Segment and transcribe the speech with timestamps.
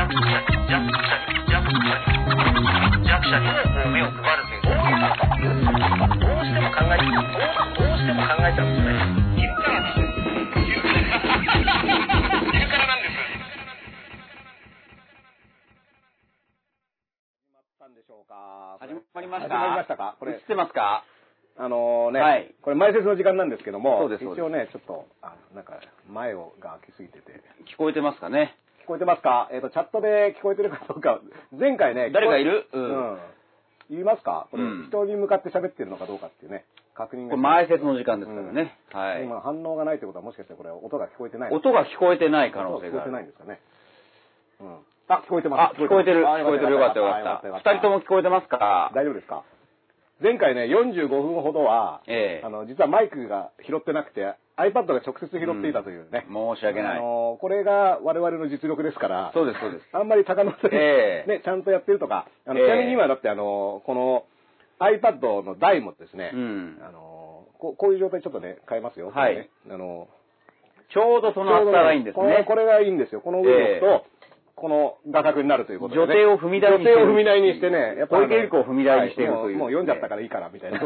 [0.00, 0.08] 弱
[3.28, 3.36] 者
[3.92, 4.72] 目を配るという
[6.18, 7.12] どうしても考えど
[7.84, 8.96] うしても考えちゃうんですよね。
[9.36, 10.00] 昼からです。
[12.50, 13.12] 昼からなんです。
[17.78, 20.16] たんでしょうか始まりました始まりましたか？
[20.18, 21.04] これ映ってますか？
[21.58, 25.78] あのね、はいこれ前説の時間なんですけども、一応ね、ちょっと、あなんか、
[26.08, 28.56] 前をが開きすぎてて、聞こえてますかね？
[28.69, 29.48] 聞こえてますか？
[29.52, 31.20] えっ、と、チャットで聞こえてるかどうか、
[31.58, 32.66] 前回ね、誰がいる？
[32.72, 33.18] うんうん。
[33.90, 34.48] 言いますか？
[34.50, 37.30] これ、うん人に向かって喋ってるのかどうかっていうね、確認が。
[37.30, 38.76] これ前説の時間ですからね。
[38.92, 39.24] はい。
[39.24, 43.32] 今反応がないってことはもしかしてこれ音が聞こえてない音が聞こえてない可能性があ音が聞こえてないんる。
[43.32, 43.60] ですかね？
[44.60, 44.78] うん。
[45.08, 45.60] あ、聞こえてます。
[45.60, 46.28] あ、聞こえてる。
[46.28, 46.72] あ聞こえてる。
[46.72, 47.70] よかったよかった。
[47.72, 48.92] 二人とも聞こえてますか？
[48.94, 49.42] 大丈夫ですか？
[50.22, 56.26] 前回ね、45分ほどは、ええあの、実はマイクが拾ってなくて、iPad が直接拾っていたというね。
[56.28, 56.98] 申し訳ない。
[56.98, 59.84] あの、これが我々の実力ですから、そうです、そうです。
[59.92, 64.24] あんまり高野さん、ええね、ちゃんとやってるとか、あの、ええちなみに今だってあの、この
[64.80, 69.10] iPad の台もですね、うんあのこう、こういう状態ちょっとね、変えますよ。
[69.14, 70.08] はいあの、
[70.92, 72.44] ちょうどその厚さがいいんですね。
[72.46, 73.20] これがいいんですよ。
[73.20, 74.20] この上に置くと、え
[74.60, 76.06] この画角になるということで、ね。
[76.06, 80.80] 女帝を踏み台にしてる女帝を踏み台にしてね、やっぱ小池百合子を踏み台にしているはというもう読んじゃったからいいから、みたいな。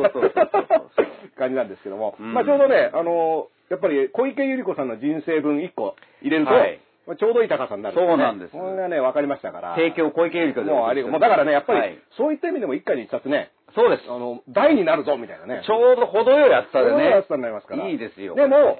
[1.36, 2.14] 感じなんですけども。
[2.20, 9.74] うんまあちょうどね、あの、やっぱり小池百合子さんの人生分1個入れると、はいまあちょうどいい高さになる、そうなんですこれがね、分かりましたから。
[9.76, 14.08] 提供小池百合子でもうありもうだからね、やっぱり、はいそういった意味でも一回に一冊ね、そうです。
[14.08, 15.62] あの、大になるぞ、みたいなね。
[15.66, 17.28] ちょうど程よい厚さでねそういう厚。
[17.28, 17.88] さになりますから。
[17.88, 18.34] いいですよ。
[18.34, 18.78] でも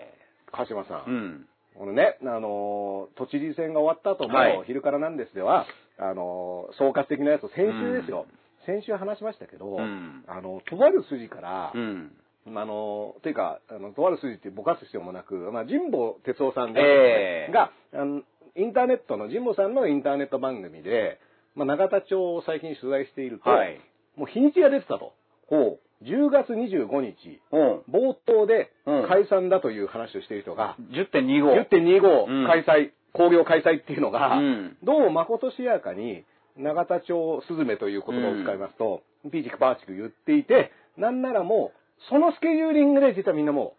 [0.52, 1.10] 鹿島さん。
[1.10, 1.46] うん。
[1.76, 5.66] このね、あのー都知事選が終わった後も、はい昼からなんですでは、
[5.98, 8.26] あのー総括的なやつを先週ですよ、
[8.66, 12.12] 先週話しましたけど、うんあの、とある筋から、うん。
[12.47, 18.23] あの、というか、あの、とある筋ってぼかす必要もなく、まあ、神保哲夫さんで、ええが、あの、
[18.56, 21.20] インターネットの、神保さんのインターネット番組で、
[21.55, 23.81] まあ、永田町を最近取材していると、はい。
[24.17, 25.15] もう日にちが出てたと。
[25.48, 27.56] ほ10月25日、う。
[27.56, 28.10] うん。
[28.10, 31.69] 冒頭でうん解散だという話をしている人が、10.25。
[31.71, 36.25] 10.25開催、工業開催っていうのが、うんどうもまことしやかに、
[36.56, 43.75] 永田町スズメという言葉を使いますと、ピーチクパーチク言っていて、なんならもう、そのスケジューリングで実はみんなも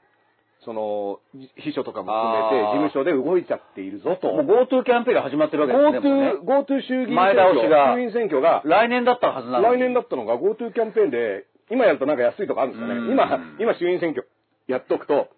[0.61, 1.19] う、その、
[1.57, 4.33] 秘書とかも含めて事務所で動いちゃっているぞと。
[4.33, 6.33] もう GoTo キャンペーンが始まってるわけですね。
[6.41, 9.77] GoTo、GoTo 衆議院前選挙、が衆院選挙が、来年だったはずなのに。
[9.77, 12.99] 来年だったのが GoTo キャンペーンで、今やるとなんか安いとかあるんですかね。
[12.99, 14.27] うん今、今衆院選挙
[14.67, 15.29] やっとくと、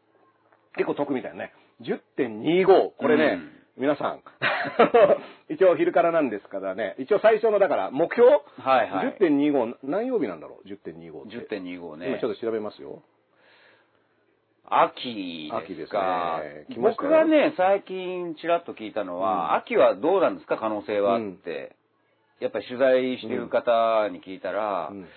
[0.76, 1.54] 結構得みたいなね。
[1.82, 2.92] 10.25。
[2.98, 4.22] これね、うん皆さん、
[5.54, 8.40] 一応昼からなんですからね、一応最初のだから目標、は
[8.84, 9.18] いはい。
[9.20, 11.60] 10.25、何曜日なんだろう ?10.25 って。
[11.60, 12.08] 10.25ね。
[12.10, 13.04] 今ちょっと調べますよ。
[14.70, 16.42] 秋秋ですですか。
[16.44, 21.76] ね来ましたよ僕がね、最近ちらっと聞いたのは、うん秋はどうなんですか、可能性はうんって。
[22.40, 25.08] やっぱり取材してる方に聞いたら、うん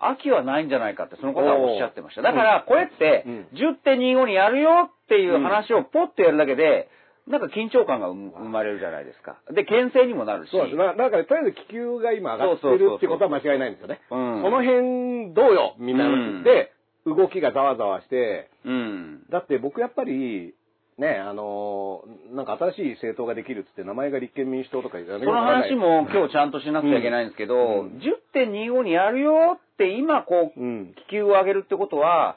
[0.00, 2.22] 秋はないんじゃないかって、その方はおっしゃってました。
[2.22, 6.88] だから、これってうん、10.25にやるよっていう話をポッとやるだけで、
[7.28, 9.36] なんか緊張感が生生まれるじゃないですか。
[9.52, 10.50] で、牽制にもなるし。
[10.50, 10.76] そうです。
[10.76, 14.00] なだから、とりあえず気球が今上がってるってことは間違いないんですよね。
[14.10, 16.72] うんその辺どうよみんなうんで、
[17.04, 19.26] 動きがざわざわして、うん。
[19.30, 20.54] だって僕やっぱり、
[20.98, 28.00] ね、あのーなんか新しい政党ができるっつって名前が立憲民主党とかそその話も今日ちゃんとしなくちゃいけないんですけど、うん
[28.34, 30.94] 10.25にやるよって今こう、うん。
[31.06, 32.36] 気球を上げるってことは、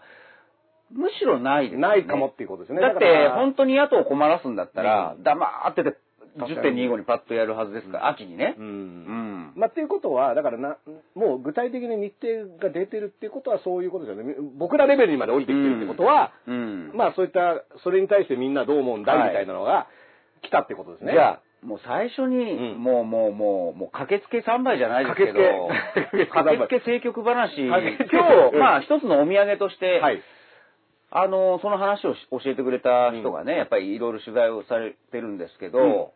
[0.94, 1.88] むしろないですよね。
[1.88, 2.82] ないかもっていうことですね。
[2.82, 5.98] だって本当に野党を困らすんだったら、うん黙ってて
[6.38, 8.62] 確かに10.25にパッとやるはずですから、秋にねう。。
[8.62, 9.54] うんん。
[9.56, 10.78] まあ、っていうことは、だからな、
[11.14, 14.36] もう具体的に日程が出てるっていうことはそういうことですよね。
[14.58, 16.92] 僕らレベルにまで降りてきてるってことは、うん。
[16.96, 19.88] まあそういった、それに対してみんなどう思うんだはいみたいなのが
[20.42, 21.14] 来たってことですね。
[21.14, 25.34] じゃあ、もう最初に、うんもうもうもう、もう駆けつけ3杯じゃないですけど、
[25.94, 30.22] 駆けつけ政局話、今日、まあ一つのお土産として、はい。
[31.12, 36.14] あの、その話をし教えてくれた人がね、やっぱりいろいろ取材をされてるんですけど、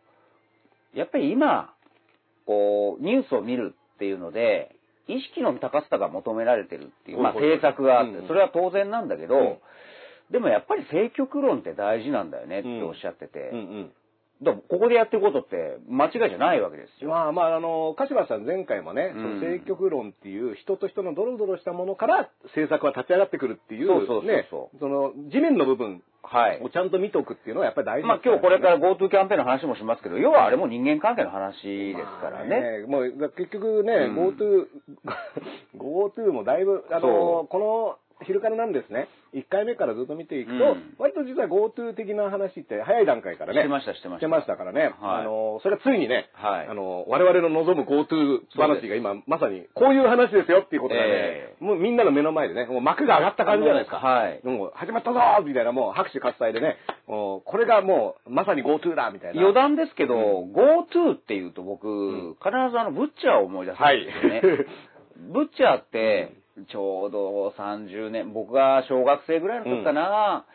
[0.94, 1.74] やっぱり今、
[2.46, 4.74] こう、ニュースを見るっていうので、
[5.06, 9.58] 意識の高さが求められてるっていう、まあ政策があってうん、それは当然なんだけど、うん。
[10.32, 13.92] でもやっぱり政局論って大事なんだよねっておっしゃってて、うんうん。
[14.42, 17.10] だからここでやってることって間違いじゃないわけですよ。
[17.10, 26.70] まあまあ、あの、柏さん前回もね、うんその政局論っていう人と人のドロドロしたものから政策は立ち上がってくるっていう、そうそうねその地面の部分はいを。
[26.70, 32.84] ちゃんと見とくっていうのはやっぱり大事まあ今日これからら GoTo キャンペーンの話もしますけど、要はあれも人間関係の話ですからね。
[32.86, 34.66] もうだ結局ね、うん GoTo、
[35.78, 40.94] GoTo もだいぶ、あその、この昼からなんですね、1回目からずっと見ていくと、うん。
[40.98, 44.20] 割と実は GoTo 的な話って早い段階からね、してましたしてました。
[44.20, 45.20] してましたからね、はい。
[45.20, 46.68] あの、それがついにね、はい。
[46.68, 53.98] あの、我々の望む GoTo 話が今、まさに、こういう話ですよっていうことがね、えもうみんなの目の前でね、もう幕が上がった感じじゃないですか。
[53.98, 54.40] はい。
[54.44, 59.40] もう始まったぞーみたいな、もう拍手喝采でね、もうこれがもう、まさに GoTo だみたいな。
[59.40, 62.36] 余談ですけど、GoTo っていうと僕、ん。
[62.42, 64.42] 必ずあの、ブッチャーを思い出すんはいですよね。
[65.32, 66.32] ブッチャーって、
[66.64, 70.46] ちょうど30年、僕が小学生ぐらいの時かな、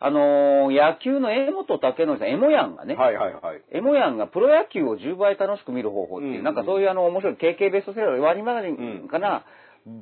[0.00, 3.62] あのー野球の江本武則さん、エモヤンがね、はいはいはい。
[3.72, 9.44] エモヤンがプロ野球を10倍楽しく見る方法っていう、うんなんかそういうあの面白い KK ベストセラー、ワニマガジンかな、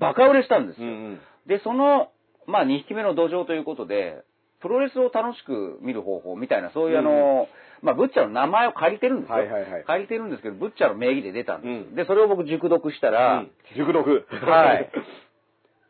[0.00, 0.86] バカ売れしたんですよ。
[0.86, 1.20] うんうん。
[1.46, 2.10] で、その、
[2.46, 4.22] まあ、2匹目の土壌ということで、
[4.60, 7.48] プロレスを楽しく見る方法みたいな、そういうあの、
[7.86, 9.36] まあ、ブッチャーの名前を借りてるんですよ。
[9.36, 11.76] はいはいはい借りてるんですけど、ブッチャーの名義で出たんですよ。
[11.78, 14.26] うんで、それを僕熟読したら、うん熟読。
[14.44, 14.90] はい。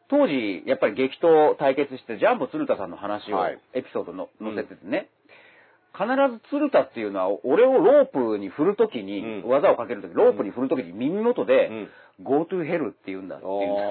[0.09, 5.09] 当時、やっぱり激闘対決して、ジャンボ鶴田さんの話を、はいエピソードの載せててね、
[5.97, 9.49] 必ず鶴田っていうのは、俺をロープに振るときに、うん。
[9.49, 11.89] 技をかけるとき、ロープに振るときに耳元で、うん。
[12.25, 13.53] Go to hell って言うんだっていう。
[13.57, 13.83] んで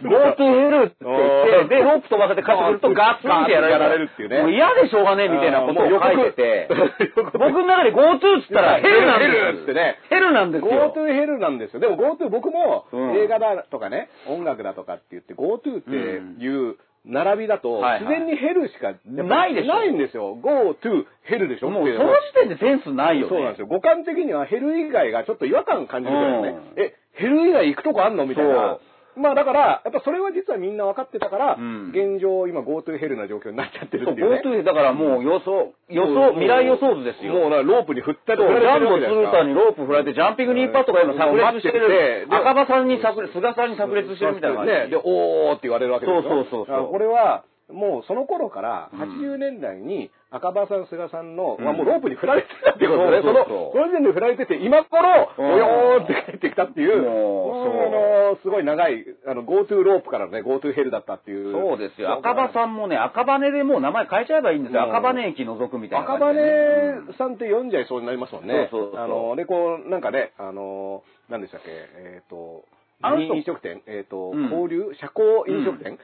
[0.00, 4.10] すおー Go to hell って言って、で、ロープ飛ばせて勝ってくるとガッツンってやられる。
[4.12, 4.40] っていうね。
[4.40, 6.68] もう嫌でしょうがねえみたいなことを書いてて。
[7.36, 9.98] 僕の中で Go to っつったらヘルなんですヘルってね。
[10.08, 10.92] ヘルなんですよ。
[10.94, 11.80] GoTo ヘルなんですよ。
[11.80, 13.16] でも GoTo 僕もうん。
[13.16, 20.36] 映画だとかね、音楽だとかって言って GoTo っていう並びだとはいはい自然にヘルしかないでしょないんですよ。
[20.40, 23.28] GoTo ヘルでしょもうその時点でセンスないよね。
[23.28, 23.66] そうなんですよ。
[23.66, 26.48] 五感的にはヘル以外がちょっと違和感感じるぐらいのね。
[26.76, 28.26] うんえ、ヘル以外行くとこあんの？
[28.26, 28.78] みたいな。
[29.16, 34.40] まあだから、やっぱそれは実はみんな分かってたから、うん現状今 GoTo ヘルな状況になっちゃってるっていうね。
[34.44, 37.34] GoTo だからもう予想、予想、未来予想図ですよ。
[37.34, 41.88] もうなロープに振ったりそうジャンボる鶴田にロープ振られて、ジャンピングニーパットが今炸裂してる。
[41.88, 44.72] て赤羽さんに炸裂、菅さんに炸裂してるみたいな感じ。
[44.72, 44.88] ね。
[44.88, 46.22] で、おーって言われるわけですよ。
[46.22, 51.64] そうそうそうそうこれは、もうその頃からうん80年代に赤羽さん、菅さんの、うん。
[51.64, 55.44] まあもうロープに振られてたってことで、その、その時点で振られてて、今頃、うん。
[55.44, 61.52] およーって帰ってきたっていう、そのすごい長い、あの、GoTo ロープからのね、GoTo ヘルだったっていう。
[61.52, 62.14] そうですよ。
[62.18, 64.84] 赤羽さんもね、赤羽でもう名前変えちゃえばいいんですよ。
[64.84, 64.96] うん。
[64.96, 68.68] 赤羽駅除くみたいなね、羽さんって読んじゃいそうになりますもんね。
[68.70, 69.00] そうそうそう。
[69.00, 72.64] あの、で、こう、なんかね、あの、何でしたっけ、えっ、と、
[73.02, 73.34] あの人。
[73.34, 74.44] 飲食店、えっ、と、うん。
[74.44, 75.98] 交流、社交飲食店、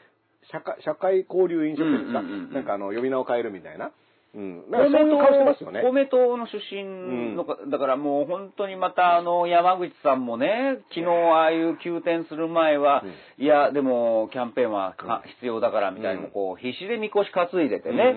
[0.51, 2.53] 社会、社会交流飲食店ですか、うんうんうんうん。
[2.53, 3.91] なんかあの、呼び名を変えるみたいな。
[4.35, 4.71] うん。
[4.71, 5.83] なんかそういう顔してますよね。
[5.83, 13.03] 公明党の出身のか、だからもう本当にまたあの山口さんもね、昨日ああいう急転する前は、
[13.39, 18.15] いや、でもキャンペーンはか必要だからみたいな、こう必死でみこし担いでてね。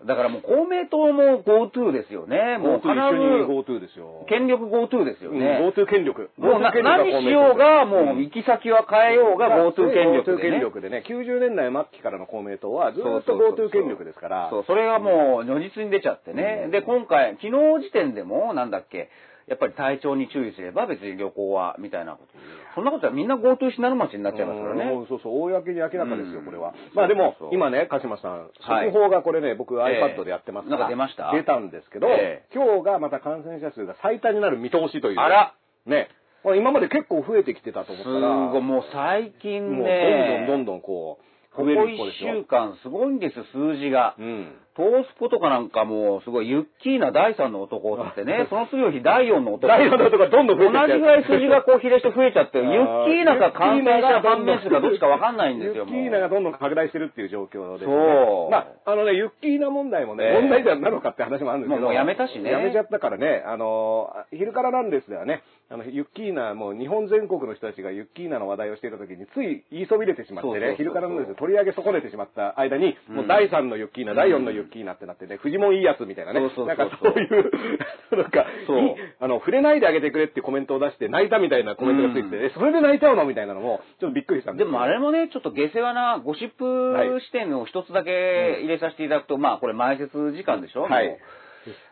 [0.00, 2.58] うんだからもう公明党も GoTo ですよね。
[2.58, 4.26] もう GoTo 一緒に必 GoTo ですよ。
[4.26, 5.60] ず権力 GoTo ですようんね。
[5.62, 6.30] GoTo 権力。
[6.36, 10.50] もうな GoTo 何しようが、もう行き先は変えようが GoTo 権力 GoTo でね。
[10.50, 14.48] 権力でね、90年代末期からの公明党はずっと GoTo 権力ですから。
[14.50, 16.62] そう、それがもう如実に出ちゃってね。
[16.66, 17.50] うんで、今回、昨日
[17.84, 19.08] 時点でも、なんだっけ、
[19.46, 22.32] やっぱり体調に注意すれば別に旅行は、みたいなこと。
[22.74, 25.06] そんなことはみんな GoTo しなる町になっちゃいますからうんね。
[25.08, 26.74] そうそう、公に明らかですよ、うんこれは。
[26.94, 31.30] まあでも今ね、鹿島さん、はい速報がこれね、僕ええ iPad でやってますから、出ました？
[31.32, 35.20] 出たんですけど、ええ今日がまた感染者数が最多になる見通しという。
[35.20, 35.54] あら
[35.86, 36.08] ね。
[36.44, 44.14] まあ今まで結構増えてきてたと思っすたら、ごい、もう最近もうね、どんどんどんどんこう、ここ増える1一週間すごいんですよ、数字が。
[44.18, 44.52] うん。
[44.74, 49.68] トースポとかなんかもう、すごい、ユッキーな第3の男ってね、その次の日第4の男。
[49.68, 57.94] 第四の男がどんどん増えて同じぐらい数字がこう比例して増えちゃって、ユッキーナか感染者判明数かどっちかわかんないんですよ、ユッキーナがどんどん拡大してるっていう状況ですね。
[57.94, 61.86] そうまあ、あのね、ユッキーナ問題もね、ええ問題ではなのかって話もあるんですけど。
[61.86, 73.16] もうやめたしねやめちゃったからね、あの、昼からなんですではね、あの、ユッキーナ、もう日本全国の人たちがユッキーナの話題をしていた時に、つい言いそびれてしまってね、昼からなんですで取り上げ損ねてしまった間に、うん。
[73.16, 77.50] もう第3のユッキーナ、第4のユッキーナってなってね、フジモンいいやつみたいなね、なんかそういう、
[78.16, 78.94] なんか、そう。
[79.20, 90.82] あの、触れないであげてくれってコメントを出して泣いたみたいなコメントがついてそれで泣いちゃうのみたいなのも、ちょっとびっくりしたんでですもあれもね、ちょっと下世話なゴシップ視点を一つだけ入れさせていただくと、まあこれ前説時間でしょ？
[90.82, 91.18] はい。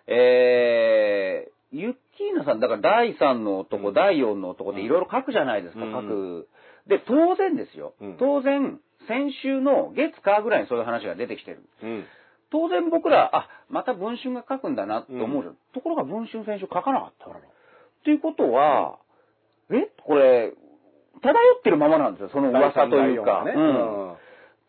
[0.07, 6.49] えー、ユッキーナさん、だから第3の男、うん第4の男でいろいろ書くじゃないですか、うん書く。
[6.87, 7.95] で、当然ですよ。
[8.01, 11.63] うん当然、先週の月火ぐらいにそういう話が出てきてる。
[11.83, 12.05] うん。
[12.51, 15.57] 当然僕ら、あ、また文春が書くんだなって思うじゃん。
[15.75, 17.31] ところが文春先週書かなかった。
[17.31, 17.33] っ
[18.05, 18.99] ていうことは、
[19.71, 19.89] え？
[20.05, 20.53] これ、
[21.23, 23.45] 漂ってるままなんですよ、その噂というか。
[23.45, 23.53] ね。
[23.57, 24.17] うんっ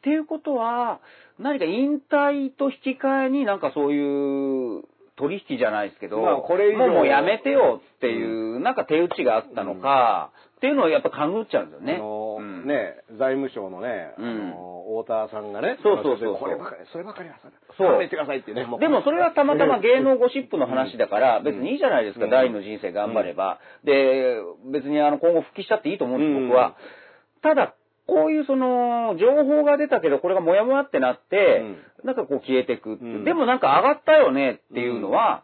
[0.04, 1.00] ていうことは、
[1.40, 4.84] 何か引退と引き換えになんかそういう
[5.16, 11.96] 取引じゃないですけど、まあこれもうもうやめてよっていう、なんか手打ちがあったのか、っていうのをやっぱ勘ぐっちゃうんですよね。
[11.96, 12.64] あのうん。
[12.64, 14.26] んね、財務省のね、うん。
[14.26, 17.88] あの、太田さんがね、そうそうそうこればかり、そればかりはさ、そう。
[17.90, 18.66] 勘弁してくださいってね。
[18.66, 18.80] う。
[18.80, 21.44] でもそれはたまたま 芸能ゴシップの話だから、ん。
[21.44, 22.32] 別にいいじゃないですか、うん。
[22.32, 23.60] 第二の人生頑張れば。
[23.84, 24.40] で、
[24.72, 26.48] 別にあの今後復帰したっていいと思うんです、うん。
[26.48, 26.76] 僕は。
[27.42, 31.64] ただ、こういうその、情報が出たけど、これがモヤモヤってなって、
[32.04, 32.92] なんかこう消えてく。
[32.92, 33.24] うん。
[33.24, 35.44] でもなんか上がったよねっていうのは、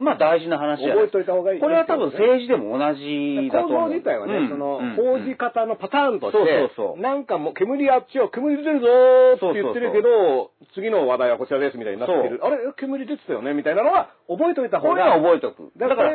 [0.00, 1.06] まあ大事な話じゃない。
[1.06, 1.60] 覚えといた方がいいね。
[1.60, 3.88] これは多分政治でも同じだと構思う。
[3.90, 4.48] 造自体はね、うん。
[4.48, 4.94] その、うん。
[4.94, 7.02] 報じ方のパターンとして、そうそうそう。
[7.02, 12.40] なんかもう煙あっちを煙出てるぞーって言ってるけど、次の話題はこちらですみたいになってる。
[12.42, 12.58] あれ？
[12.76, 13.54] 煙出てたよね？
[13.54, 15.72] みたいなのは覚えといた方これはが、覚えとく。
[15.76, 16.12] だから、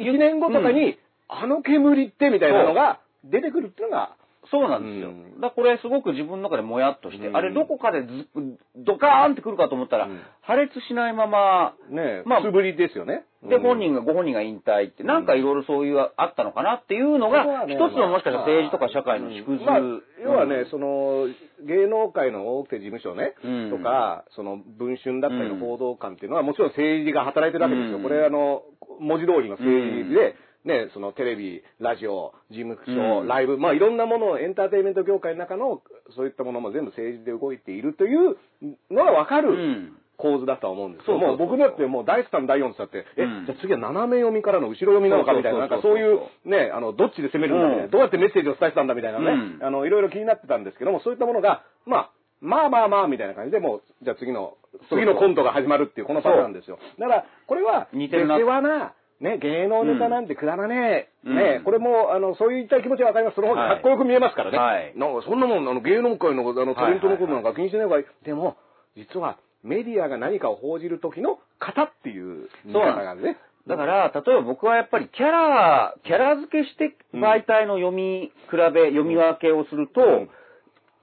[0.00, 4.16] 1年後とかに、あの煙ってみたいなのが出てくるっていうのが、
[4.50, 5.08] そうなんですよ。
[5.08, 5.40] うん。
[5.40, 7.36] だからこれすごく自分の中でもやっとして、うん。
[7.36, 8.28] あれどこかでず
[8.76, 10.20] ドカーンってくるかと思ったら、うん。
[10.42, 13.24] 破裂しないまま、ね、まあ素振りですよね。
[13.48, 19.64] で、本人が、が、ご本人が引退って、なんかいろいろそういうあったのかなっていうのが、一つのもしかしたら政治とか社会の縮図。
[19.64, 19.78] まあ、
[20.22, 20.70] 要はね、うん。
[20.70, 21.28] その、
[21.66, 23.70] 芸能界の大手事務所ね、うん。
[23.70, 25.60] とか、その、文春だったりのうん。
[25.60, 27.98] 報道官っていうのは、もちろん政治が働いてるわけですよ。
[27.98, 28.02] うん。
[28.02, 28.62] これ、あの、
[29.00, 30.34] 文字通りの政治で、
[30.66, 33.28] ね、そのテレビ、ラジオ、事務所、うん。
[33.28, 35.80] ライブ、まあいろんなものをエンターテインメント業界の中の、
[36.16, 38.36] そういったものも全部政治で動いているという
[38.90, 39.96] のがわかるうん。
[40.16, 41.46] 構図だとは思うんですけどそうそうそう。
[41.46, 47.90] もう僕だってもう第3、第4って言ったって、えうん、じゃあ次は斜め読みからの後ろ読みなのかみたいな、なんかそういうね、あの、どっちで攻めるんだみたいな、うん。
[47.90, 49.60] どうやってメッセージを伝えてたんだみたいなね、うん。
[49.60, 54.56] あの、いろいろ気になってたんですけども、そういったものが、まあ、まあまあまあみたいな感じでもう、じゃあ次の、
[54.88, 56.78] 次のコントが始まるっていうこのパターンですよ。
[56.98, 58.38] だから、これは、似てるな、
[59.20, 63.36] ね、芸能ネタなんてくだらねえ、うんね、これも、あの、そういった気持ちはわかります。
[63.36, 64.58] その方がかっこよく見えますからね。
[64.58, 68.04] はいなんか、そんなもん、あの、芸能界の、あの、タレントのことなんか気にしない方がいい。
[68.24, 68.56] でも、
[68.94, 73.38] 実は、メディアが何かを報じる時の型っていう見方があるね。
[73.66, 80.30] だから、例えば僕はやっぱりキャラ、キャラ付けして媒体の読み比べ、読み分けをすると、うん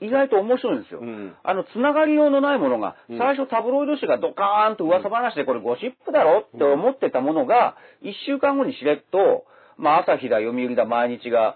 [0.03, 1.00] 意外と面白いんですよ。
[1.00, 1.33] うん。
[1.43, 3.17] あの、つながりようのないものが、うん。
[3.17, 9.45] 最初タブロイド紙がドカーンと噂話でこれゴシップだろって思ってたものが、一週間後にしれっと、
[9.77, 11.55] まあ、朝日だ、読売だ、毎日が、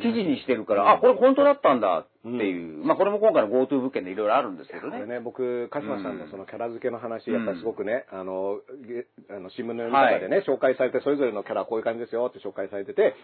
[0.00, 2.84] 記事にしてるから、あ、これ本当だったんだっていう。
[2.84, 4.98] まあ、これも今回の GoTo 物件でいろいろあるんですけどね。
[4.98, 13.14] これね、僕、鹿島さんのそのキャラ付けの話、やっぱりすごくね、あの、げあの新聞の読み方でね、紹介されて、それぞれのキャラはこういう感じですよって紹介されてて、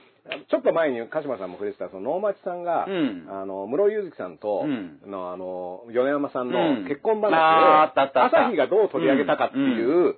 [0.49, 3.27] ちょっと前に鹿島さんも触れてた、その能町さんが、うん。
[3.29, 5.01] あの、室井祐月さんと、うん。
[5.07, 6.53] の、あの、米山さんうん。
[6.53, 10.17] の結婚話を、朝日がどう取り上げたかっていう、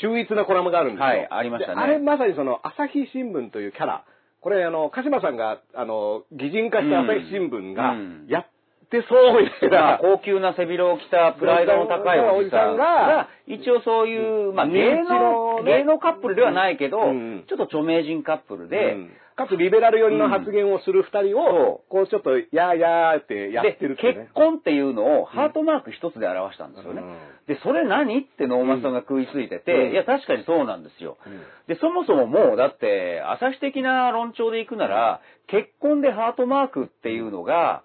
[0.00, 1.06] 秀逸なコラムがあるんですよ。
[1.06, 1.74] はいありましたね。
[1.76, 4.04] であれまさにその、朝日新聞というキャラ、
[4.44, 8.46] これあの、鹿島さんが、あの、擬人化した朝日新聞がうん、やっ
[8.90, 12.76] てそうみたいな、まあ、高級な背広を着たプライドの高いおじさん。
[12.76, 15.78] が、一応そういう、まあ、芸能、ね。
[15.78, 17.44] 芸能カップルではないけど、うん。
[17.48, 24.14] ちょっと著名人カップルで、うんかつリベラル寄りの発言をする二人を、こうちょっと、やーやーってやってるってね。
[24.14, 24.34] 結。
[24.34, 27.02] 婚っていうのをハートマーク一つで表したんですよね。
[27.02, 27.16] うん。
[27.46, 29.92] で、それ何って能町さんが食いついてて、うん。
[29.92, 31.16] いや、確かにそうなんですよ。
[31.26, 31.42] うん。
[31.66, 37.82] で、そもそももう、だって、朝日的な論調でいくなら、結婚でハートマークっていうのが、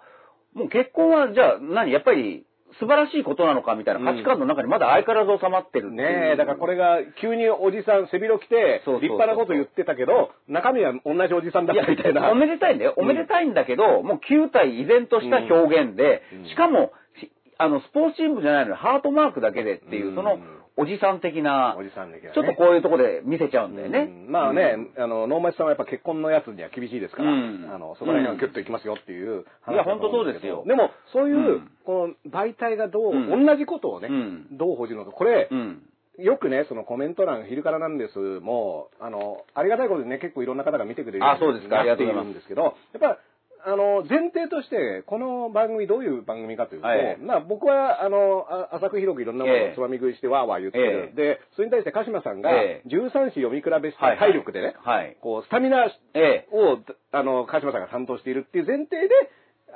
[0.54, 1.92] もう結婚は、じゃあ、何？
[1.92, 2.46] やっぱり、
[2.78, 5.92] 素晴らしいことなのかみたいな価値観の中にまだ相変わらず収まってる。
[5.92, 12.30] ねえ、だからこれが急におじさん背広着て、立派なこと言ってたけど、中身は同じおじさんだったみたいな。
[12.30, 12.94] おめでたいんだよ。
[12.98, 20.40] おめでたいんだけど、もう球体依然とした表現で、うんしかも、しあの、スポーツ新聞じゃないのにハートマークだけでっていう、うんその、
[20.78, 22.34] おじさん的な、おじさんだけどね。
[22.34, 24.00] ちょっとこういうとこで見せちゃうんだよね。
[24.26, 24.32] うん。
[24.32, 27.70] まあね、あの、能町さんはやっぱ結婚のやつには厳しいですから、うん。
[27.74, 30.64] あの、そこら辺はギュッといきますよっていう話いや本当そうですよ。
[30.66, 31.72] でも、そういう、うん。
[31.86, 33.46] この媒体がどう、うん。
[33.46, 34.58] 同じことをね、うん。
[34.58, 35.12] どう報じるのか。
[35.12, 35.82] これ、うん。
[36.20, 41.80] よくね、そのコメント欄、昼からなんですも、あの、ありがたいことでね、結構いろんな方が見てくれるあそうですか。
[41.80, 42.30] ありがとうございます。
[42.32, 43.20] んですけど、やっぱ、
[43.66, 51.10] あの、前提として、この番組どういう番組かというと、はいまあ僕は、あの、あ浅く広くいろんなものええをつまみ食いしてわーわー言ってる。
[51.14, 55.18] えで、それに対して鹿島さんが、ええ13紙読み比べしたはい体力でね、はい。
[55.22, 56.48] こう、スタミナええ。
[56.52, 56.80] を、
[57.12, 59.10] あの、鹿島さんが担当しているっていう前提で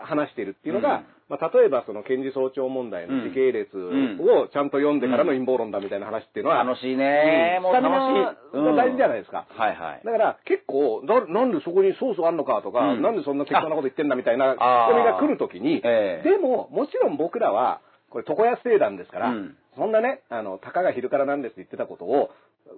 [0.02, 1.06] 話しているっていうのが、うん。
[1.30, 8.58] まあ、例えばその検事総長問題の時系列をちゃんと読んでからの陰謀論だみたいな話っていうのは、楽しいね、もうスタミ楽しい。
[8.58, 9.48] ナが大事じゃないですか。
[9.50, 10.02] はいはい。
[10.04, 13.02] だから結構な、なんでそこにソースあんのかとか、うん。
[13.02, 16.30] なんでそんな適当なこと言ってんだみたいなツあッコミが来るときに、ええ。
[16.30, 19.58] でも、もちろん僕らは、これ床屋生団ですから、うん。
[19.76, 22.30] そんなね、あの、たかが昼からなんですって言ってたことを、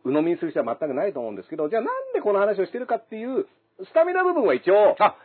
[0.06, 3.46] 鵜呑みにする必要は全くないと思うんですけど、じゃあなんでこの話をしてるかっていう、
[3.84, 5.16] スタミナ部分は一応、あ、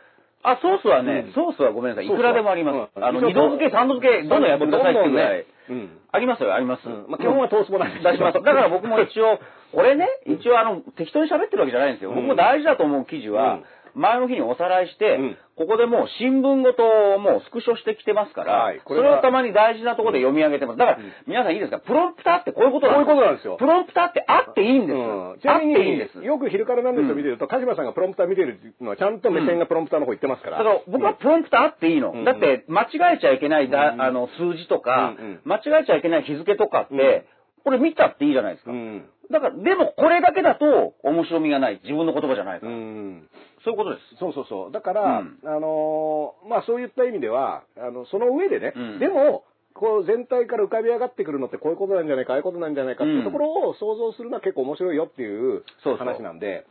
[0.43, 2.07] あ、ソースはね、うんソースはごめんなさい。
[2.07, 2.75] いくらでもあります。
[2.95, 5.45] うんあの、二度漬け、三度漬け、どんどんやってくださいっていうぐらい。
[5.69, 5.89] うん。
[6.11, 6.87] ありますよ、あります。
[6.87, 8.33] うんまあ基本はトースポなんです出します。
[8.33, 9.39] だから僕も一応、
[9.71, 12.11] これね、一応あの、適当に喋ってるわけじゃないんですよ。
[12.11, 13.59] うん僕も大事だと思う記事は、
[13.95, 16.81] 前の日におさらいして、うんここでもう新聞ごと
[17.19, 20.79] もうスクショしてきてますから、そはいこれをたまに大事なところで読み上げてます。
[20.79, 21.77] だから、皆さんいいですか？
[21.77, 24.95] プロンプターってこういうことなんですこういうことなんですよプロンプターってあっていいんです。
[24.97, 26.17] うんちなみあっていいんです。
[26.17, 30.57] に、よく昼からなんですよ見てると、鹿島さんがプロンプター見てるのは、ちゃんと目線がプロンプターの方行ってますから。
[30.57, 32.11] だから僕はプロンプターあっていいの。
[32.13, 35.13] うんだって間違えちゃいけないだ、うんあの数字とか、
[35.45, 37.27] 間違えちゃいけない日付とかって、
[37.63, 38.71] これ見たっていいじゃないですか。
[38.71, 39.05] うん。
[39.29, 41.79] だから、でもこれだけだと面白みがない。
[41.83, 42.75] 自分の言葉じゃないかうら。
[42.75, 43.29] ん。
[43.63, 44.19] そういうことです。
[44.19, 44.71] そうそうそう。
[44.71, 45.39] だから、うん。
[45.43, 48.99] あのーまあそういった意味では、あの、その上でね、うん。
[48.99, 55.27] でも、こう全体から浮かび上がってくるのってこういうことなんじゃないか、ああいうことなんじゃないかっていうところを想像するのは結構面白いよってい
[55.57, 56.07] うそうそう。
[56.07, 56.65] 話なんで、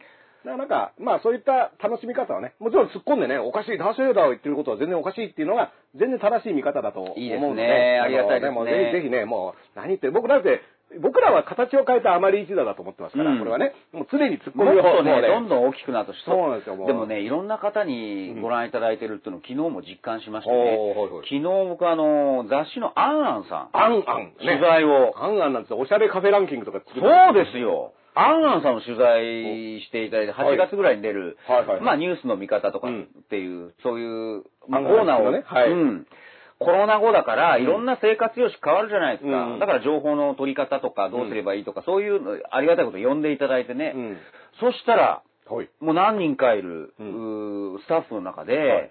[0.45, 8.01] だからなんか、まあそういった楽しみ方はね、もちろん突っ込んでね、おかしい、ダースレーダーを言ってることは全然おかしいっていうのが、全然正しい見方だと思うので、いいですね。
[8.05, 8.55] ありがたいですね。
[8.55, 10.61] のもぜひぜひね、もう、何言ってる、僕だって、
[10.99, 13.39] 僕らは形を変えたあまり一打だと思ってますから、うん。
[13.39, 16.87] これはね、もう常に突っ込もっみをとね、もうどんどん大きくなってそうなんですよもう。
[16.89, 20.79] でもね、いろんな方にご覧いただいてるっていうのを昨日も実感しましてね。
[21.23, 25.79] 昨日僕あの、雑誌のアンアンさん、アンアン、ね、取材を、アンアンなんですよ。
[25.79, 27.93] おしゃれカフェランキングとか作ってそうですよ。
[28.15, 31.81] アンアンさんの取材していただいて、8月ぐらいに出る、はいはいはい。
[31.81, 35.43] まあニュースの見方とかうんっていう、そういう、コーナーを、のね。
[35.47, 35.71] はい。
[35.71, 36.07] うん。
[36.61, 39.45] コロナ後だから、いろんな生活様式変わるじゃないですか。
[39.45, 43.93] うんだから情報の取り方とか、どうすればいいとか、そういうのありがたいこと呼んでいただいてね。
[43.97, 44.17] うん。
[44.61, 45.71] そしたら、はい。
[45.81, 48.91] もう何人かいる、ううースタッフの中で、はい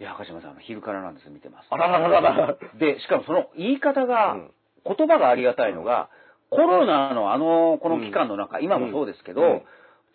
[0.00, 1.66] い、や、赤島さん、昼からなんです、見てます。
[1.70, 2.56] あららららら。
[2.78, 4.50] で、しかもその言い方が、うん
[4.82, 6.08] 言葉がありがたいのが、
[6.48, 9.62] コロナのあの、この期間の中、今もそうですけど、うん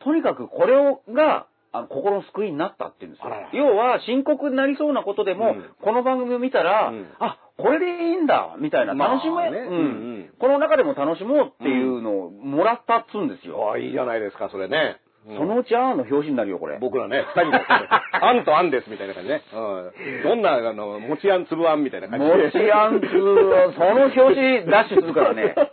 [0.03, 3.31] とにかくこれをが、あの心の救いになったっていうんですよ。
[3.53, 9.79] 要は、深刻になりそうなことでも、うんこの番組を見たら、うんあ、これでいいんだ、みたいな、まあ楽しめ、うんねうんう
[10.19, 13.69] んこの中でも楽しもうっていうのをもらったっつうんですよ。
[13.69, 14.97] ああ、いいじゃないですか、それね。
[14.99, 15.05] うん
[15.37, 16.77] そのうちアーンの表紙になるよ、これ。
[16.79, 19.41] 僕らね、二人で、 あんとあんですみたいな感じね。
[19.55, 20.23] うん。
[20.23, 22.31] どんな、あの、餅あん粒あんみたいな感じで。
[22.31, 25.55] もちあんつー、その表紙ダッシュするからね。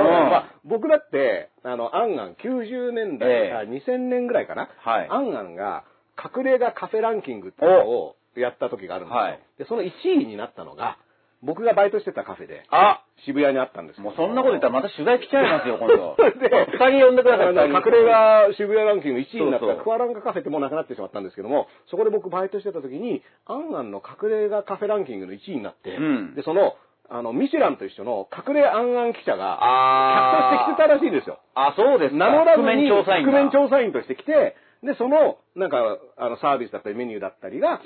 [0.00, 0.30] うん。
[0.30, 3.52] まあ、僕だって、あの、アンアン90年代、ええ。
[3.52, 4.68] あ2000年ぐらいかな。
[4.78, 5.08] はい。
[5.08, 5.84] アンアンが、
[6.22, 9.20] 隠れ家カフェランキングっていうのをやった時があるんですよ。
[9.22, 9.40] はい。
[9.58, 9.90] で、その1
[10.22, 10.98] 位になったのが、
[11.42, 13.02] 僕がバイトしてたカフェで、あ。
[13.24, 14.04] 渋谷にあったんですよ。
[14.04, 16.16] もうそんなこと言ったらまた取材来ちゃいますよ、今度。
[16.40, 26.34] で二人呼んでください、隠れ家渋谷ランキング1位になったクアランカカフェってもうなくなってしまったんですけども、そこで僕バイトしてた時に、アンアンの隠れ家カフェランキングの1位になって、うん。
[26.34, 26.76] で、その、
[27.10, 31.40] あの、ミシュランと一緒の隠れアンアン記者が、あ客として来てたらしいんですよ。
[31.54, 32.16] あ、そうですか。
[32.16, 33.32] 名乗らず覆面に、調査員が。
[33.32, 37.82] 覆面調査員として来て、で、その、なんか、あの、サービスだったりメニューだったりが、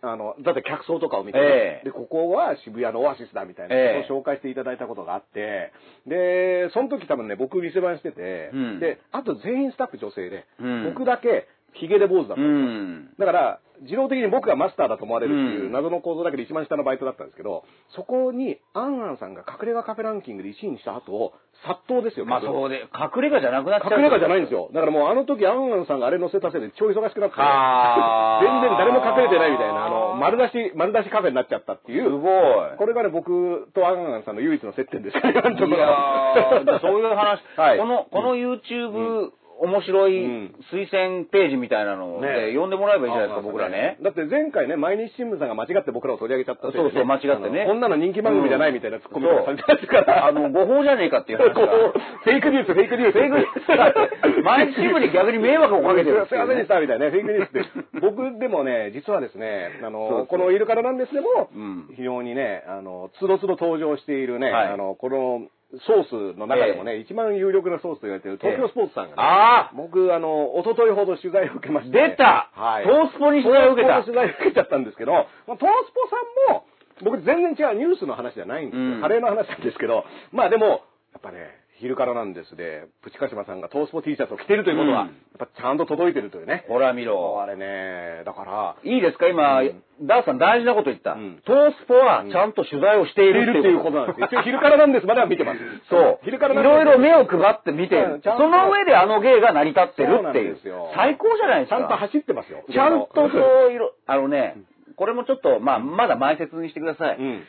[0.00, 5.72] あの、だって客層とかを見て、ええで、ここは渋谷のオアシスだみたいなええことを紹介していただいたことがあって、
[6.06, 13.26] で、その時多分ね、僕店番してて、うんで、あと全員スタッフ女性で、うん僕だけヒゲで坊主だったうんですよ。
[13.26, 13.26] ん。
[13.26, 17.64] だから、自動的に僕がマスターだと思われるっていううん謎の構造だけど一番下のバイトだったんですけど、
[17.94, 21.32] そこにアンアンさんが隠れ家カフェランキングで1位にした後、
[21.66, 22.26] 殺到ですよ。
[22.26, 23.98] まあそうで、隠れ家じゃなくなっちゃう。
[23.98, 24.70] 隠れ家じゃないんですよ。
[24.72, 27.36] だからもうあの時アンアンさんがあれ乗せたせいで超忙しくなって、
[28.46, 32.04] 全然誰も隠れてないみたいな、あの、丸出し、丸出しカフェになっちゃったっていう。
[32.04, 32.76] すごい。
[32.76, 39.30] これがね、僕とアンアンさんの唯一の接点ですね、今のところそういう話、 はいこの、この YouTube、
[39.62, 40.54] 面白いうん。
[40.72, 42.58] 推薦ページみたいなので、ね。
[42.58, 43.96] 呼んでもらえばいいじゃないですか、僕らね。
[44.02, 47.64] だって前回ね、毎日新聞さんが間違って僕らを取り上げちゃったそうそう間違ってね。
[47.66, 50.26] こんなの人気番組じゃないみたいなツッコミとかされたから。
[50.26, 51.54] あの、誤報じゃねえかっていう話。
[51.54, 53.12] フェイクニュース、フェイクニュース。
[53.12, 54.42] フェイクニュース。
[54.42, 58.00] 毎日新聞に逆に迷惑をかけてるすいうませんでしたみたいなね、フェイクニュースって。
[58.00, 64.68] 僕でもね、実はですね、あの、このイルカラなんですでもうん、非常にね、あの、つどつど登場しているね、はい。
[64.68, 65.46] あの、この
[65.80, 71.96] ソースの中でもね、一番有力なソースと言われている東京スポーツさんがね、あ僕、あの、一昨日ほど取材を受けまして。
[71.96, 72.84] 出たはい。
[72.84, 75.12] トースポに取材を受けたトースポの取材を受けちゃったんですけど、
[75.48, 76.64] まあ、トースポさんも、
[77.00, 78.84] 僕全然違うニュースの話じゃないんですよ。
[78.84, 86.64] うんカレーの話なんですけど、まあでも、やっぱね、昼からなんですで、プチカシマさんがトースポ T シャツを着ているということは、うんやっぱちゃんと届いてるというね。
[86.68, 87.46] ほら見ろあ。
[87.46, 89.28] れね、だから、いいですか？
[89.28, 91.12] 今、うんダースさん大事なこと言った。
[91.14, 94.20] うんトースポはちゃんと取材をしていいるるっていうことなんです。
[94.22, 95.58] 一応昼からなんですまでは見てます。
[95.90, 96.18] そう。
[96.24, 98.20] 昼からいろいろ目を配って見てる。
[98.22, 100.92] その上であの芸が成り立ってるっていうですよ。
[100.94, 101.78] 最高じゃないですか。
[101.78, 102.62] ちゃんと走ってますよ。
[102.70, 104.56] ちゃんとそういろ、あのね、
[104.96, 107.16] これもちょっと、まあ、まだ前説にしてください。
[107.18, 107.42] うん。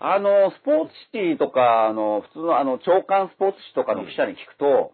[0.00, 4.92] あの、スポーツシティとか、あの、普通のあの、長官スポーツ紙とかの記者に聞くと、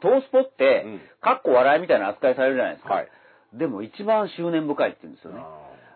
[0.00, 2.94] トースポってうん、かっこ笑いみたいな扱いされるじゃないですか。
[2.94, 3.08] はい。
[3.52, 5.40] でも一番執念深いって言うんですよね。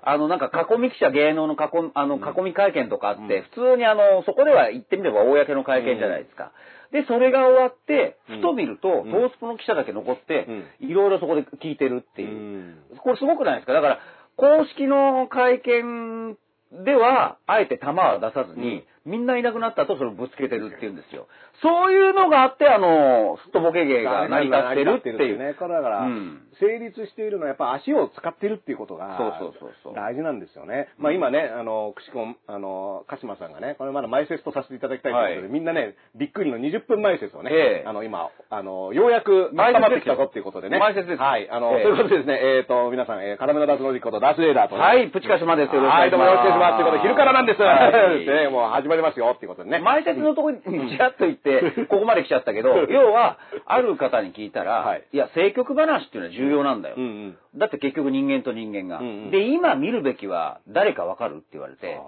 [0.04, 6.50] あの、なんか囲み記者、芸能の囲み、あの、うん囲み会見とかあって、うん普通にあの、そこでは言ってみれば公の会見じゃないですか。
[6.90, 10.48] で、それが終わって、うんふと見ると、うんトースポの記者だけ残って、
[10.80, 12.28] いろいろそこで聞いてるっていう。
[12.28, 13.72] うんこれすごくないですか？
[13.72, 13.98] だから、
[14.36, 16.36] 公式の会見
[16.84, 21.26] では、あえて球は出さずに、みんないなくなった後それをぶつけてるっていうんですよ。
[21.62, 25.38] そういうのがあって、あの、すっとぼけ芸が成り立ってるっていう。
[25.38, 25.52] ね。
[25.52, 30.88] だから、うん成立しているのはやっぱ足を使ってるっていうことがそうそうそうそう大事なんですよね。
[30.98, 40.78] まあ今ね、あの、くしこ、あの、鹿島さんがね、これまだ前説とさせていただきたいということで、はいみんなね、びっくりの20分前説をね、ええあの今、あの、ようやく温まってきたぞっていうことでね。
[40.78, 41.50] 前説ですはい。
[41.50, 45.74] あの、ええということでですね、えっ、と、皆さん、えー、カラメのダーツロジックことダースレーダーとね、はい、プチカシマです。
[45.74, 46.76] よろしくおはい、どうもよろしくお願いします。
[46.76, 47.62] ということで、昼からなんです。
[47.62, 49.78] はい ねもう始まりますよっていうことでね。
[49.78, 56.96] 前説のところにちらっと言って、 ここまで来ちゃったけど、 要は、ある方に聞いたら、はいい、や、政局話っていうのは重要なんだよ。
[56.98, 57.38] うんうん。
[57.56, 59.00] だって結局人間と人間が。
[59.00, 62.00] うんうんで、今見るべきは誰かわかるって言われて、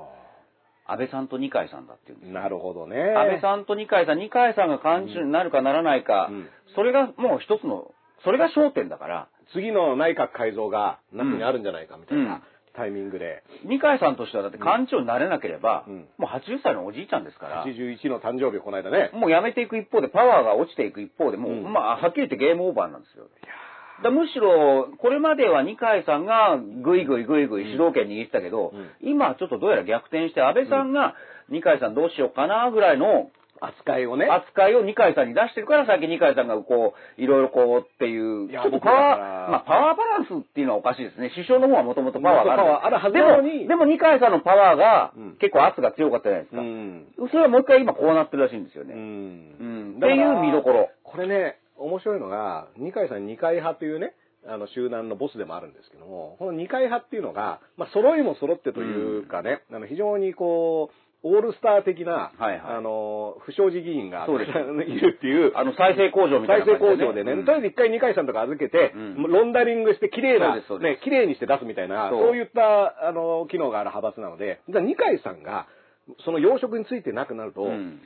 [0.87, 2.41] 安倍さんと二階さんだって言うんですよ。
[2.41, 3.01] なるほどね。
[3.01, 7.93] 安倍さんと二階さん、二階さんが幹事長になるかならないか、うんそれがもう一つの、
[8.25, 12.43] それが焦点だから、次の内閣改造が夏にあるんじゃないかみたいうんな
[12.75, 16.09] タイミングで、二階さんとしてはだって幹事長になれなければ、うん。
[16.19, 21.73] もう80歳のおじいちゃんですから、81の誕生日をこの間ね、もうやめていく一方で、パワーが落ちていく一方で、もう、うん。
[21.73, 23.27] まあ、はっきり言ってゲームオーバーなんですよ。
[24.03, 28.91] だむしろ、これまでは二階さんがぐいぐいぐいぐい主導権握ってたけど、うん。
[29.01, 31.15] 今はちょっとどうやら逆転して、安倍さんが
[31.49, 33.31] 二階さんどうしようかなぐらいの
[33.67, 41.31] 扱いをね、扱いを二階さんに出してるから、さっき二階さんがこう、いろいろこうっていう、いやちょっとパワー、まあパワーバランスっていうのはおかしいですね。
[41.35, 42.63] 首相の方はもともとパワーがある。
[42.63, 46.63] パワーあるはずでも、なのにでも二階さんのパワーがうん結構圧が強かったじゃないですうか。
[46.63, 47.29] ん。
[47.31, 48.95] それはもう一回今こうなってるらしいんですようね。
[48.95, 49.97] うんん。
[49.97, 50.91] っていう見どころ。
[51.03, 54.15] これね、面白いのが、二階さん二階派というね、
[54.47, 62.61] あの集団のボスでもあるんですけども、この二階派っていうのが、まあ、揃いも揃ってというかね、あの非常にこう、オールスター的な、はいはい。
[62.77, 67.45] あの、不祥事議員が いるっていう、あの、再生工場みたい再な感じで、生工場でね、うん。
[67.47, 69.23] とりあえず一回二階さんとか預けて、うん。
[69.23, 75.67] ロンダリングして綺麗な、ね、綺麗にして出すみたいな、そそうういった、あの、機能がある派閥なので、じゃあ二階さんが、
[76.27, 78.01] その養殖についてなくなると、うん。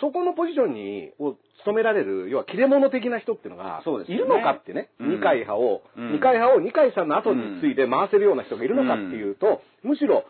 [0.00, 5.10] そこのポジションに、を務められる、要は切れ者的な人っていうのが、いるのかってね、うん。
[5.10, 6.12] 二階派を、うん。
[6.12, 10.24] 二階派を二階さんの後について回せるような人がいるのかっていうと、むしろ、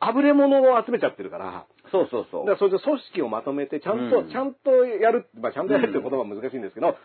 [0.00, 2.46] あぶれ者を集めちゃってるから、そうそうそう。
[2.46, 4.30] だからそれで組織をまとめて、ちゃんと、うん。
[4.30, 6.96] ちゃんとやる、まあ、ちゃんとやるっていう言葉は難しいんですけど、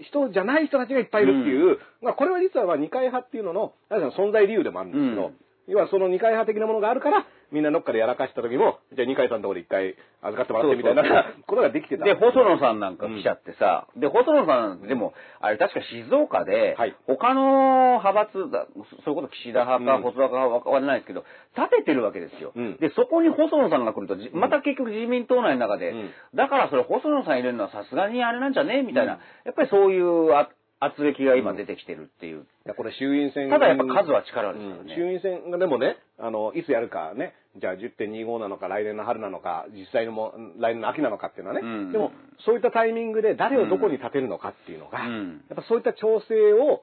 [0.00, 11.02] 人じゃない人たちがいっぱいいるっていう、まあ、これは実はまあ二階派っていうのの、の存在理由でもあるんですけど、うん要はその二階派的なものがあるから、みんなどっかでやらかした時も、じゃあ二階さんのところで一回預かってもらってみたいな
[11.46, 12.04] ことができてた。
[12.04, 16.96] で、細野さんなんか来ちゃってさ、で、細野さん、でも、あれ確か静岡で、はい。
[17.06, 18.66] 他の派閥だ、
[19.04, 20.02] それこそ岸田派かうん。
[20.02, 21.24] 細田派かわからないですけど、
[21.56, 22.52] 立ててるわけですよ。
[22.54, 22.76] うん。
[22.76, 26.10] で、そこに細野さんが来ると、じまた結局自民党内の中で、うん。
[26.34, 29.18] だからそれ細野さん入れるのはさすがにあれなんじゃねみたいな、うん。
[29.44, 30.48] やっぱりそういうあ
[30.84, 32.42] 圧力が今出てきてるっていう。
[32.42, 34.80] いやこれ衆院選ただやっぱ数は力ですからね。
[34.82, 34.88] うん。
[34.88, 41.92] 衆院選がでもね、あの、いつやるかね、じゃあ10.25なのか、来年の春なのか、実際のも、来年の秋なのかっていうのはね、うん。
[41.92, 42.12] でも、
[42.44, 45.44] そういったタイミングで誰をどこに立てるのかっていうのが、うん。
[45.48, 46.82] やっぱそういった調整を、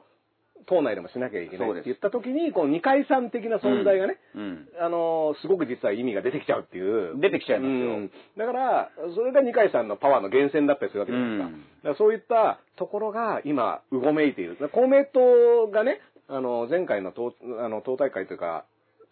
[0.68, 4.68] 党内でもしなきゃいけないって言った時に、こう、二階さん的な存在がね、うん。
[4.80, 7.20] あのすごく実は意味が出てきちゃうっていう。
[7.20, 7.76] 出てきちゃいますよ。
[7.76, 8.12] うん。
[8.38, 11.48] だから、それが二階さんのパワーの源泉だったりするわけじゃないですか。
[11.48, 11.54] うん。
[11.54, 14.58] だからそういったところが今、うごめいている。
[14.72, 18.66] 公明党がね、あの、前回の党あの党大会というか、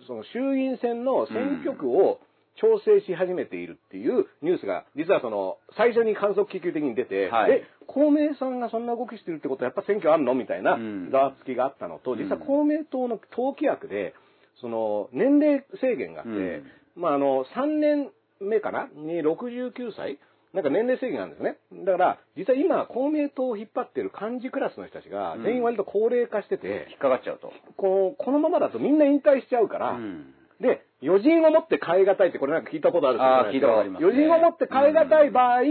[0.08, 2.20] その衆院選の選挙区を
[2.62, 7.52] 調整し始めているっていうニュースが、実はその、最初に観測緊急的に出て、はい。
[7.52, 11.10] え、公明さんがそんな動きしてるってことはやっぱ選挙あんのみたいなうん。
[11.12, 14.14] ざわつきがあったのと、実は公明党の党規約で、
[14.62, 16.64] その、年齢制限があって、うん。
[16.96, 18.90] まあ、あの、3年目かな？
[18.94, 20.20] に69歳？
[20.54, 21.58] なんか年齢制限があるんですね。
[21.86, 27.54] だから、実は今、公明党を引っ張ってる幹事クラスの人たちが、全員割と高齢化してて、引っかかっちゃうと。
[27.78, 30.34] こうこのままだとみんな引退しちゃうから、うん。
[30.60, 34.12] で、余人を持って変え難いって、これなんか聞いたことあるあ聞いたことありますね。
[34.12, 35.66] 余人を持って変え難い場合、ん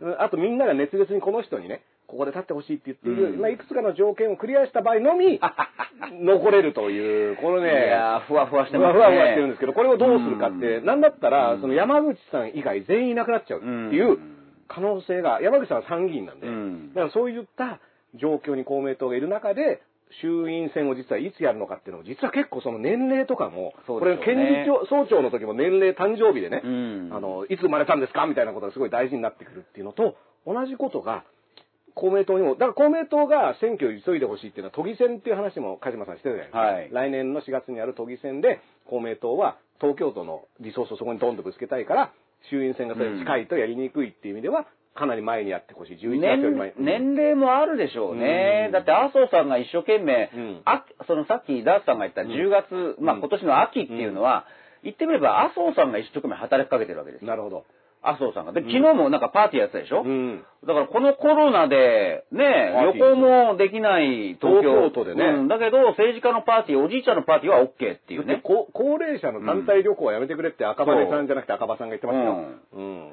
[0.00, 0.16] うん。
[0.18, 3.40] あとみんなが熱烈にこの人にね、ここで立ってほしいって言っている、うん。
[3.40, 5.40] まあ、いくつかの条件をクリアした場合のみ、
[6.20, 9.00] 残れるという、このいね、やーふわふわしてふますね。
[9.00, 10.86] わふわふわしてるんですけど、これをどうするかって、うん。
[10.86, 11.60] なんだったら、うん。
[11.60, 14.18] その山口さん以外全員いなくなっちゃうっていう
[14.68, 16.88] 可能性が、山口さんは参議院なんで、うん。
[16.94, 17.78] だからそういった
[18.14, 19.80] 状況に公明党がいる中で、
[20.20, 24.64] 衆院選を実はいつやるのかっていうのを、実は結構その年齢とかも、これそうですよね。
[24.64, 27.10] 県議長総長の時も年齢誕生日でね、うん。
[27.12, 30.16] あの、いつ生まれたんですかみたいなことがすごい大事になってくるっていうのと、
[30.46, 31.24] 同じことが、
[31.94, 36.58] 公明党にも、だから公明党が選挙を急いでほしいっていうのは都議選っていう話も鹿島さんしてたじゃないですか。
[36.58, 36.88] はい。
[36.92, 42.12] 来年の4月にある都議選で公明党は東京都のリソースをそこにドンとぶつけたいから、
[42.50, 45.96] 衆院選がそれに近いとやりにくいっていう意味では、かなり前にやってほしい。
[45.96, 47.14] 11月より前年。
[47.14, 48.64] 年齢もあるでしょうね。
[48.66, 54.46] うんだって麻生さんが一生懸命、うんあそのさっきダースさんが言った10月、まあうん今年の秋っていうのは、
[54.82, 57.28] 言ってみれば麻生さんが一生懸命働きかけてるわけですよ。
[57.28, 57.64] なるほど。
[58.02, 58.52] 麻生さんが。
[58.52, 60.44] で、昨日もなんかパーティーやってたでしょ、うん。
[60.66, 64.90] だからこのコロナで、ね旅行もできない東京。
[64.90, 68.40] 東京都でねうん、だけど政治家のパーティー、おじいちゃんのパーティーは OK っていうね。
[68.42, 72.44] こ高齢者の団体旅行はやめてくれって赤羽さんじゃなくて赤羽さんが言ってますよ。
[72.74, 73.10] うん。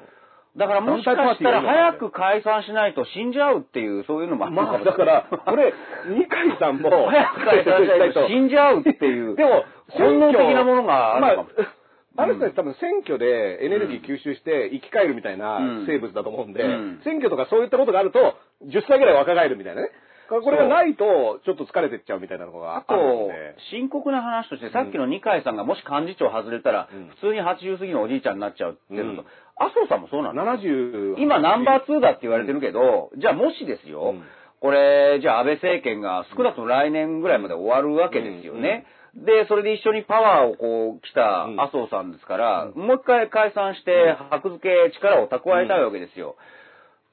[0.56, 5.72] だからもしかしたら早く解散しないと死んじゃうっていう、そういうのもあるまあ、だから、これ、
[6.08, 9.36] 二階さんも、 早く解散しないと死んじゃうっていう。
[9.36, 11.48] でも、本能的なものがあるのかも。
[11.58, 11.86] まあ
[12.18, 15.86] ある人たち多分選挙でエネルギー吸収して生き返るみたいなうん。
[15.86, 17.00] 生物だと思うんで、うん。
[17.04, 19.90] 選挙とかそういったことがあると、10歳ぐらい若返るみたいなね。
[20.28, 29.26] これがないと、ちょっと疲れてっちゃうみたいなのがあとで。、深刻な話として、さっきの二階さんがもし幹事長外れたらうん、普通に80過ぎのおじいちゃんになっちゃうっていうのとうん、
[29.58, 31.16] 麻生さんもそうなんです70。
[31.18, 34.22] 今ナンバー2だって言われてるけど、じゃあもしですよ、うん。
[34.60, 38.84] これ、じゃあ安倍政権が少なくとも来年ぐらいまで終わるわけですよね。
[39.14, 41.60] で、それで一緒にパワーをこう来たうん。
[41.60, 46.36] 麻生さんですから、もう一回解散して、箔付け力を蓄えたいわけですよ。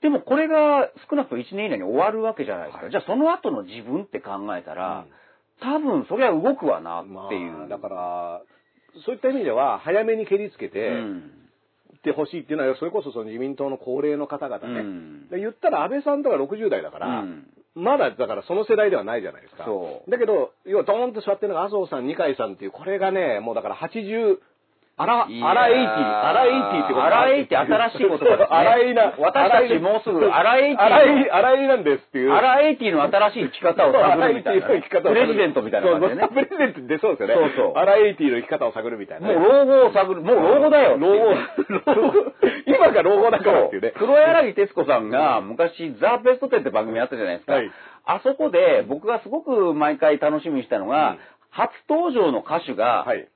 [0.01, 2.89] でもこれが少なくとも1年以内に終わるわけじゃないですか。
[2.89, 5.05] じゃあその後の自分って考えたら、
[5.61, 7.51] 多分そりゃ動くわなっていう。
[7.53, 8.41] まあだから、
[9.05, 11.42] そういった意味では、早めに蹴りつけて、うん
[12.03, 14.81] ってほしいっていうのは、それこそその自民党の高齢の方々ね。
[14.81, 19.65] うんで言ったら安倍さんとか60代だから、うんまだだからその世代ではないじゃないですか。
[20.07, 24.37] だけど、要はドーンと座ってるのが麻生さん、二階さんっていう、これがね、もうだから80、
[24.95, 29.09] アラ、アラエイティ、アラエイティってことアラエイティ新しい言葉ですねアラエイな。
[29.17, 32.31] 私たちもうすぐアラエイティアラエイ、アラエイなんですっていう。
[32.31, 36.29] アラエイティの新しい生き方を探るみたいな、アラエイティの生き方をプレジデントみたいな感じでねそう。
[36.29, 37.33] プレジデントってそうですよね。
[37.33, 39.33] そうそうアラエイティの生き方を探るみたいなね。
[39.33, 40.97] もう老後を探る、もう老後だよ。
[41.01, 41.33] 老後。
[42.69, 43.93] 今が老後だからっていうね。
[43.97, 47.53] 黒柳徹子さんが昔、ザ・ベストテンって番組やったじゃないですか。
[47.53, 47.71] はい
[48.05, 51.19] あそこで僕がすごく毎回楽しみにしたのが、うん
[51.55, 53.27] 初登場の歌手がはい。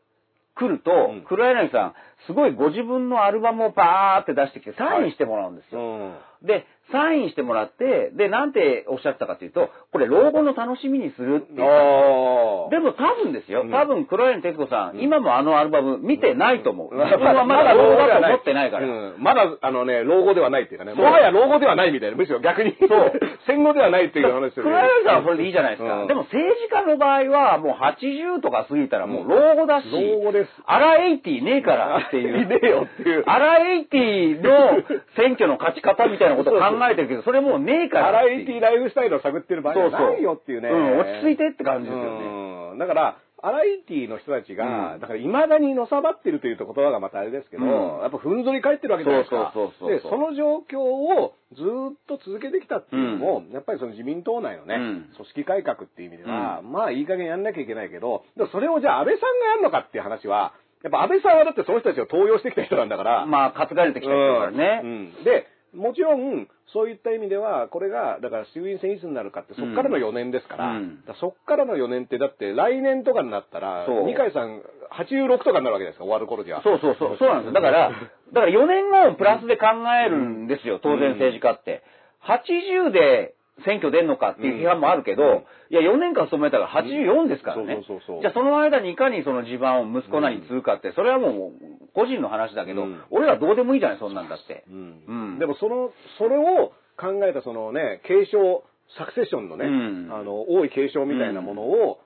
[0.57, 1.93] 来ると、うん黒柳さん、
[2.25, 5.79] すごいご自分のアルバムをバーって出してきて、サインしてもらうんですよ。
[5.81, 6.47] うん。
[6.47, 11.61] で、サインしてもらって、で、なんておっしゃってたかというと、これ老後の楽しみにするっていう。
[11.61, 13.65] あでも多分ですよう。
[13.65, 17.01] ん多分黒柳徹子さん、今もあのアルバム見てないと思う。
[17.01, 17.05] あ。
[17.05, 18.87] 自分はまだ老後だと思ってないから。
[18.87, 23.11] うんまだ、あのね、老後ではないっていうかね、もはや老後ではないみたいな、むしろ逆に、そう
[23.47, 26.01] 戦後ではないっていう話ですよ黒柳さんはそれでいいじゃないですか。
[26.01, 30.51] うんでも政治家の場合はもう80とか過ぎたらもう老後だし、老後です。
[30.65, 32.37] アラエイティねえからっていう。
[32.43, 33.23] いねえよっていう。
[33.25, 34.83] アラエイティの
[35.15, 38.37] 選挙の勝ち方みたいなことを考えてるけど、それもうねえからアっていう。
[38.37, 40.69] ラエイティライフスタイルを探ってる場合じゃないよっていうね。
[40.69, 42.25] うん、落ち着いてって感じですよね。
[42.71, 42.77] うん。
[42.77, 44.99] だから、アライティの人たちが、うん。
[44.99, 48.01] だから未だにのさばってるというと言葉がまたあれですけど、うん。
[48.01, 49.51] やっぱふんぞり返ってるわけじゃないですか。
[49.53, 50.11] そうそうそうで、そう。
[50.11, 55.09] その状況をずーっと続けてきたっていうのも、やっぱりその自民党内のね、うん。
[55.15, 64.81] 組織改革っていう意味では、まあいい加減やんなきゃいけないけど、でもそれをじゃあ安倍さんがやるのかっていう話は、やっぱ安倍さんはだってその人たちを登用してきた人なんだから、まあ、担がれてきた人だからね。
[64.83, 64.89] うん。
[64.89, 65.23] うん。
[65.23, 76.61] で、もちろん、そういった意味では、これが、だから衆院選いつになるかって、そっからの4年ですから、うんだからそっからの4年って、だって来年とかになったら、二階さん86とかになるわけですか、終わる頃には。
[76.63, 77.53] そうそうそう、そうなんですよ。
[77.53, 79.67] だから、だから4年後をプラスで考
[80.05, 81.83] えるんですよ、当然政治家って。
[82.27, 85.29] 80で選挙出んのかっていう批判もあるけど、うん。
[85.69, 87.83] いや、4年間勤めたから84ですからね。
[88.21, 91.51] じゃあその間にいかにその地盤を息子なりに継ぐかって、それはもう
[91.93, 93.01] 個人の話だけど、うん。
[93.09, 94.63] 俺らどうでもいいじゃない、そんなんだって。
[94.69, 95.03] うん。
[95.07, 95.39] うん。
[95.39, 98.63] でもその、それを考えたそのね、継承、
[98.97, 100.09] サクセッションのね、うん。
[100.13, 101.99] あの、多い継承みたいなものを、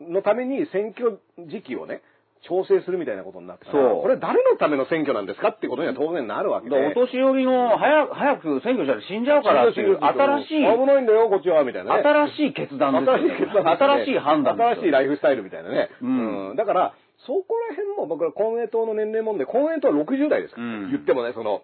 [0.00, 2.02] のために選挙時期をね、
[2.48, 4.02] 調整するみたいなことになったら、そう。
[4.02, 6.76] これ誰のための選挙なんですかっていうことには当然なるわけで。
[6.76, 12.02] お年寄りの早く、早く選挙したら死んじゃうからっていう、新しい、危ないんだよ、こっちは、みたいなね。
[12.02, 15.90] 新しい決断ですよ、新しい決断新しい判断新しいライフスタイルみたいなね。
[16.02, 16.50] うん。
[16.50, 16.56] うん。
[16.56, 16.94] だから、
[17.26, 20.90] そこら辺も僕は公明党の年齢問題、公明党は60代ですから、うん。
[20.90, 21.62] 言ってもね、その、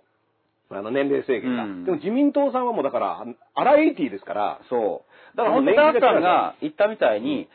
[0.70, 1.84] あの年齢制限が、うん。
[1.84, 5.36] でも自民党さんはもうだから、アラエイティですから、そう。
[5.36, 7.48] だから本当ダースさんが言ったみたいに、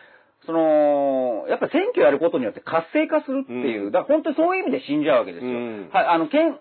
[0.48, 3.92] その、やっぱり選挙やることによって活性化するっていう、うん。
[3.92, 5.52] だから本当にそういう意味で死んじゃうわけですよ。
[5.52, 5.90] うん。
[5.92, 6.58] はい、あの、けん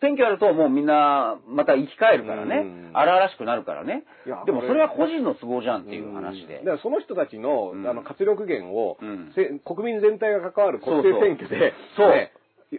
[0.00, 2.90] 選挙やるともうみんなまた生き返るからね、うん。
[2.94, 4.04] 荒々しくなるからね。
[4.24, 4.44] いや。
[4.46, 6.58] でもそれは個人の都合じゃんっていう話で。
[6.58, 6.70] だか。
[6.76, 7.86] らその人たちの,、うん。
[7.86, 8.96] あの活力源を、
[9.66, 12.10] 国民全体が関わる国政選挙で、そう。
[12.10, 12.32] ね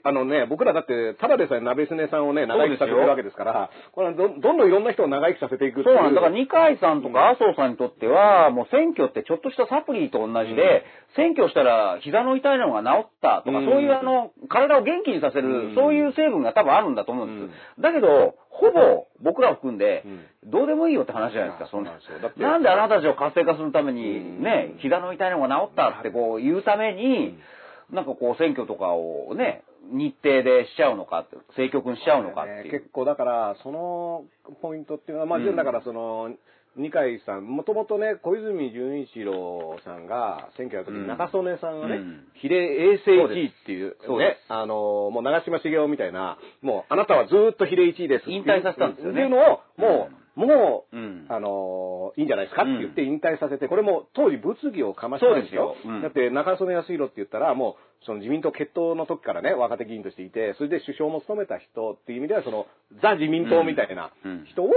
[0.04, 5.96] あのね、僕らだって、ただでさえ鍋すねさんをね、長生きさせてるわけですから、これはどどんどんいろんな人を長生きさせていくっていう。
[5.96, 5.98] う。
[5.98, 6.22] そなんだ。
[6.22, 10.84] だから二階さんとか麻生さんにとっては、もう選挙ってちょっとしたサプリと同じで、
[11.16, 13.66] 選挙したら膝の痛いのが治ったとか、うん。
[13.66, 15.76] そういうあの、体を元気にさせる、うん。
[15.76, 17.82] そういう成分が多分あるんだと思うんです。
[17.82, 20.04] だけど、ほぼ僕らを含んで、
[20.46, 21.92] どうでもいいよって話じゃないですか、そんな。
[21.92, 22.20] そうなんですよ。
[22.20, 24.44] だってなんであなたたちを活性化するために、うん。
[24.44, 27.38] ね、膝の痛いのが治ったってこう言うために、
[27.92, 32.64] なんかこう選挙とかをね、日程でしちゃうのかって、政局にしちゃうのかっていう。
[32.66, 32.72] ね。
[32.72, 34.26] 結構だから、その
[34.62, 35.56] ポイントっていうのは、まあ、うん。
[35.56, 36.36] だからその、
[36.78, 42.28] 二階さん、もともとね、小泉純一郎さんが選挙やるときうんに中曽根さんがね、うん。
[42.42, 42.58] 比例
[42.94, 48.30] 衛生1位っていうねそうです、あの、もう長嶋茂雄みたいな、もうあなたはずっと比例1位です。
[48.30, 49.14] 引退させたんですよね。
[49.14, 51.26] っていうのを、もう、もう、うん。
[51.30, 55.76] あの、いいんじゃないですかって言って引退させて、これも当時物議をかましたんですよ。
[55.82, 55.94] すよ。
[55.94, 56.02] うん。
[56.02, 62.68] だって中曽根康弘って言ったら、もう、その自民党決闘の時からね、若手議員としていて、それで首相も務めた人っていう意味では、その、
[63.02, 64.12] ザ自民党みたいな
[64.52, 64.70] 人を、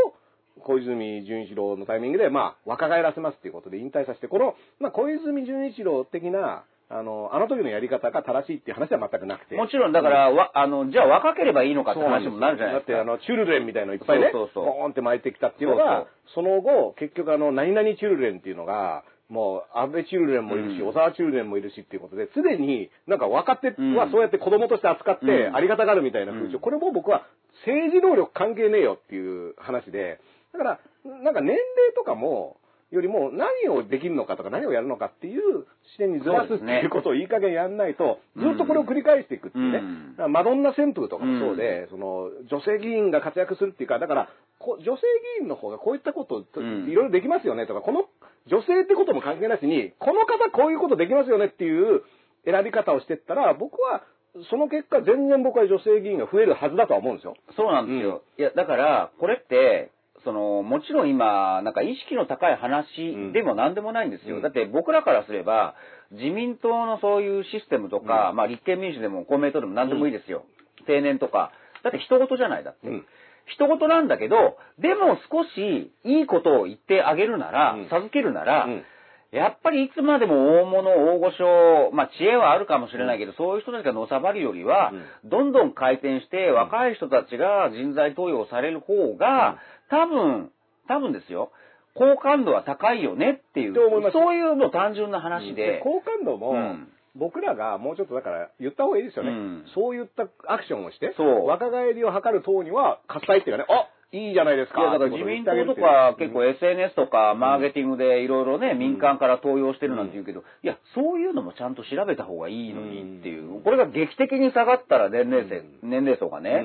[0.61, 9.57] 小泉純一郎のタイミングで、まあ、若返らせますっていうことで引退させて、この、まあ、小泉純一郎的な、あの、あの時のやり方が正しいっていう話は全くなくて。
[9.57, 12.93] もちろん、だから、わ、あの、じゃあ若ければいいのかって話にもなるじゃないですか。
[12.95, 14.65] だって、あの、チュルレンみたいのいっぱいね、そうそうそう。
[14.65, 20.89] ボーンって巻いてきたっていうのが、その後、結局あの、何々チュルレンっていうのが、もう、安倍チュルレンもいるし、うん。
[20.89, 23.95] 小沢チュルレンもいるしっていうことで、常になんか若手うん。
[23.95, 25.57] はそうやって子供として扱ってうん。
[25.57, 26.61] ありがたがるみたいな風潮、うん。
[26.61, 27.27] これも僕は
[27.67, 30.21] 政治能力関係ねえよっていう話で、
[30.53, 31.61] だから、なんか年齢
[31.95, 32.57] とかも、
[32.91, 39.79] よりも何をできるのかとか何をやるのかっていう視点にずらすっていうことをいい加減やんないと、ずっとこれを繰り返していくっていうね。
[40.19, 45.03] うんマドンナ旋風とかもそうで、その女性議員が活躍するっていうか、だからこ女性
[45.39, 48.07] 議員の方がこういったこといろいろできますよねとか、この
[48.47, 52.03] 女性ってことも関係なしに、この方こういうことできますよねっていう
[52.45, 54.03] 選び方をしてったら、僕は
[54.51, 57.37] その結果全然僕は女性議員が増えるはずだとは思うんですよ。
[57.57, 58.23] そうなんですよ。
[58.39, 59.91] いや、だから、これって、
[60.25, 62.87] その、もちろん今、なんか意識の高い話
[63.33, 64.37] でも何でもないんですよ。
[64.37, 65.75] うんだって僕らからすれば、
[66.13, 70.45] 自民党のそういうシステムとか、うんまあ立憲民主でも公明党でも何でもいいですよ。
[70.87, 71.53] 定年とか。
[71.85, 72.89] だって人事じゃないだって。
[72.89, 73.07] うん
[73.51, 78.85] 人事なんだけど、でも少しいいことを言ってあげるなら、うん授けるなら、うん
[79.31, 84.93] やっぱりいつまでも大物、大御所、まあ知恵はあるかもしれないけど、そういう人たちがのさばるよりは、
[85.25, 89.59] どんどん回転して、若い人たちが人材登用される方が、
[89.91, 90.51] 多分、
[90.89, 91.51] 多分ですよ、
[91.95, 93.75] 好感度は高いよねっていう、
[94.13, 96.89] そういうもう単純な話で、好感度も、うん。
[97.17, 99.31] 僕らがもうちょっとだから言った方がいいですよね。
[99.31, 99.65] うん。
[99.75, 104.81] そういったアクションをして、若返りを図る党には、喝采っていうかね、あいいじゃないですか。
[104.81, 113.61] いや、だから自民党とか結構 SNS とかマーケティングでいろいろね、民間から登用してるなんて言うけど、いや、そういうのもちゃんと調べた方がいいのにっていう。
[113.63, 116.65] これが劇的に下がったら年齢層、年齢層がね、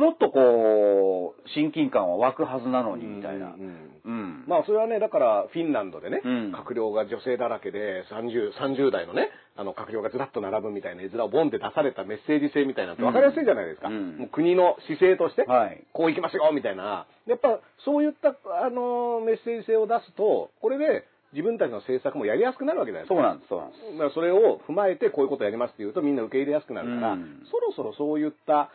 [0.00, 3.54] もっとこう、親近感は湧くはずなのにみたいな。
[4.48, 13.88] まあそれはね、だからフィンランドでね、うん閣僚が女性だらけで30、30代のね、あの閣僚がずらっと並ぶみたいな絵面をボンって出されたメッセージ性みたいなのって分かりやすいじゃないですか。
[13.88, 15.84] うんもう国の姿勢として、はい。
[15.92, 17.06] こういきますよみたいな。
[17.26, 18.34] やっぱそういった、
[18.64, 23.14] あのメッセージ性を出すと、これで自分たちの政策もやりやすくなるわけじゃないですか。
[23.14, 23.92] そうなんです、そうなんです。
[23.92, 28.70] だからそれを踏まえてこういうことやりますっていうとみんな受け入れやすくなるから、うんそろそろそういったあ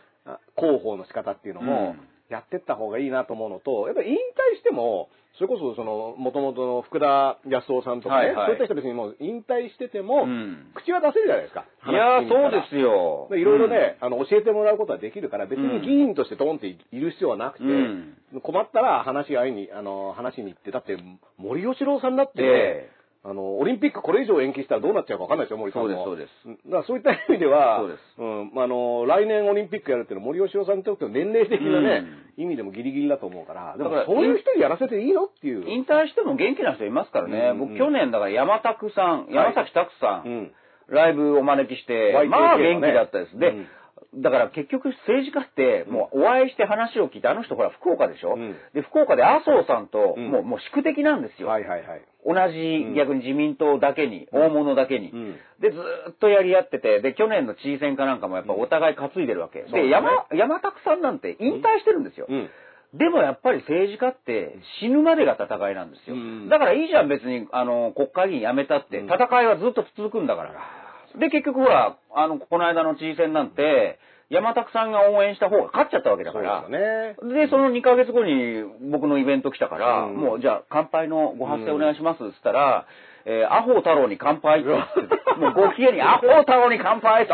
[0.56, 2.08] 広報の仕方っていうのもうん。
[2.28, 8.46] やってった方がいいなと思うのと、やっぱり引退しても、それこそその元々の福田康夫さんとかね、はいはい。
[8.46, 10.72] そういった人別にもう引退してても、うん。
[10.74, 11.66] 口は出せるじゃないですか。
[11.88, 13.28] いやー、そう話ですよ。
[13.30, 18.16] いろいろね、あの、教えてもらうことはできるから、別に議員としてドンっている必要はなくて、うん。
[18.42, 20.96] 困ったら話し合いに、あの、話しに行って、だって、
[21.36, 22.90] 森喜朗さんだって、え
[23.28, 26.04] あの、オリンピックこれ以上延期したらどうなっちゃうか分かんないですよ、森さんも。
[26.04, 32.06] そうですそうだからそういった意味では、そうですうん、まああの、来年オリンピックやるっていうのは森喜朗さんにとっての年齢的なね、
[32.38, 35.68] 意味でもギリギリだと思うから、でもそういう人にやらせていいのっていう。
[35.68, 37.50] 引退しても元気な人いますからね。
[37.50, 40.52] うん僕去年だから山拓さん、山崎拓さん、うん。
[40.88, 43.38] ライブお招きして、YKK まあ元気だったです。
[43.38, 43.66] で、うん
[44.14, 51.48] だから結局政治家って、もうお会いして話を聞いて、あの人ほら福岡でしょ、うんで、福岡で麻生さんと、うんもう、もう宿敵なんですよ。
[51.48, 52.02] はいはいはい。
[52.26, 55.10] 同じ、逆に自民党だけに、大物だけに。
[55.10, 59.62] うんで、ずーっとやり合ってて、で、去年の知事選かなんかもやっぱお互い担いでるわけ。
[59.62, 62.26] で、山、山拓さんなんて引退してるんですよ。
[62.28, 62.50] うん。
[62.94, 66.16] でもやっぱり政治家って死ぬまでが戦いなんですよ。
[66.16, 68.98] うんだからいいじゃん別に、あの、国会議員辞めたって。
[69.00, 70.85] うん戦いはずっと続くんだから。
[71.18, 73.98] で、結局ほら、あの、この間の知事選なんて、
[74.28, 76.66] 山拓さんが応援した方が勝っちゃったわけだから。
[76.68, 77.16] でね。
[77.46, 80.16] で、その2ヶ月後に僕のイベント来たから、うん。
[80.16, 82.86] もうじゃあ乾杯のご発声お願いしますっつったら、
[83.24, 84.68] えーアホ太郎に乾杯って
[85.38, 87.32] もうご機嫌にアホ太郎に乾杯って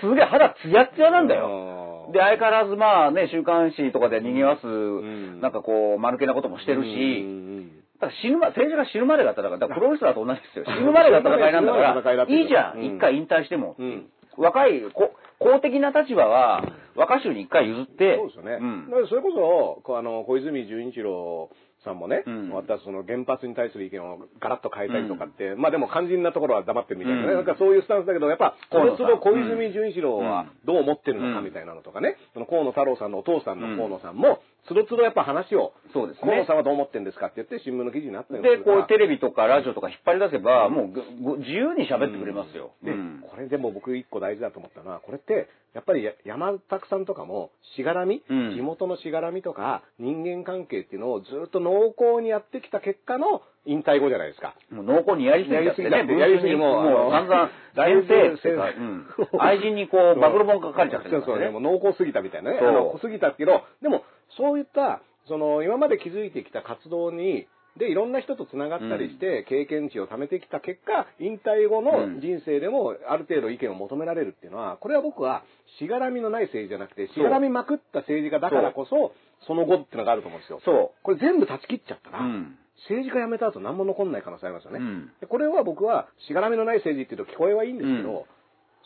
[0.00, 1.48] すげえ肌ツヤツヤなんだよ。
[1.48, 5.40] よで、相変わらずまあね、週刊誌とかで賑わす、ん。
[5.40, 7.68] なんかこう、間抜けなこともしてるし、し、
[8.00, 9.50] だから死ぬま、政治が死ぬまでが戦い。
[9.50, 10.64] だからプロレスラーと同じですよ。
[10.66, 12.96] 死ぬまでが戦いなんだから、ていいじゃん、うん。
[12.96, 13.74] 一回引退しても。
[13.78, 14.06] うん。
[14.36, 16.62] 若い、こ公的な立場は、
[16.94, 18.58] 若衆に一回譲って、そうですよね。
[18.60, 18.90] うん。
[18.90, 21.50] だからそれこそ、こうあの、小泉純一郎
[21.84, 22.48] さんもね、うん。
[22.50, 27.28] またその原発に対する意見をガラッと変えたりとかって、まあでも肝心なところは黙ってるみたいなね。
[27.28, 27.34] うん。
[27.36, 42.72] なんかそういうスタンスだけど、やっぱ、その都度小泉純一郎はどう思ってるのかうんみたいなのとかね、その河野太郎さんのお父さんの河野さんも、つどつどやっぱ話を、そうですね河野さんはどう思ってるんですかって言って新聞の記事になったりもすで、るからこうテレビとかラジオとか引っ張り出せば、もうぐご自由に喋ってくれますよ。
[42.82, 54.54] で、うんこれでも僕一個大事だと思ったのは、これって、やっぱりや山拓さんとかも、しがらみ、うん地元のしがらみとか、人間関係っていうのをずっと濃厚にやってきた結果の引退後じゃないですか。
[54.70, 58.58] もう濃厚にやりすぎちゃってね、やりすぎってやりすぎもうもう散々、だいぶ先生
[59.38, 61.50] 愛人にこう、暴露本書かれちゃってるそうそうね。
[61.50, 62.58] もう濃厚すぎたみたいなね。
[62.60, 64.02] 濃すぎたけど、でも、
[64.36, 67.46] そういった、その、今まで築いてきた活動に、
[67.78, 75.44] で、いろんな人と繋がったりして、経験値を貯めてきた結果、引退後の人生でも、ある程度意見を求められるっていうのは、これは僕は、
[75.78, 79.12] しがらみのない政治じゃなくて、しがらみまくった政治家だからこそ、
[79.46, 80.60] その後っていうのがあると思うんですよ。
[80.64, 82.12] そこれ全部断ち切っちゃったう。
[82.12, 82.58] ら、うん。
[82.88, 84.78] 政治家辞めた後何も残んない可能性ありますよね。
[84.80, 88.24] うんでこれは僕は、しがらみのない政治っていうと聞こえはいいんですけど、うん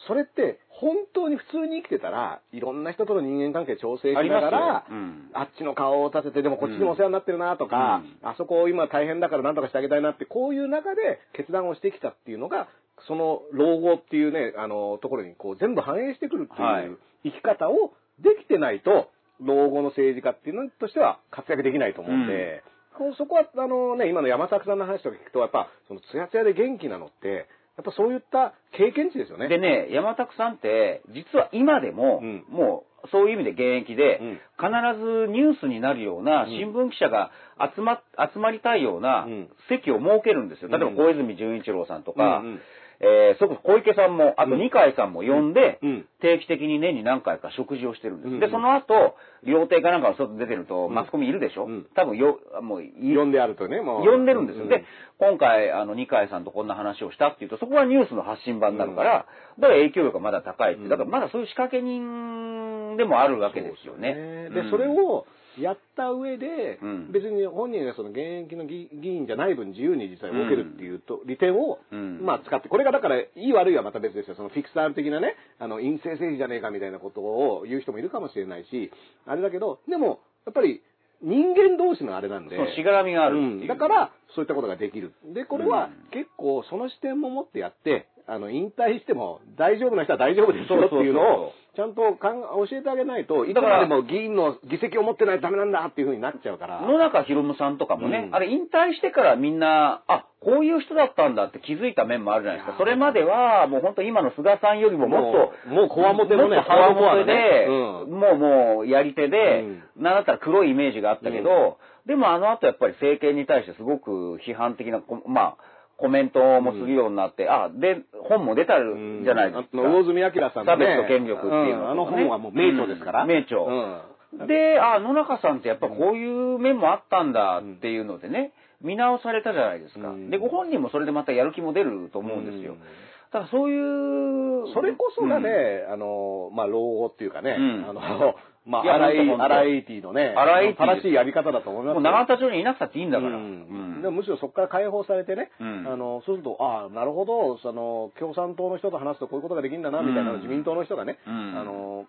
[0.06, 5.30] それって本当に普通に生きてたら、いろんな人との人間関係調整しながら、うん。
[5.32, 12.68] あっちの顔を立てて、でもこっちにもお世話になってるなとか、あそこ今大変だから何とかしてあげたいなって、こういう中で決断をしてきたっていうのが、
[13.06, 16.84] その老後っていうね、あの、ところにこう全部反映してくるってはい。
[16.84, 22.62] いう生き方をできてないと、老後の政治家っていうのとしては活躍できないと思うんで、
[22.98, 27.46] こうそこは、あのね、今の山作さんの話とか聞くと、やっぱ、そのツヤツヤで元気なのって、
[27.76, 29.48] やっぱそういった経験値ですよね。
[29.48, 32.44] でね、山拓さんって、実は今でも、うん。
[32.50, 34.40] もう、そういう意味で現役で、うん。
[34.60, 34.68] 必
[35.00, 36.50] ずニュースになるようなうん。
[36.50, 37.30] 新聞記者が
[37.74, 38.02] 集ま、
[38.32, 39.48] 集まりたいようなうん。
[39.70, 40.68] 席を設けるんですよ。
[40.68, 40.96] 例えばうん。
[40.96, 42.60] 小泉純一郎さんとか、うんうん
[43.02, 44.58] えーそれこそ小池さんも、あとうん。
[44.60, 46.06] 二階さんも呼んで、うん。
[46.20, 48.30] 定期的に年に何回か食事をしてるんです。
[48.30, 48.40] うん。
[48.40, 50.94] で、その後、料亭かなんかの外出てると、ん。
[50.94, 51.86] マスコミいるでしょ、うん。
[51.96, 54.06] 多分よ、もうい、呼んであるとね、もう。
[54.06, 54.66] 呼んでるんですよ。
[54.66, 54.84] うで、
[55.18, 59.26] 今回、あの、二階さんとこんな話をしたっていうと、そこはニュースの発信版になるから、
[59.58, 60.88] だから影響力がまだ高いって、うん。
[60.88, 64.14] だからまだそういう仕掛け人でもあるわけですよね。
[64.50, 65.26] で、うんそれ、を
[65.58, 74.34] やった上で、うん別に本人がその現役の議議員じゃない分自由に実際動けるっていうと、利点を、うんまあ使って、これがだから、いい悪いはまた別ですよ。
[74.36, 78.90] そのフィクサール的なね、あの、陰性政治じゃねえかみたいなことを言う人もいるかもしれないし、
[79.26, 80.82] あれだけど、でも、やっぱり、
[81.22, 82.56] 人間同士のあれなんで。
[82.56, 83.38] そう、しがらみがあるう。
[83.38, 85.12] うんだから、そういったことができる。
[85.34, 96.82] で、これはうん結構その視点も持ってやって、あの、引退しても大丈夫な人は大丈夫ですよっていうのを、ちゃんとかん教えてあげないと、いつまでも議員の議席を持ってないとダメなんだっていうふうになっちゃうから。
[96.82, 98.34] 野中宏夢さんとかもね、うん。
[98.34, 102.78] あれ引退してからみんな、あ、こういう人だったんだって気づいた面もあるじゃないですか。
[102.78, 105.32] それまでは、もう本当今の菅さんよりももっ
[105.66, 107.66] と、もうこわもてのねもっとこわもてで、ハードコアなね。
[107.68, 107.72] う
[108.06, 108.20] ん。
[108.20, 109.62] もうもうやり手で、
[109.96, 110.02] うん。
[110.02, 115.56] なんだったら黒いイメージがあったけど、でもあの後やっぱり政権に対してすごく批判的なコ、まあ、
[116.02, 119.68] コメントもするようになって、あ、で、本も出たじゃないですか。
[119.70, 120.84] 魚住明さんのね。
[120.84, 121.86] 差別と権力っていうのね。
[121.86, 121.90] ん。
[121.90, 123.22] あの本はもう名著ですから。
[123.22, 123.28] うん。
[123.28, 123.60] 名著。
[123.60, 124.46] うん。
[124.48, 130.08] で、あ、野中さんってやっぱこういう面もあったんだっていうのでね、見直されたじゃないですか。
[130.08, 130.30] うん。
[130.30, 132.72] で、ご本人もそれでまたやる気も出ると思うんですよ。
[132.72, 132.78] うん。
[132.80, 132.84] だ
[133.30, 135.92] からそういう、それこそがね、うん。
[135.92, 137.88] あの、まあ、老後っていうかね、うん。
[137.88, 138.34] あの、
[138.64, 143.30] まあ、いや荒い、ほんとほんと荒いティのね、荒いティ正しいやり方だと思いますもう永田町にいなくたっていいんだから。
[143.30, 143.42] うん。
[143.42, 144.02] うん。
[144.02, 145.88] でもむしろそこから解放されてね、うん。
[145.88, 151.58] あのそうすると、ああ、なるほど、その共産党の人と話すとこういうことができるんだな、みたいなうん自民党の人がね、うん。
[151.58, 152.06] あの、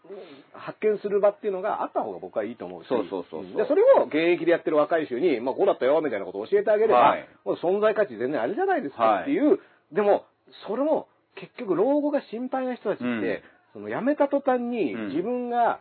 [0.53, 3.57] 発見する場っていうのがあった方が僕はいいと思うし、そうそうそうそう。
[3.57, 7.27] でそれを現役でやってる若い衆に、まあ、こうだったよ、みたいなことを教えてあげれば、はい。
[7.45, 9.23] もう存在価値全然あれじゃないですかはい。
[9.23, 9.59] っていう、
[9.91, 10.25] でも、
[10.67, 13.41] それも結局老後が心配な人たちって、うん。
[13.73, 15.07] その辞めた途端にうん。
[15.09, 15.79] 自分が、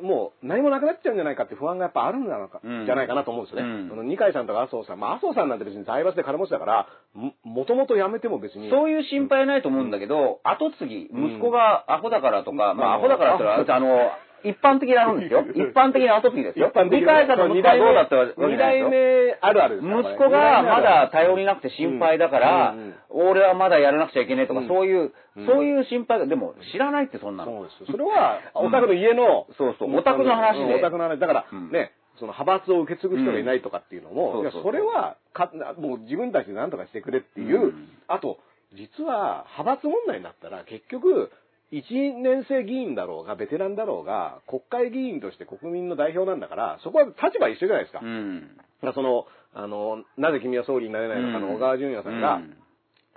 [0.00, 3.68] もう何もなくなっちゃうんじゃないかって不安がやっぱあるんじゃないか,、うんじゃないかなと思うんですよね。
[3.90, 8.70] うん二階さんとか麻生さん、まあ麻生さんなんて別に財閥で金持ちだから、ももともと辞めても別に。
[8.70, 14.12] そういう心配はないと思うんだけど、後継ぎ、うん息子がアホだからとか、うんまあアホだからってあの、
[14.46, 15.44] 一般的なもんですよ。
[15.54, 16.68] 一般的な後継ぎですよ。
[16.68, 18.90] 一般的理解者の息子はどうだったわけじゃない二ですよ。
[18.90, 22.74] 代目あるある息子がまだ頼りななくて心配だから、
[23.08, 24.68] 俺はまだやらなくちゃいけねえとか、うん。
[24.68, 25.46] そういう、うん。
[25.46, 27.52] そういう心配が、でも知らないってそんなの。
[27.52, 27.86] そうですよ。
[27.90, 30.64] それは、お宅の家の、そうそうオタクの話で。
[30.64, 31.18] うんオタクの話。
[31.18, 31.70] だから、うん。
[31.70, 37.88] ね、その派閥を受け継ぐ人がいないとかっていうのも、それはか、もう自分たちで何とかしてくれっていう、うん。
[38.08, 38.38] あと、
[38.74, 41.30] 実は派閥問題になったら結局、
[41.72, 48.00] 1年生議員だろうが、ベテランだろうが、国会議員として国民の代表なんだから、そこは立場一緒じゃないですか。
[48.02, 48.56] うん。
[48.56, 52.56] だからその、あの、なぜ君は総理になれないのかのうん小川淳也さんが、うん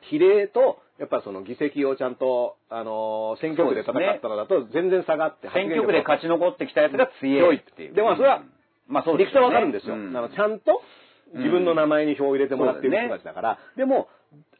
[0.01, 7.93] 比例と、やっぱその議席をちゃんと、あの選挙区で戦ったのだと全然下がって、選挙区で勝ち残ってきたやつが強いっていう。
[7.93, 8.49] でまあそれはうん、
[8.87, 9.95] まあそう理屈はわかるんですよ。
[9.95, 10.81] うんあのちゃんと
[11.35, 13.59] 自分の名前に票を入れてもらってる人たちだから。
[13.77, 14.07] でも、は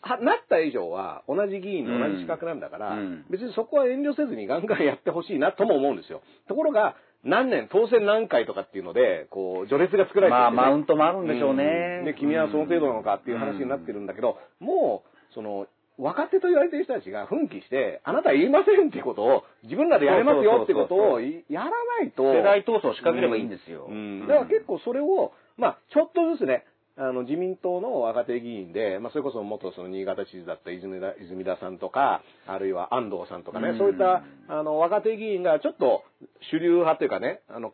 [0.01, 3.25] なった以上は同じ議員の同じ資格なんだから、うん。
[3.29, 6.21] 別にそこは遠慮せずにガンガンやってほしいなとも思うんですよ。
[6.47, 11.99] ところが、何年、当選何回とかっていうので、こう、序列が作られてる、まあマウントもあるんでしょうね。
[12.03, 12.05] ん。
[12.05, 15.67] で、君はその程度なのかっていう話になってるんだけど、もう、その、
[15.97, 21.73] 若手と言われてる人たちが奮起して、あなたは言いませんっていうことを、自分らでやれますよってことをいやらな
[22.07, 22.23] いと。
[22.23, 23.87] 世代闘争を仕掛ければいいんですよ。
[23.89, 24.21] うん。
[24.21, 26.63] だから結構それを、まあ、ちょっとずつね、
[26.99, 33.77] あの、自民党の若手議員で、まあ、それこそ元その新潟知事だった泉田泉田さんとか、あるいは安藤さんとかね、うん。
[33.77, 36.03] そういった、あの、若手議員がちょっと
[36.51, 37.73] 主流派というかね、あの、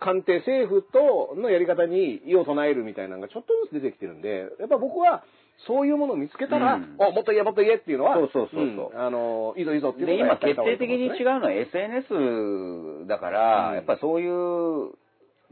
[0.00, 5.22] 官邸政府とのやり方に異を唱えるみたいなのがちょっとずつ出てきてるんで、やっぱ僕は、
[5.68, 6.96] そういうものを見つけたら、うん。
[6.98, 8.96] お、もっと言え、もっと言えっていうのは、そうそうそうそう。
[8.96, 13.74] んあの、いいぞいいぞっていうのがやったり決定的に違うのは SNS だから、うん。
[13.76, 14.92] やっぱりそういう、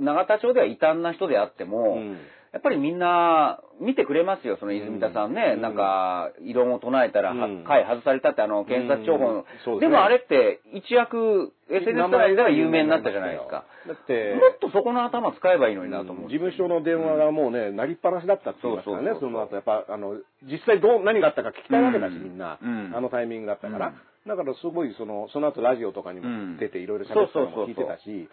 [0.00, 2.18] 永田町では異端な人であっても、うん
[2.52, 5.52] やっぱりみんな見てくれますよ、その泉田さんね。
[5.56, 5.62] うん。
[5.62, 7.64] なんか、異論を唱えたら、はうん。
[7.64, 9.80] 回外されたって、あの、検察庁法の、ですね。
[9.80, 13.64] でもあれって、一躍、SNS 界では有名になったじゃないですか。
[13.86, 16.30] だって、もっとそこの頭使えばいいのになと思う。
[16.30, 22.92] 事務所の電話がもうね、鳴りっぱなしだったって言いますからね、その後、やっぱ、あの、実際どう、何があったか聞きたいわけだし、うんみんな、うん。
[22.96, 23.88] あのタイミングだったから。
[23.88, 23.94] うん
[24.26, 26.52] だからすごい、その、その後ラジオとかにうん。
[26.52, 28.28] も出ていろいろ喋ったのも聞いてたし、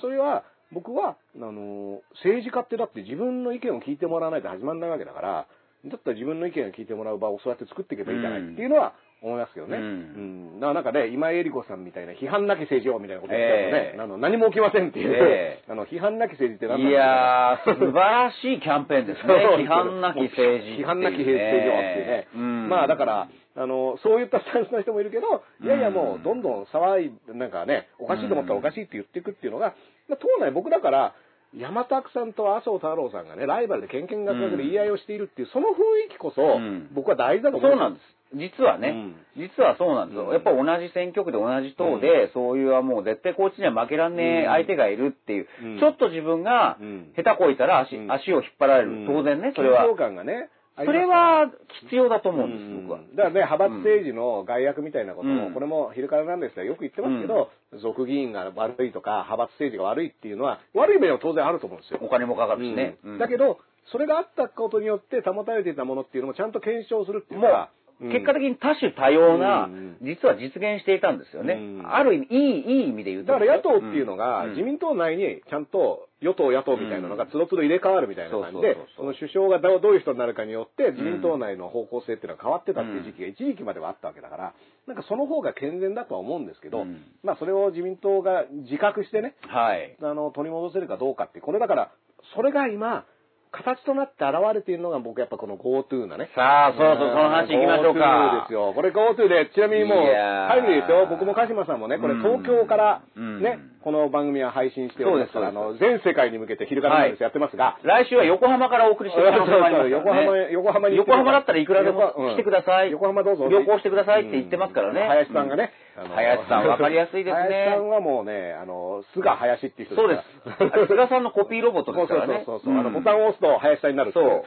[0.00, 5.46] それは、僕は、あの、政治家ってだって自分の意見を聞いてもらわないと始まらないわけだから、
[5.86, 8.92] だったら自分の意見を聞いてもらう場をそうやって作っていけばいいじゃないっていうのは
[9.22, 9.78] 思いますよね。
[9.78, 10.60] ううんん。
[10.60, 19.34] だからなんかね、今井絵理子さんみたいな批判なき政治をみたいなこと言ってたのねえ、えあの何も起きませんっていう、え あの、批判なき政治って何なんいだろうやー、素晴らしいキャンペーンですね。
[19.56, 20.76] 批判なき政治ね。
[20.76, 22.28] 批判なき政治をっていうね。
[22.34, 29.74] うんまあだから、あの、そういったスタンスの人もいるけど、いやいやもうどんどん騒い、なんかね、おかしいと思ったらおかしいって言っていくっていうのが、まあ
[30.16, 31.14] 党内僕だから、
[31.56, 38.20] 山田さんと麻生太郎さんがね、ライバルでケンケンガクガクで言い合いをしているっていう、その雰囲気こそん、僕は大事だと思そうなんです。
[38.32, 39.48] 実はね、うん。
[39.48, 40.26] 実はそうなんですよ。
[40.26, 40.32] うん。
[40.32, 45.78] やっぱ同じ選挙区で同じ党で、そういうはもう絶対こっちには負けらんねえ相手がいるっていう、うん。
[45.80, 47.12] ちょっと自分がうん。
[47.16, 48.12] 下手こいたら足,、うん。
[48.12, 48.90] 足を引っ張られる。
[48.90, 49.06] うん。
[49.06, 49.82] 当然ね、それは。
[49.82, 49.96] 緊張。
[49.96, 51.50] 感がね、それは
[51.82, 52.82] 必要だと思うんです、うん。
[52.86, 52.98] 僕は。
[52.98, 55.54] だからね、派閥政治の外役みたいなことも、うん。
[55.54, 57.50] これも昼からなんですがよく言ってますけど、
[57.80, 62.00] 俗議員が悪いとか、派閥政治が悪いっていうのは、悪い面は当然あると思うんですよ。
[62.02, 62.96] お金もかかるしね。
[63.18, 63.58] だけど、
[63.92, 69.96] それがあったことによって保たれていたものっていうのもちゃんと検証するっていうものは、う、結果的に多種多様な、うん。
[70.00, 71.54] 実は実現していたんですよね。
[71.54, 71.94] うん。
[71.94, 73.32] ある意味、いい、いい意味で言うと。
[73.32, 74.50] だから野党っていうのが、うん。
[74.50, 84.54] 自民党内にちゃんと与党野党みたいなのがつどつど入れ替わるみたいな感じでその首相がどういう人になるかによって、自民党内の方向性っていうのは変わってたっていう時期が一時期まではあったわけだから、
[84.86, 87.02] なんかその方が健全だとは思うんですけど、うん。
[87.22, 89.96] まあそれを自民党が自覚してね、はい。
[90.00, 91.92] あの、取り戻せるかどうかって、これだから、
[92.34, 93.04] それが今、
[93.50, 96.30] 形となって現れているのが僕やっぱこの GoTo なね。
[96.34, 98.46] さあ、そろそろその話行きましょう GoTo か。
[98.46, 98.72] ですよ。
[98.74, 101.06] これ GoTo で、ちなみにもう、タイムリーですよ。
[101.10, 112.92] 僕も鹿島さんもね、これうん東京からうんね、この番組は配信しておりますから、あの、全世界に向けて昼からなんですやってますが、来週は横浜からお送りしてる可能性もありますからね横浜、横浜に横浜だったらいくらでも来てください。
[112.92, 113.48] 横浜どうぞ。
[113.48, 115.00] 旅行してくださいって言ってますからね。
[115.00, 115.72] うん林さんがね。
[116.08, 120.88] 林さんわかりやすいですね林さんはもうね、あの、菅林っていう人そうです。
[120.88, 122.44] 菅さんのコピーロボットですからね。
[122.46, 122.78] そうそうそう。
[122.78, 124.44] あの、ボタンを押すと林さんになるそう。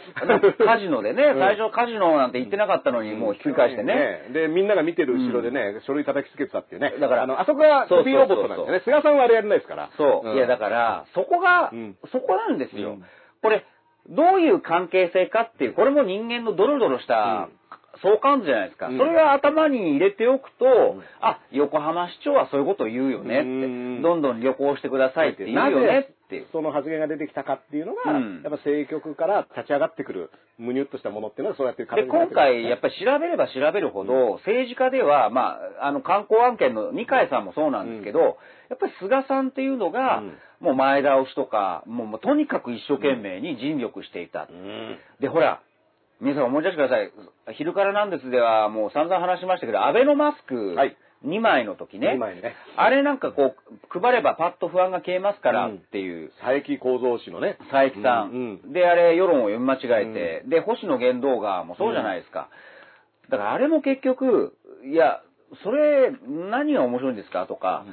[0.65, 4.29] カジノでね、うん最初カジノなんて言ってなかったのに、もうひっくり返してね。
[4.33, 6.93] で、みんなが見てる後ろでね、書類叩きつけてたっていうね。
[6.99, 8.81] だからあの、あそこがコピーロボットなんですよね。
[8.85, 9.89] 菅さんはあれやらないですから。
[9.97, 10.29] そう。
[10.29, 12.91] んいや、だから、そこが、うんそこなんですよ。
[12.91, 13.03] うん
[13.43, 13.65] これ、
[14.09, 17.49] どういう関係性かっていう、これも人間のドロドロした
[18.01, 18.87] 相関図じゃないですか。
[18.87, 18.97] うん。
[18.97, 21.03] それが頭に入れておくと、ん。
[21.21, 24.01] あ、横浜市長はそういうことを言うよねって、うん。
[24.01, 26.47] どんどん旅行してくださいって言なうよねぜって。
[26.51, 28.41] その発言が出てきたかっていうのが、うん。
[28.43, 38.37] やっぱ政局から立ち上がってくる、むにゅっとしたものっていうのはそうやってで、今回、やっぱり調べれば調べるほど、政治家では、まあ、あの、観光案件の二階さんもそうなんですけど、
[38.69, 40.37] やっぱり菅さんっていうのが、うん。
[40.59, 44.47] もう前倒しとか、もうとにかく一生懸命に尽力していた。
[44.49, 44.97] うん。
[45.19, 45.59] で、ほら、
[46.21, 47.11] 皆さん思い出してください。
[47.55, 50.95] 昼からなんですではもう散々話しましたけど、アベノマスクはい
[51.25, 52.17] 2枚の時ね2。
[52.17, 52.53] 枚ね。
[52.75, 53.55] あれなんかこ
[53.95, 57.57] う、配ればパッと不安が消えますからっていう、佐伯構造氏のね。
[57.71, 58.73] 佐伯さん。
[58.73, 62.49] で、あれ、世論を読み間違えて、で、星野源動画もそうじゃないですか。
[63.29, 65.21] だからあれも結局、いや、
[65.63, 67.85] それ、何が面白いんですかとか、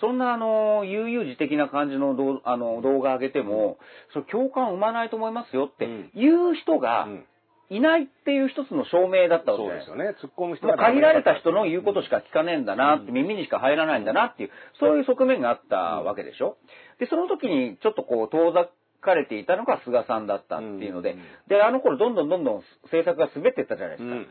[0.00, 3.78] そんなあの、悠々自適な感じの動あの動画上げても、
[4.12, 7.24] それ共感を生まないと思いますよってうんいう人がうん
[7.70, 10.16] いないっていう一つの証明だったわけそうですよね。
[10.22, 14.50] 突っ込む人もう限られた人のう言うことしか聞かねえんだなって、耳にしか入らないんだなっていう、
[14.80, 16.56] そういう側面があったわけでしょ。
[16.98, 18.68] で、その時にちょっとこう遠ざ
[19.00, 24.14] かれていたのが菅さんだったっていうのでうん、で、あの頃どんどんどんどん政策が滑っていったじゃないですか。
[24.16, 24.26] ん。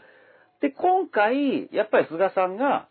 [0.62, 2.88] で、今回、やっぱり菅さんが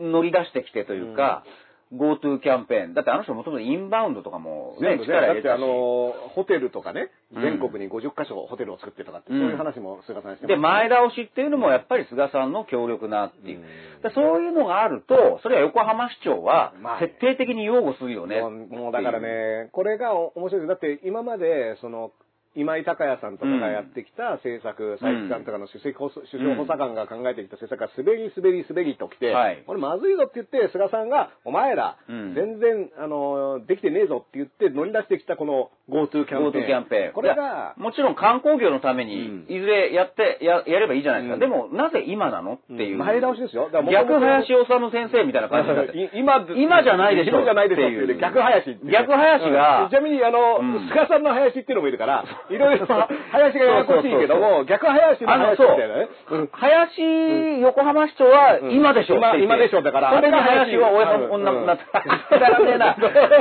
[0.00, 1.44] 乗り出してきてというか、
[1.92, 2.94] GoTo キャンペーン。
[2.94, 5.58] だってあの人もともとインバウンドとかもね、全部ね、だってあ。
[5.58, 13.58] の、ホテルとかね、うん全国に50カ所ホテルを作ってとかって、うんそういう話も菅さんしてで、前だ倒しっていうのもやっぱり菅さんの強力なっていう。
[13.58, 13.64] うん
[14.02, 18.40] だそういうのがあると、それは横浜市長は徹底的に擁護するよね。
[18.40, 20.68] もうもうだからね、これが面白いです。
[20.68, 22.12] だって今まで、その、
[22.56, 29.62] 今井隆也さんとかがやってきた政策、佐伯さんとかの首席補首相補佐官が考えてきた政策が滑り滑り滑りときて、はい。
[29.66, 32.34] これまずいぞって言って、菅さんが、お前ら、うん。
[32.34, 36.64] 全然、あの、できてねえぞって言って乗り出してきたこの GoTo キャンペーン。
[36.64, 37.12] GoTo キャンペーン。
[37.12, 39.10] これいやが、もちろん観光業のためうん。
[39.10, 41.34] に、いずれやって、や、やればいいじゃないですか。
[41.34, 41.40] うん。
[41.40, 42.98] でも、なぜ今なのっていう。
[42.98, 43.70] 前倒しですよ。
[43.72, 45.98] だから逆林修先生みたいな感じになって。
[45.98, 47.34] い 今、今じゃないでしょ。
[47.34, 48.86] 今じゃないでしょ逆林っていう。
[48.86, 49.82] ね逆林が。
[49.84, 49.88] うん。
[49.90, 50.88] ちなみに、あの、うん。
[50.88, 56.08] 菅さんの林っていうのもいるから、 いろいろ、林がややこしいけども、逆林の林みたいなね。
[56.30, 56.38] う。
[56.44, 56.48] ん。
[56.52, 59.44] 林、横浜市長は今でしょって言って。
[59.44, 60.12] 今今でしょだから。
[60.12, 62.96] それが林は親うん女になって、くだらねえな。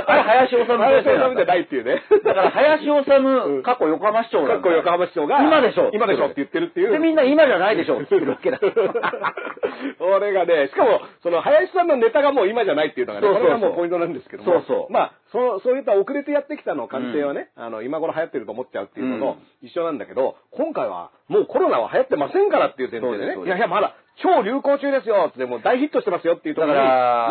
[0.07, 2.01] あれ林修先林修じゃないっていうね。
[2.23, 4.53] だから林修、過去横浜市長なんだ。
[4.55, 6.91] かっこ横浜市長が、今でしょ今でしょって言ってるっていう。
[6.91, 8.59] で、みんな今じゃないでしょって言ってるわけだ。
[9.99, 14.53] 俺がね、しかも、その、林さんのネタがもう今じゃないっていうのがね、これがもうポイントなんですけども。
[14.53, 14.93] そうそう。
[14.93, 26.81] まあ、そそういった遅れてやってきたのを官邸はね、あの、今頃流行ってると思っちゃうっていうのと一緒なんだけど、今回はもうコロナは流行ってませんからっていう前提でね、いやいや、まだ超流行中ですよって、もう大ヒットしてますよっていうところに、い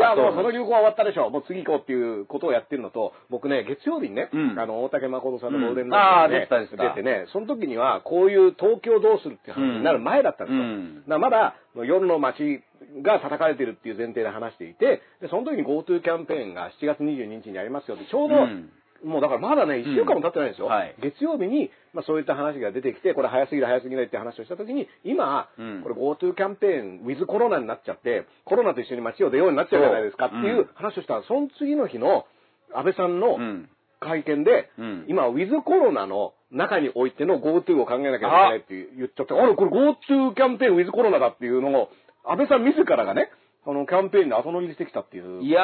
[0.03, 4.59] や、もうその流行は終わったでしょ、もう次行こうっていうことをやってるのと、僕ね、月曜日にね、うん。
[4.59, 5.91] あの、大竹誠さんのゴールデンうん。
[5.91, 10.63] ラジオに出てね、その時には、こういう東京どうするっていう話になる前だったんですよ。
[10.63, 10.95] うん。
[10.97, 11.55] だからまだ
[11.85, 12.63] 夜の街
[13.03, 18.71] が叩かれてるっていう前提で話していて、でその時に GoTo キャンペーンが7月22日にありますよって、ちょうど、うん
[19.05, 20.67] もうだからまだね、1週間も経ってないんですよ。
[20.67, 20.95] うんはい。
[21.01, 25.83] 月曜日に、まあ、そういった話が出てきて、これ早すぎる早すぎないって話をした時に、今、うん。
[25.83, 32.27] これ GoTo キャンペーン、ウィズコロナになっちゃって、コロナと一緒に街を出ようになっちゃうじゃないですかっていう話をしたら、その次の日の
[32.75, 33.69] 安倍さんのうん。
[34.01, 35.05] 会見で、うん。
[35.09, 41.89] 今、ウィズコロナの中においての GoTo を考えなきゃいけないって言っちゃって、あれ、これ GoTo キャンペーンウィズコロナだっていうのを、
[42.25, 43.31] 安倍さん自らがね、
[43.65, 45.41] あの、キャンペーンで後乗りしてきたっていう。
[45.45, 45.63] いや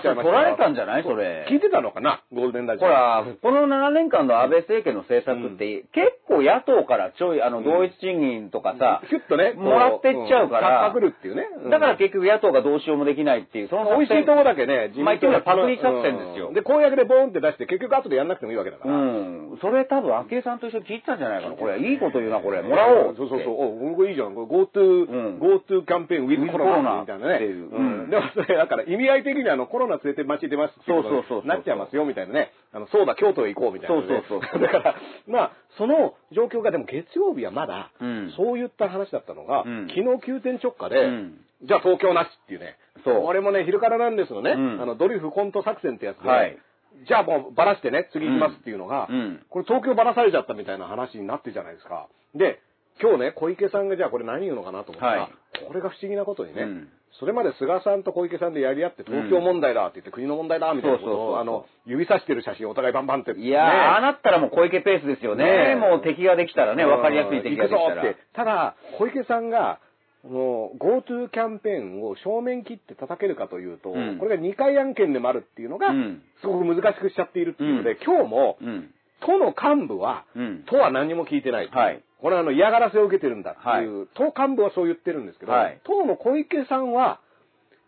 [0.00, 1.02] 取られたんじゃない？
[1.02, 1.46] それ。
[1.50, 2.22] 聞いてたのかな？
[2.32, 2.88] ゴールデンラジオ。
[2.88, 11.48] ほら、この7年間の安倍政権の政策って、結構野党からちょい、あの、ん同一賃金とかさ、ヒュッとね、もらってっちゃうからパクるっていうね。
[11.64, 18.94] うんだから結局野党がどうしようもできないっていう、その美味しいとこだけね、まあ言ってみればパクリ作戦ですようんで、公約でボーンって出して、結局後でやんなくてもいいわけだから。
[18.94, 19.58] うん。
[19.60, 21.56] それ多分、昭恵さんと一緒に聞いてたんじゃないかな。
[21.56, 22.62] これ、いいこと言うな、これ。
[22.62, 23.16] もらおう。
[23.16, 23.92] そうそうそう。
[23.92, 24.34] お、これいいじゃん。
[24.34, 27.36] これ GoTo、うん GoTo キャンペーンウィズコロナみたいなね。
[27.36, 27.68] っていう。
[27.68, 28.02] うん。
[28.04, 28.10] うん。
[28.10, 31.24] でもそれ、だから意味合い的にはあのコロナ連れて街出ますそうそう。
[31.28, 32.52] そうなっちゃいますよみたいなね。
[32.72, 34.94] あの、そうだ、京都へ行こうみたいなね、そうそうそうだから、
[35.26, 38.32] まあ、その状況がでも月曜日はまだ、うん。
[38.36, 39.88] そういった話だったのが、うん。
[39.88, 41.40] 昨日急転直下で、うん。
[41.62, 42.76] じゃあ東京なしっていうね。
[43.04, 43.22] そう。
[43.24, 44.52] これもね、昼からなんですのね。
[44.52, 44.82] うん。
[44.82, 46.58] あの、ドリフコント作戦ってやつで、はい。
[47.06, 49.42] じゃあもうばらしてね、次行きますっていうのが、うん。
[49.50, 52.08] これ東京ばらされちゃったみたいな話になってるじゃないですか。
[52.34, 52.60] で、
[53.00, 55.66] 今日ね、小池さんがじゃあこれ何言うのかなと思ったら、はい。
[55.66, 56.88] これが不思議なことにね、うん
[57.18, 63.32] それまで菅さんと小池さんでやり合って東京問題だって言って、国の問題だみたいなことを、あの、指さしてる写真お互いバンバンって。
[63.32, 65.44] いやー、ああなったらもう小池ペースですよね。
[65.44, 68.02] ねえもう敵ができたらね、わかりやすい敵ができたら。
[68.02, 68.16] って。
[68.34, 69.80] ただ、小池さんが、
[70.24, 78.90] もう GoTo キャンペーンを正面切って叩けるかというと、うんこれが2回案件でもあるっていうのが、うんすごく難しくしちゃっているっていうので、うん今日も、うん。
[79.20, 80.64] 都の幹部は、うん。
[80.66, 81.68] 都は何も聞いてない。
[81.68, 85.80] はいこれはあの嫌がらせを受けてるんだっていう、都幹部はそう言ってるんですけど、はい。
[85.84, 87.20] 党の小池さんは、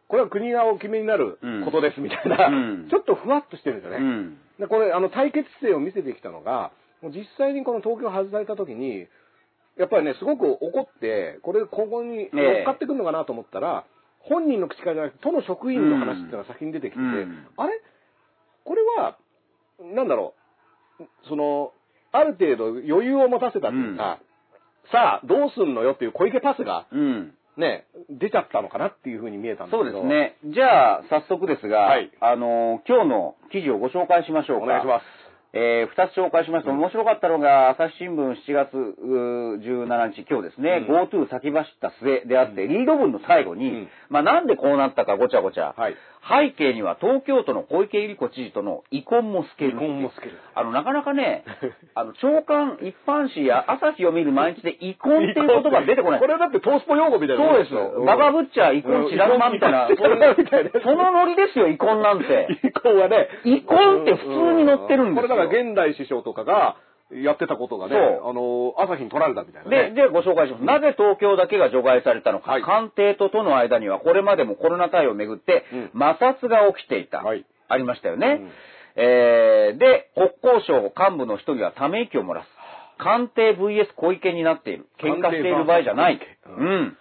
[0.09, 2.89] これは国がお決めになることですみたいな、うん。
[2.89, 3.99] ちょっとふわっとしてるんですよね。
[3.99, 4.39] うん。
[4.59, 6.72] でこれ、あの、対決姿勢を見せてきたのが、
[7.03, 9.07] もう実際にこの東京外された時に、
[9.78, 13.85] やっぱりね、すごく怒って、これ、ここに乗っかってくるのかなと思ったら、
[14.20, 17.47] 本人の口からじゃなくて、都の職員の話っていうのが先に出てきて、うん。
[17.57, 17.81] あれ？
[18.64, 19.16] これは、
[19.95, 20.35] なんだろ
[21.01, 21.72] う、その、
[22.13, 24.19] ある程度余裕を持たせたというか、
[24.93, 27.35] さあ、どうすんのよっていう小池パスが、うん。
[27.57, 30.01] ね、出ちゃったのかなっていうふうに見えたんですそけど。
[30.01, 30.47] うです。
[30.47, 30.53] ね。
[30.55, 34.65] じゃあ、早速ですが、はいあの、今日の記事をご紹介しましょうか。
[34.65, 35.05] お願いします。
[35.53, 45.97] えー、二つ紹介しますと、面白かったのが、朝日新聞7月うー17日、今日ですね、うん GoTo 先走った末であって、リード文の最後に、うんまあなんでこうなったかごちゃごちゃ、はい。
[46.29, 49.73] 背景には東京都の小池百合子知事との遺恨も透ける。
[49.73, 51.45] 遺恨も透けるあの、なかなかね、
[51.95, 56.21] あの、長官一般紙や朝日を見る毎日で遺恨っていう言葉出てこない。
[56.21, 58.05] これだってトースポ用語みたいなそうですよ。
[58.05, 62.49] ババブッチャー、遺恨知らぬ間みたいな、うんそういうそのノリですよ、遺恨なんて。
[62.64, 63.29] 遺恨はね。
[63.45, 66.77] 遺恨って普通に載ってるんですよこれだから現代首相とかが
[67.13, 69.95] やってたことがね、あの、朝日に取られたみたいなで、ね。
[69.95, 70.65] で、ご紹介します。
[70.65, 72.53] なぜ東京だけが除外されたのか。
[72.53, 77.19] はい官邸と都の間にはこれまでもコロナ対応をめぐってうん摩擦が起きていた。
[77.19, 78.39] はいありましたよね。
[78.41, 78.51] うん
[78.97, 82.47] えー、で、国交省幹部の一人はため息を漏らす。
[82.99, 84.87] 官邸 VS 小池になっている。
[84.99, 86.19] 喧嘩している場合じゃない。
[86.19, 86.97] 官邸 VS うん。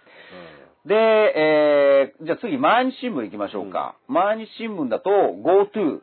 [0.86, 3.96] で、えー、じゃあ次、毎日新聞行きましょうか。
[4.08, 6.00] 毎日新聞だと、GoTo、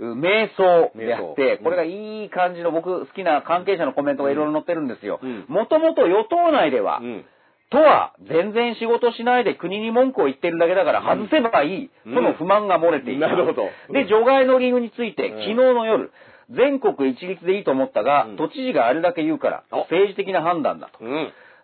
[0.00, 5.18] 瞑想であって、これがいい感じの僕好きな関係者のコメントがいろいろ載ってるんですよ。
[5.22, 5.44] うん。
[5.48, 7.24] もともと与党内では、うん。
[7.70, 12.14] 都は全然仕事しないで国に文句を言ってるだけだから外せばいい、うん。
[12.14, 13.28] との不満が漏れていた。
[13.28, 13.68] なるほど。
[13.92, 15.38] で、除外の理由について、うん。
[15.38, 16.12] 昨日の夜、
[16.50, 18.36] 全国一律でいいと思ったが、うん。
[18.36, 21.04] 都知事があれだけ言うから、お政治的な判断だと。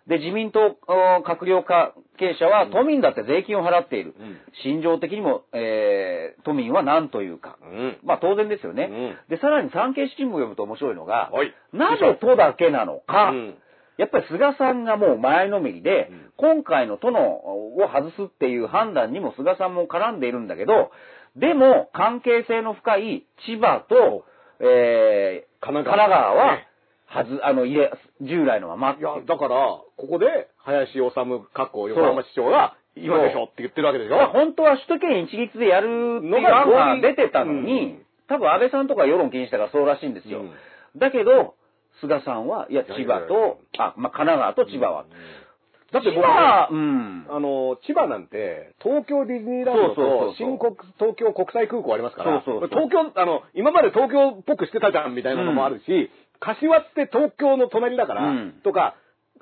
[0.07, 0.09] うん。
[0.09, 4.15] で、自民党お閣僚関係者は、うん都民だって税金を払っている。
[4.19, 7.57] うん心情的にも、えー、都民は何というか。
[7.61, 7.97] うん。
[8.03, 8.89] まあ当然ですよね。
[8.89, 13.55] うんで、さらに産経新聞を読むと面白いのが、はいなぜ都だけなのか、うん
[13.97, 20.91] やっぱり菅さんがもう前のめりで、うん今回の都のを外すっていう判断にも菅さんも絡んでいるんだけど、
[21.35, 24.25] でも関係性の深い千葉と、
[24.59, 26.67] えー、神神奈川はね、
[27.15, 27.91] はず、あの、入れ、
[28.21, 29.55] 従来のままっていや、だから、
[29.97, 31.11] ここで、林修
[31.53, 34.27] 過去横浜市長が、今でしょって言ってるわけでしょ？
[34.27, 35.87] 本当は首都圏一律でやる
[36.19, 38.05] っていう案が出てたのに、うん。
[38.27, 40.39] 多分安倍さんとか世論気にしたからそうらしいんですよ。
[40.39, 40.51] うん。
[40.97, 41.55] だけど、
[41.99, 45.05] 菅さんは、いや、千葉と、あ、まあ、神奈川と千葉は。
[45.05, 45.11] 千
[45.91, 47.27] だって僕葉、うん。
[47.29, 52.89] あの、千葉なんて、東京ディズニーランドと新国、東京国際空港ありますから、そうそうそう。
[52.89, 56.09] 東京、あの、今まで東京っぽくしてたじゃんみたいなのもあるし、
[56.39, 58.51] 柏って東京の隣だから、うん。
[58.63, 58.95] とか、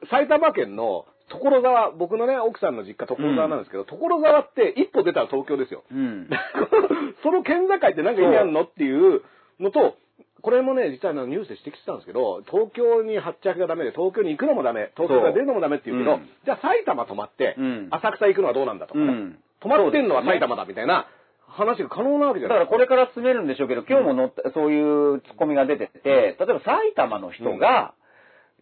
[0.10, 5.84] 埼玉県の所沢、僕のね、奥さんの実家所沢なんですけど、所沢って一歩出たら東京ですよ。
[5.92, 6.30] うん。
[7.24, 9.22] その県境って何か意味あるのっていう
[9.60, 9.96] のと、
[10.42, 16.30] これもね、実はニュースで指摘してたんですけど、東京に発着がダメで、東京に行くのもダメ、東京から出るのもダメって言うけど、うん。
[16.44, 17.88] じゃあ埼玉泊まって、うん。
[17.92, 19.40] 浅草行くのはどうなんだとかね、うん。
[19.62, 21.08] 泊まってんのは埼玉だみたいな
[21.54, 27.94] 話が可能なわけじだからこれから詰めるんでしょうけど、今日も乗って、そういうツッコミが出てて、例えば埼玉の人が、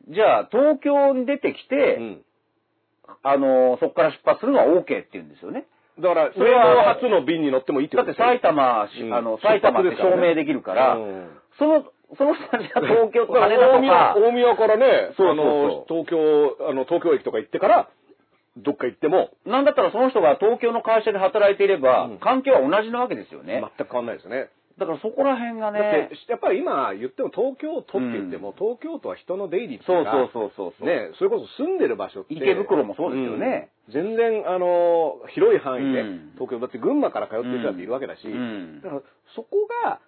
[0.10, 2.22] じゃあ東京に出てきて、うん。
[3.24, 5.66] あの、そこから出発するのは OK って言うんですよね。
[6.00, 8.40] だから、それはは初の便に乗ってもいいってだってことですよ。
[8.40, 9.14] 埼玉、うん。
[9.14, 11.30] あの、埼玉って証明できるから、うん。
[11.60, 11.84] その、
[12.18, 15.48] その人たちが東京とだか羽ら大宮田とか、大宮からね、そうそうそう。
[15.48, 17.90] あの、東京、あの、東京駅とか行ってから、
[18.58, 23.64] どっか行っても、なんだったらその人が東京の会社で働いていれば、うん関係は同じなわけですよね。
[23.78, 24.50] 全く変わんないですよね。
[24.78, 30.88] だからそこら辺がだねって、、やっぱり今言っても東京都って言っても、東京都は人の出入りっていうかそうそうそうそうそう。
[30.88, 32.34] ね、それこそ住んでる場所って。
[32.34, 39.02] 池袋もそうですよねうん全然、あの、広い範囲で、うん東京、だって群馬から通ってる人だっているわけだし、うんだから
[39.36, 40.00] そこが、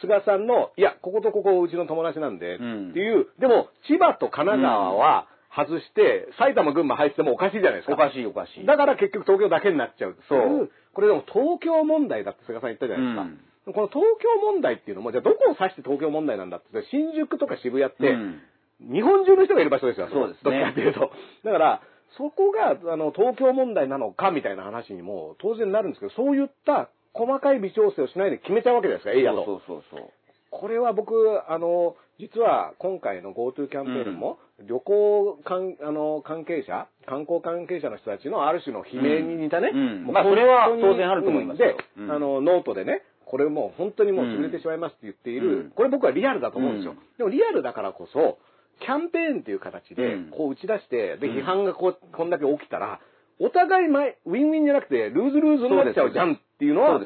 [0.00, 5.26] 菅さんの、いや、こことここうちの友達なんで、うんっていう、でも、千葉と神奈川は
[5.58, 7.94] 外して、埼玉、群馬入ってもおかしいじゃないですか。
[7.94, 8.66] おかしいおかしい。
[8.66, 13.72] だから結局東京だけになっちゃうそうこれでも東京問題だって菅さん言ったじゃないですか。
[13.74, 18.40] この東京問題っていうのも、じゃあどこを指して東京問題なんだって、新宿とか渋谷って、うん
[18.80, 20.08] 日本中の人がいる場所ですよ。
[20.08, 21.10] そうですねどっちかっていうと。
[21.44, 21.82] だから、
[22.16, 29.44] そこが、あの、東京問題なのかみたいな話にも当然なるんですけど、そういった細かい微調整をしないで決めちゃうわけじゃないですか、エイヤと。
[29.44, 30.10] そうそうそう。
[30.58, 31.14] これは僕、
[31.48, 40.06] あの、実は今回の GoTo キャンペーンも、旅行関あの関係者、観光関係者の人たちのある種の悲鳴に似たね、うん。
[40.12, 41.68] まあそれは本当然あると思いますよ。
[41.68, 42.10] で、うん。
[42.10, 45.70] あの、ノートでね、これもう本当にもう潰れてしまいますって言っている、うん。
[45.70, 46.92] これ僕はリアルだと思うんですよ。
[46.92, 46.98] うん。
[47.18, 48.38] でもリアルだからこそ、
[48.80, 50.30] キャンペーンっていう形でうん。
[50.30, 51.38] こう打ち出して、で、うん。
[51.38, 52.98] 批判がこうこんだけ起きたら、
[53.38, 57.00] お互い前、ウィンウィンじゃなくて、 lose-lose になっちゃうじゃんっていうのは、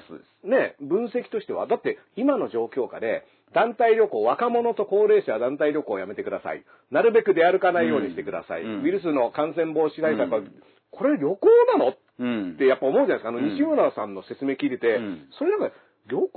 [0.45, 3.25] ね、分析としては、だって今の状況下で、
[3.55, 6.65] 団体旅行、若者と高齢者は団体旅行をやめてください。
[6.91, 8.63] なるべく出歩かないようにしてください。
[8.63, 10.53] うんウイルスの感染防止対策は、うん
[10.95, 11.49] これ旅行
[11.79, 11.89] なの？
[11.89, 12.57] っうん。
[12.59, 13.29] てやっぱ思うじゃないですか。
[13.31, 15.75] あの、うん西村さんの説明聞いてて、うんそれなんか、
[16.07, 16.29] 旅行っ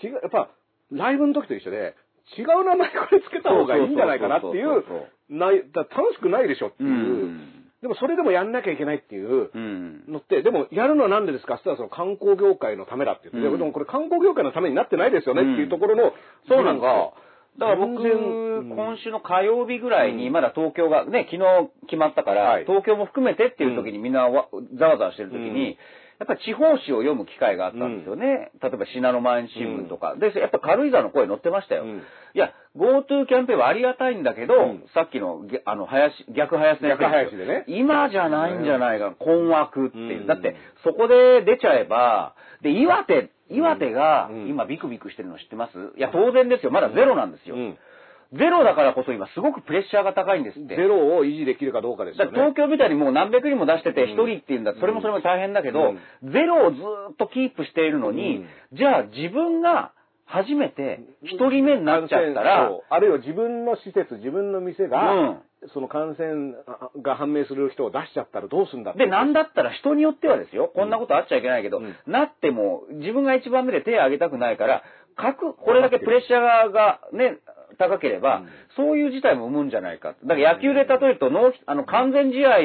[0.00, 0.50] て違う、やっぱ、
[0.92, 1.94] ライブの時と一緒で、
[2.36, 4.84] 違う名前これつけた方がいいんじゃないかなっていう
[5.30, 7.55] ないだ楽しくないでしょっていうう、ん。
[7.82, 10.04] でもそれでもやんなきゃいけないっていううん。
[10.08, 11.54] のって、でもやるのはなんでですか？
[11.54, 13.58] って言ったらその観光業界のためだって言って、うん。
[13.58, 16.12] でもこれ観光業界のためになってないですよねっていうところの、
[16.48, 17.14] そうなんですがよ。
[17.58, 20.32] だから僕、今週の火曜日ぐらいに、うん。
[20.32, 22.64] まだ東京が、ね、昨日決まったから、はい。
[22.64, 24.48] 東京も含めてっていう時にみんなわ
[24.78, 25.76] ざわざわしてる時に、うん
[26.18, 28.50] やっぱり地方紙を読む機会があったんですよね。
[28.62, 30.16] 例えば、信濃毎日新聞とか。
[30.16, 31.84] で、やっぱ軽井沢の声載ってましたよ。
[31.84, 32.02] うん
[32.34, 40.20] いや、GoTo キャンペーンはありがたいんだけど、うんさっきの、げあの、林、逆林先生逆林でね今じゃないんじゃないか、困惑っていう。
[40.20, 45.98] うんだって、そこで出ちゃえば、で、岩手、岩手がうん今ビクビクしてるの知ってます？
[45.98, 46.70] いや、当然ですよ。
[46.72, 47.56] まだゼロなんですよ。
[48.32, 50.76] うんゼロだからこそ今すごくプレッシャーが高いんですって。
[50.76, 52.32] ゼロを維持できるかどうかですよね。
[52.32, 54.10] 東京みたいにもう何百人も出しててうん。
[54.10, 59.92] 一人っていうんだ、それもそれも大変だけど、ゼロをずーっとキープしているのに、じゃあ自分が
[60.26, 65.38] 初めて一人目になっちゃったら、あるいは自分の施設、自分の店が、
[65.72, 66.54] その感染
[67.02, 71.94] が判明する人を出しちゃったらどうするんだってで、なんだったら人によってはですよ、こんなことあっちゃいけないけど、うん。
[72.06, 74.82] なっても自分が一番目で手を挙げたくないから、
[75.16, 77.38] 各、これだけプレッシャーがね、
[77.78, 80.16] 高ければ、うんそういう事態も生むんじゃないか。
[80.22, 82.58] だから野球で例えると、ノーヒあの、完全試合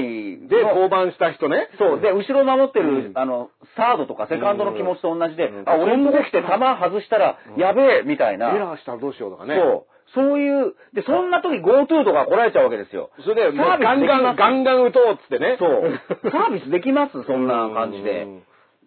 [0.49, 1.69] で、の降板した人ね。
[1.79, 2.01] そう。
[2.01, 8.51] で、後ろ守ってる、うんあの、サードとかセカンドの気持ちと同じで、うんあ、俺んとこ来て球外したら、やべえ、みたいな。
[8.51, 9.55] エラーしたらどうしようとかね。
[9.55, 9.91] そう。
[10.13, 13.11] そういう、で、そんな時 GoTo とか来られちゃうわけですよ。
[13.23, 15.55] それで、ガンガン、ガンガン打とうっつってね。
[15.57, 15.99] そう。
[16.31, 18.25] サービスできますそんな感じでう。
[18.27, 18.43] ん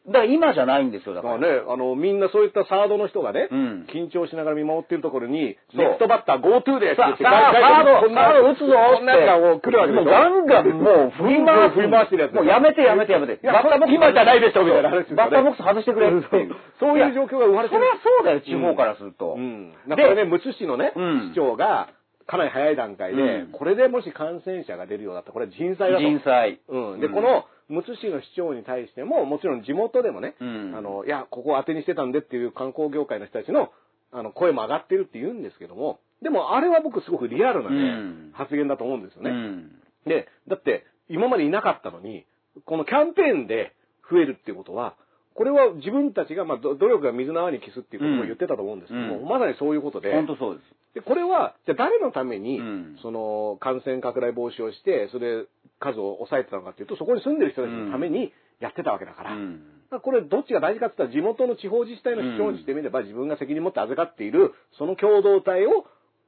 [0.07, 1.35] だから今じゃないんですよ、だから。
[1.35, 10.05] だからね、あの、みんなそういったサードの人がね、うん緊張しながら見守ってるところに、ネクストバッター GoTo ですってサード、サード打つぞこんなやつがもう来るわけでしょ？
[10.05, 11.75] ガンガンもう振り回す。
[11.77, 13.41] 振り回してるやつもうやめてやめてやめて。
[13.43, 16.55] いや今じゃないでしょみたいな話ねバッターボックス外してくれっていう。
[16.81, 19.35] そういう状況が生まれてるそれはそうだよ、地方からすると。
[19.39, 19.73] うん。
[19.89, 21.89] だからね、むつ市のね、うん市長が、
[22.27, 26.03] かなり早い段階で、うんこれでもし感染者が出るようだったら、これは人災だと。
[26.03, 26.61] 人災。
[26.69, 27.01] うん。
[27.01, 30.75] で、うんこの、むつ市の市長に対しても、もちろん地元でもね、うん。
[30.77, 33.71] あの、いや、ここを当てにしてたんでっていう観光業界の人たちの、
[34.13, 38.31] あの、声も上がってるって言うんですけども、でもあれは僕すごくリアルなね、うん。
[38.35, 39.31] 発言だと思うんですよね。
[39.31, 39.71] うん。
[40.07, 42.25] で、だって、今までいなかったのに、
[42.65, 43.75] このキャンペーンで
[44.11, 44.95] 増えるっていうことは、
[45.35, 50.95] これは自分たちが、まあ、ど努力が水の泡に帰すっていうことを言ってたと思うんですけども、うんまさにそういうことで、本当そうです。
[50.95, 52.97] でこれは、じゃあ誰のために、うん。
[53.03, 55.49] その、感染拡大防止をして、それで
[55.81, 59.59] 数を抑えてたのかっていうと、そこに住んでる人たちのためにやってたわけだから、うん。
[59.91, 65.85] だからこれどっちが大事かって言ったら、地元の地方自治体の市長にしてみれば、自分が責任持って預かっている、その共同体を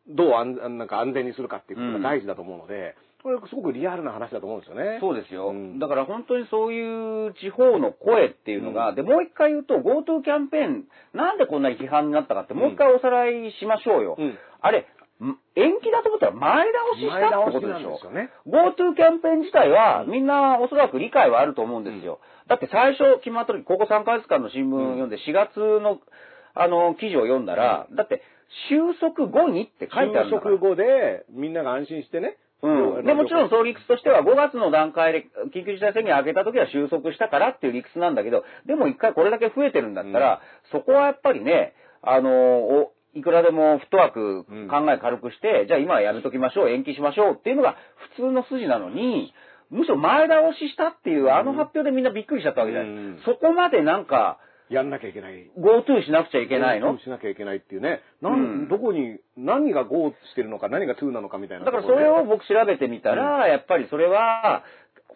[0.09, 2.97] どう安なんか安全にするかっていうことが大事だと思うので、
[3.27, 4.99] これすごくリアルな話だと思うんですよね。
[5.01, 14.15] そうですよ、うんだから本当にそういう地方の声っていうのが、うんで、もう一回言うと GoTo キャンペーン、なんでこんなに批判になったかって、もう一回おさらいしましょうよ。
[14.17, 14.87] うんあれ、
[15.19, 18.31] ん延期だと思ったら前倒ししたってことで前しょね。
[18.47, 22.21] GoTo キャンペーン自体は、みんなおそらく理解はあると思うんですよ。
[22.47, 25.99] だって最初決まった時、ここ3ヶ月間の新聞を読んで、4月の、
[26.55, 28.23] あの、記事を読んだら、だって、
[28.71, 32.39] 収束後にって書いてあるんだから就職後で、みんなが安心してね。
[32.67, 33.07] うん。
[33.07, 40.41] で、もちろんその理屈としては5月の段階で緊急事態宣言を開けた時は収束したからっていう理屈なんだけど、でも一回これだけ増えてるんだったら、
[40.73, 47.77] そこはやっぱりね、あの、おいくらでもフットワークうん考え軽くして、じゃあ今はやめときましょう、延期しましょうっていうのが
[48.17, 49.33] 普通の筋なのに、
[49.71, 52.91] むしろ前倒ししたっていうあの発表でみんなびっくりしちゃったわけじゃない。
[52.91, 54.39] うんそこまでなんか、
[54.69, 55.51] やんなきゃいけない。
[55.59, 56.99] GoTo しなくちゃいけないの？
[56.99, 58.01] しなきゃいけないっていうね。
[58.21, 58.69] なん、うん。
[58.69, 64.65] どこに、何が GO してるのか、何が2なのかみたいなだからそれを僕調べてみたら、やっぱりそれは、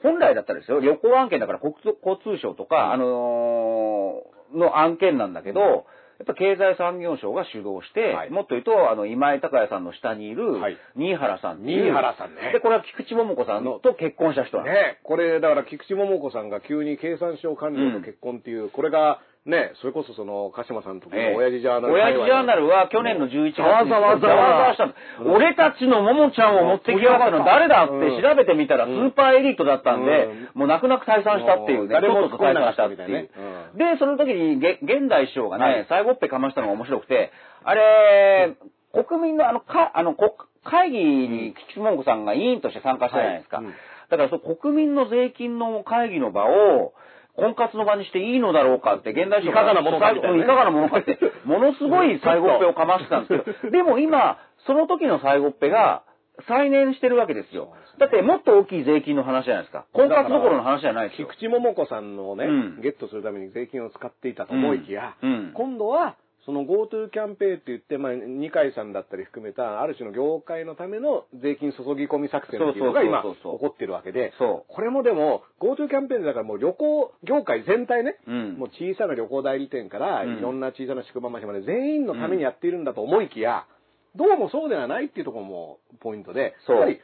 [0.02, 8.30] 本来だったらですよ、旅行案件だから国土交通省とか、あのーの案件なんだけど、やっぱ経済産業省が主導して、はい。
[8.30, 11.84] もっと言うと、あの、今井隆也さんの下にいるはい、新原さんっていう。
[11.84, 12.52] 新原さんね。
[12.52, 14.74] で、これは菊池桃子さんのと結婚した人なんです。
[14.74, 23.96] ね、これ、だから、菊池桃子さんが急に経産省官僚と結婚っていう、これが、ね、それこそその、鹿島さんの時の親父ジャーナル、親父ジャーナルは去年の11月にざわざ。
[23.96, 24.92] わざわしたの。
[25.24, 25.32] うん。
[25.32, 27.44] 俺たちのももちゃんを持ってきやがったの。
[27.44, 28.22] 誰だってうん。
[28.22, 29.06] 調べてみたらスうん。
[29.08, 30.60] ーパーエリートだったんで、うん。
[30.60, 31.88] もう泣く泣く退散したっていうね。
[31.88, 33.08] 誰も退散したっていう。
[33.08, 33.30] ね。
[33.72, 33.78] うん。
[33.78, 35.86] で、その時にげ現代首相がね、はい。
[35.88, 37.32] 最後っぺかましたのが面白くて、
[37.64, 38.56] あれ、
[38.92, 40.32] 国民のあの、か、あの、国
[40.64, 43.56] 会議に菊池桃子さんが委員として参加したじゃないですか。
[43.56, 43.72] はいうん。
[44.10, 46.92] だからそう国民の税金の会議の場を、
[47.40, 50.44] 婚活の場にしていいのだろうかって、現代首相いかがなものかみたいなね。
[50.44, 56.02] いかがなものかって、 ものすごい最後っぺをかましてたんですけど、でも今、その時の最後っぺが、
[56.48, 57.72] 再燃してるわけですよ。
[57.98, 59.84] だってもっと大きい税金の話じゃないですか。
[59.92, 61.46] 婚活どころの話じゃないですよ菊。
[61.46, 62.80] 池桃子さんのね、うん。
[62.80, 65.30] ゲットするために税金を使っていたと思いきや、うん。
[65.30, 65.52] うん。
[65.54, 66.16] 今度は、
[66.46, 78.58] その GoTo キャンペーンって言って、まあ、二階さんだったり含めた、ある種の業界のための税金注ぎ込み作戦っていうのが今、起こってるわけで、そこれもでも、GoTo キャンペーンだからもう旅行業界全体ね、うん。
[78.58, 80.38] もう小さな旅行代理店から、うん。
[80.38, 83.66] いろんな小さな宿場町まで全員のためにやっているんだと思いきや、
[84.16, 87.00] どうもそうではないっていうところもポイントで、やっぱり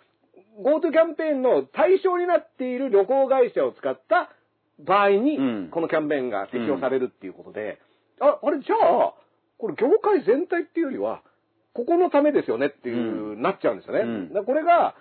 [0.64, 4.30] GoTo キャンペーンの対象になっている旅行会社を使った
[4.78, 7.78] 場合にうん、このキャンペーンが適用されるっていうことで、
[8.20, 9.14] あ、あれ、じゃあ、
[9.58, 11.22] これ業界全体っていうよりは、
[11.74, 14.00] ここのためですよねっていう、うなっちゃうんですよね。
[14.00, 14.32] うん。
[14.32, 14.94] だこれが、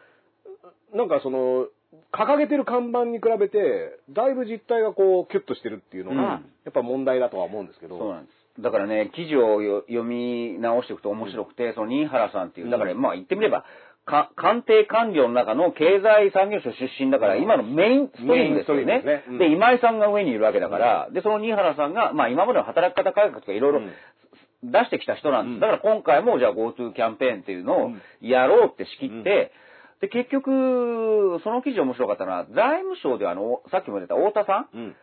[0.93, 1.67] なんかその、
[2.11, 6.21] 掲げてる看板に比べて、だいぶ実態がこう、キュッとしてるっていうのが、うん。
[6.21, 6.39] や
[6.69, 7.97] っぱ問題だとは思うんですけど。
[7.97, 8.61] そうなんです。
[8.61, 13.01] だからね、記事をよ読み直していくと面白くて、その新原さんっていう、だから、うん。
[13.01, 13.65] まあ言ってみれば、
[14.05, 17.43] か官邸官僚の中の経済産業省出身だから、うん。
[17.43, 18.85] 今のメインストリームですよね。
[18.85, 19.23] ですね。
[19.27, 19.37] うん。
[19.39, 23.91] で、今井さんが上にいるわけだから、で、その新原さんが、まあ今までの働き方改革とかいろいろうん
[24.71, 25.53] 出してきた人なんです。
[25.55, 29.65] うんだから今回もじゃあ GoTo キャンペーンっていうのをうんやろうって仕切って、うん
[30.01, 34.95] で、結局、その記事面白かったのは、財務省ではあの、さっきも出た太田さん。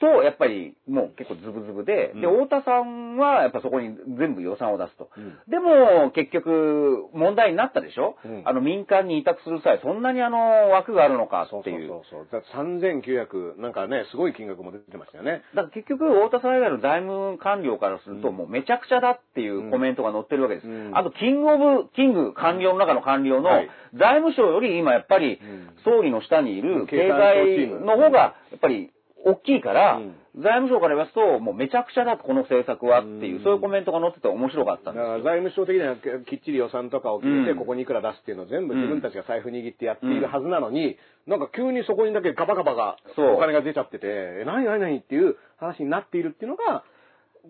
[0.00, 2.44] と、やっぱりもう結構ズブズブで、で、うん。
[2.44, 5.10] 太田さんはやっぱそこに全部予算を出すと。
[5.16, 5.38] うん。
[5.48, 8.42] でも、結局、問題になったでしょ、うん。
[8.44, 11.62] あの民間に委託する際、そんなにあの、枠があるのかそう。
[11.64, 11.88] そうっていう。
[11.88, 12.28] そうそう。
[12.30, 15.42] だって3900、なんかね、すごい金額も出てましたよね。
[15.54, 18.36] だから結局、太田さん以外の財務官僚からすると、うん。
[18.36, 20.68] もうめちゃくちゃだっていうコメントが載ってるわけです。
[20.68, 20.96] うん。
[20.96, 26.78] あと、キングオブ、キング官僚の中の官僚のはい、財務省より今やっぱりうん、総理の下にいうん。
[26.80, 28.90] る経済の方が、やっぱり、
[29.24, 30.14] 大きいから、うん。
[30.36, 33.44] 財務省から言わすと、もうめちゃくちゃだ、この政策はっていう、うん。
[33.44, 35.24] そういうコメントが載ってて面白かっただからんですよ。
[35.24, 37.58] 財務省的にはきっちり予算とかを決めて、うん。
[37.58, 40.96] ここにいくら出すっていうのを全部うん自分たちが財布握ってやっているはずなのに、
[41.26, 46.84] なんか急にそこにだけガバガバがお金が出ちゃってて、え、何何何っていう話になっているっていうのが、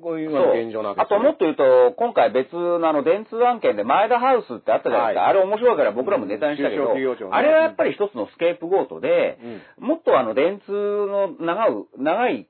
[0.03, 5.23] こういうの現状なんですあともっと言うと、今回別のあの、電通案件で前田ハウスってあったじゃないですか。
[5.23, 5.31] はい。
[5.31, 9.39] あれ面白いから僕らもネタにしたけど、中小企業庁ねあれはやっぱり一つのスケープゴートで、
[9.81, 9.89] うん。
[9.89, 12.49] もっとあの、電通の長う、長い、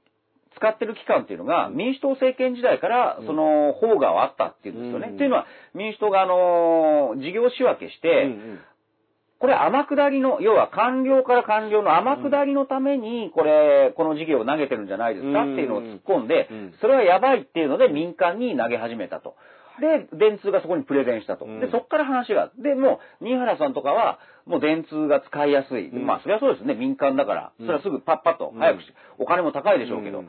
[0.57, 1.77] 使ってる期間っていうのが、うん。
[1.77, 3.27] 民主党政権時代からうん。
[3.27, 5.09] その方があったっていうんですよね。
[5.09, 5.15] うん。
[5.17, 8.61] っていうのは、民主党があの、事業仕分けして、うんうん
[9.39, 19.35] これ天下りの、要は官僚から官僚の天下りのために、これ、この事業を投げてるんじゃないですかっていうのを突っ込んでうん、それはやばいっていうので民間に投げ始めたと。
[19.81, 21.45] で、電通がそこにプレゼンしたと。
[21.45, 22.51] うんで、そっから話が。
[22.59, 25.91] で、もう、新原さんとかは、もう電通が使いやすい。
[25.91, 26.75] うんまあ、それはそうですね。
[26.75, 27.53] 民間だから。
[27.59, 28.87] うんそれはすぐパッパッとうん早くし、
[29.19, 30.25] お金も高いでしょうけど。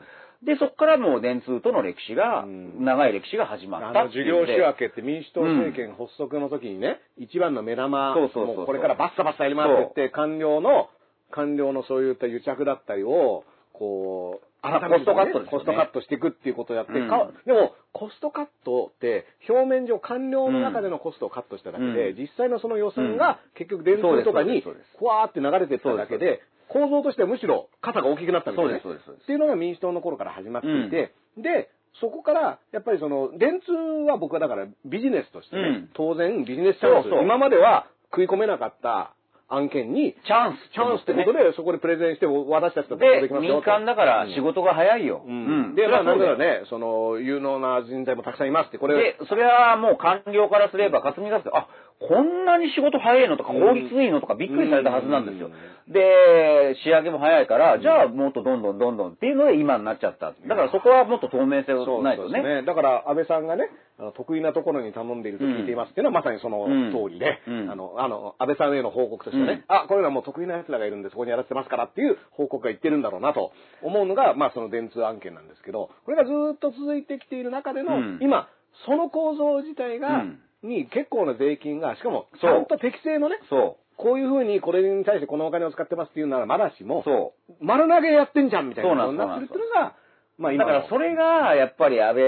[0.46, 2.84] うんで、そこからもう電通との歴史が、うん。
[2.84, 4.10] 長い歴史が始まったあの。
[4.10, 10.88] 授業仕分けって民主党政権発足の時にね、一番の目玉、そうそうそうこれからバッサバッサやりますって言って、官僚の、
[11.32, 13.42] 官僚のそういった癒着だったりを、
[13.72, 15.04] こう、まあ改めてね。
[15.04, 15.46] コストカットね。
[15.50, 17.08] コストカットしていくっていうことをやって、うん。
[17.08, 22.16] かでも、コストカットって、表面上官僚の中でのコストをカットしただけで、うん。
[22.18, 24.62] 実際のその予算が結局電通とかに
[24.98, 28.80] ふわーって流れていっただけで、構造としてはむしろ肩が大きくなったんですよね。
[28.82, 29.24] そうですそうです。
[29.24, 33.72] っていうのが民主党の頃から始まっていて、で、そこから、やっぱりその、電通
[34.10, 35.90] は僕はだからビジネスとしてね、うん。
[35.94, 39.15] 当然ビジネスチャンス今までは食い込めなかった
[39.48, 45.22] 案件に、チャンスチャンスってことで、そこでプレゼンして、私たちとでできますよ民間だから仕事が早いよ。
[45.24, 45.74] うん。
[45.76, 51.68] で、まあ、なんだろうね、その、有能な人材もたくさんいますって、これ、で、それはもう官僚からすれば、霞が関、あ、
[52.00, 55.50] こんなに仕事早いのとか、効率いいのとか、びっくりされたはずなんですよ。
[55.88, 60.34] で、仕上げも早いから、じゃあもっとどんどんどんどんっていうので今になっちゃった。
[60.46, 62.28] だからそこはもっと透明性をないとね。
[62.28, 62.62] そうですね。
[62.66, 63.70] だから、安倍さんがね、
[64.14, 66.92] 得意なところに頼んでいると聞いていますっていうのは、まさにそのうん。
[66.92, 67.70] 通りで、うん。
[67.70, 78.18] あの、あの、安倍さんへの報告としてね、あ、こういうのはもう得意な奴らがいるんで、そこにやらせてますからっていう報告が言ってるんだろうなと思うのが、まあその電通案件なんですけど、これがずっと続いてきている中での、うん。
[78.20, 78.48] 今、
[78.84, 80.40] その構造自体が、うん。
[80.62, 89.94] に結構な税金が、しかも、ちゃんと適正のね、そこういうふうにこれに対してこのお金を使ってますっていうならまだしもう。、そ丸投げやってんじゃんみたいなそうなんことになってるっていうのが、
[90.38, 90.54] まあう。
[90.54, 92.24] 今のだからそれが、やっぱり安倍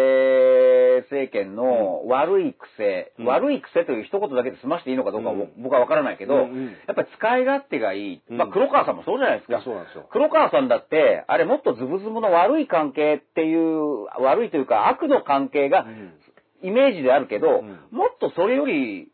[1.03, 8.23] 政権の悪い癖、うん悪い癖という一言だけで済ましていいのかどうかはうん僕はわからないけど、うんうんやっぱり使い勝手がいい。
[8.31, 9.63] うんまあ黒川さんもそうじゃないですか。
[9.65, 10.09] そうなんですよ。
[10.11, 15.87] 黒川さんだって、あれもっとズブズブの悪い関係っていう、悪いというか悪の関係が
[16.63, 19.11] イメージであるけど、うんもっとそれより、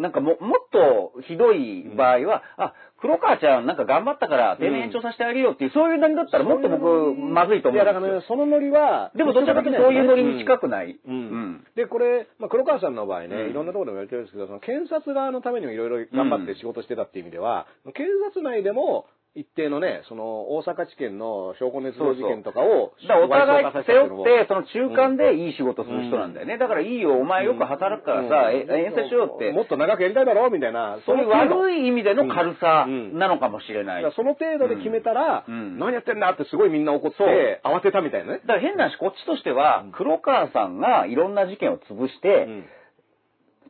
[0.00, 7.82] なんかも、もっとひどい場合は、あ、黒川ちゃんなんか頑張ったから定年延長させてあげるよっていう、そういうノリだったらもっと僕、まずいと思う。
[7.82, 8.00] んいや、ですよ。
[8.00, 10.98] だからね、そのノリは、でもどちらかというとそういうノリに近くない。
[11.06, 11.14] うん。
[11.14, 11.66] うん。
[11.76, 13.50] で、これ、まあ、黒川さんの場合ね、うん。
[13.50, 26.58] いろんなところでも言われてるんですけど、その検察側のためにもいろいろ頑張って仕事してたっていう意味では、検察内でも、一定のね、その、大阪地検の証拠捏造事件とかを、だからお互い背負って、その中間でいい仕事する人なんだよね。
[26.58, 29.52] だからいいよ、お前よく働くからさ、え遠征しようって。
[29.52, 30.98] もっと長くやりたいだろうみたいな。
[31.06, 31.84] そういう悪い。
[31.84, 34.02] い意味での軽さうんなのかもしれない。
[34.02, 38.40] だからその程度で決めたら、うん何やってんだってすごいみんな怒って、慌てたみたいなね。
[38.40, 42.64] だから変な話、こっちとしては、黒川さんがいろんな事件を潰して、うん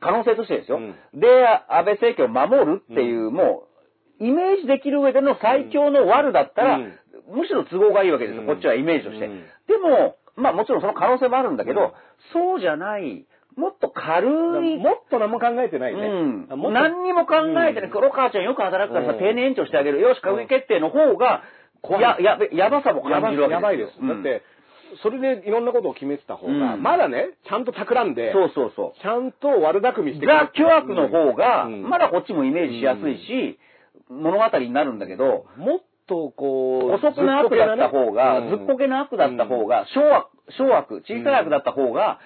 [0.02, 0.78] 可能性としてですよ。
[0.78, 3.69] うんで、安倍政権を守るっていう、もう、
[4.20, 6.92] イメージできる上での最強の悪だったら、うん。
[7.34, 8.46] むしろ都合がいいわけですよ、うん。
[8.46, 9.26] こっちはイメージとして。
[9.26, 9.42] うん。
[9.66, 11.90] でも、まあもちろんその可能性もあるんだけど、うん。
[12.32, 13.24] そうじゃない、
[13.56, 14.28] もっと軽
[14.64, 16.06] い、もっと何も考えてないね。
[16.06, 16.72] うん。
[16.72, 17.36] 何にも考
[17.68, 17.90] えてね、うん。
[17.90, 19.18] 黒川ちゃんよく働くからさ、うん。
[19.18, 20.00] 定年延長してあげる。
[20.00, 21.42] よし、閣議決定の方が、
[22.00, 23.92] や、やべ、やばさも感じるわけやばいです。
[24.00, 24.08] うん。
[24.08, 24.42] だって、
[25.02, 26.82] それでいろんなことを決めてた方が、うん。
[26.82, 29.00] まだね、ちゃんと企んで、そうそうそう。
[29.00, 31.82] ちゃんと悪巧みしてザ・巨悪の方が、うん。
[31.88, 33.58] まだこっちもイメージしやすいし、
[34.10, 40.26] 物語になるんだけど、もっとこう、遅くな悪だった方が、ずっこけなな悪だった方が、小悪、
[40.58, 42.18] 小悪、小さい悪だった方が、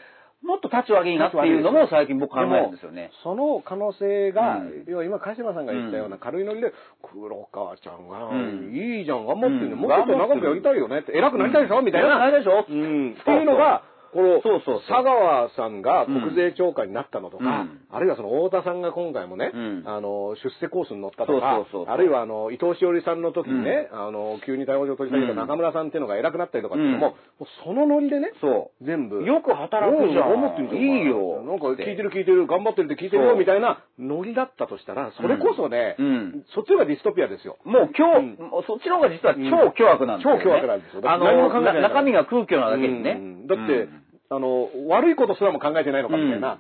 [0.43, 3.11] もっと立ち悪いなっていうのも最近僕考えるんですよね。
[3.23, 4.85] その可能性が、うん。
[4.87, 6.73] 要は今、鹿島さんが言ったような軽いノリで、
[7.03, 8.75] 黒川ちゃんが、うん。
[8.75, 9.79] いいじゃん、頑張ってるね、うん。
[9.81, 12.09] もっと長くやりたいよねって、偉くなりたいでしょ、みたいな。
[12.09, 13.13] 偉くなりたいでしょうん。
[13.13, 13.83] っていうのが、
[14.15, 14.81] この、そうそうそう。
[14.87, 17.81] 佐川さんが国税長官になったのとか、うん。
[17.91, 19.83] あるいはその太田さんが今回もね、うん。
[19.87, 27.13] あの、出世コースに乗ったとかあるいはあの、伊藤詩織さんの時にね、あの、急に逮捕状取り下げた中村さんっていうのが偉くなったりとかっていうのも、うん。
[27.13, 29.19] もうそのノリでね、そ全部。
[29.19, 29.27] う。
[29.27, 30.33] よく働くじゃん。
[30.33, 30.41] うん。
[30.41, 30.83] 頑張ってるじゃん。
[30.83, 31.43] いいよ。
[31.43, 36.45] なんか聞いてる聞いてる、頑張ってるって聞いてるよみたいなノリだったとしたら、それこそね、うん。
[36.55, 37.59] そっちの方がディストピアですよ。
[37.65, 40.43] もう今日、そっちの方が実は超巨悪なんですよ、ね。
[40.45, 41.03] 超巨悪なんですよ。
[41.05, 41.49] あの、
[41.83, 43.17] 中身が空虚なだけにね。
[43.19, 43.47] うん。
[43.47, 44.04] だって、うん
[44.35, 46.59] あの、悪いことすらも考えてないのかみたいな、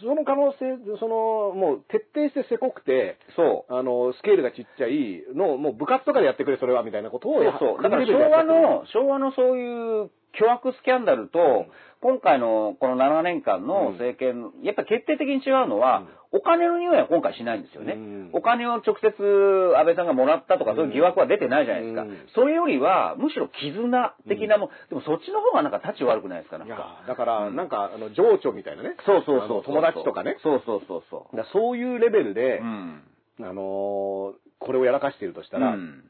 [0.00, 3.74] その可能性、その、もう徹底してせこくて、そう。
[3.74, 7.82] あの、スケールがちっちゃいのを、もう部活とかでやってくれ、それは、みたいなことをそうやそう。
[7.82, 11.66] だから昭和の、昭和のそういう巨悪スキャンダルと、
[12.02, 17.92] 今回のこの7年間の政権、やっぱり決定的に違うのは、お金の匂いは今回しないんですよね。
[17.92, 22.02] うんお金を直接安倍さんがもらったとか、そういう疑惑は出てないじゃないですか。
[22.02, 27.04] うんそれよりは、むしろ絆的なもん、でもそっちの方がなんか立ち悪くないですか、なんいやか。
[27.06, 28.96] だから、うんなんか、あの、情緒みたいなね。
[29.06, 30.38] そうそうそう友達とかね。
[30.42, 32.62] そうそうそうそだからそういうレベルでう。
[32.62, 33.02] う、ん。
[33.42, 36.04] あのーこれをやらかしているとしたら、うん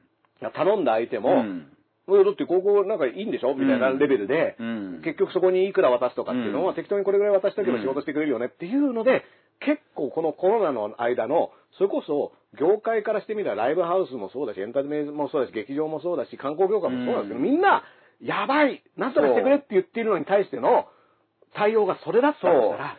[0.55, 1.43] 頼んだ相手も、
[2.09, 3.55] うだってここなんかいいんでしょ？
[3.55, 5.03] みたいなレベルで、うん。
[5.05, 6.77] 結局そこにいくら渡すとかっていうのは、うん。
[6.77, 9.23] 適当にこれぐらい渡しとけば仕事してくれるよねっていうので、
[9.61, 17.43] 結構このコロナの間の、それこそ業界からしてみたらライブハウスもそうだし、エンタメもそうだし、劇場もそうだし、観光業界もそうなんですけど、うん。
[17.45, 17.85] みんな、
[18.21, 20.87] やばいなんとかしてくれって言っているのに対しての
[21.55, 22.97] 対応がそれだったら、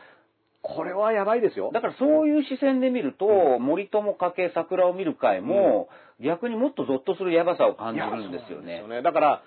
[0.63, 1.71] これはやばいですよ。
[1.73, 5.89] だからそういう視線で見ると、森友かけ桜を見る会も、
[6.23, 8.71] 逆にもっとゾッとするヤバさを感じるんですよね。
[8.71, 9.03] いやそうなん。
[9.03, 9.43] だから、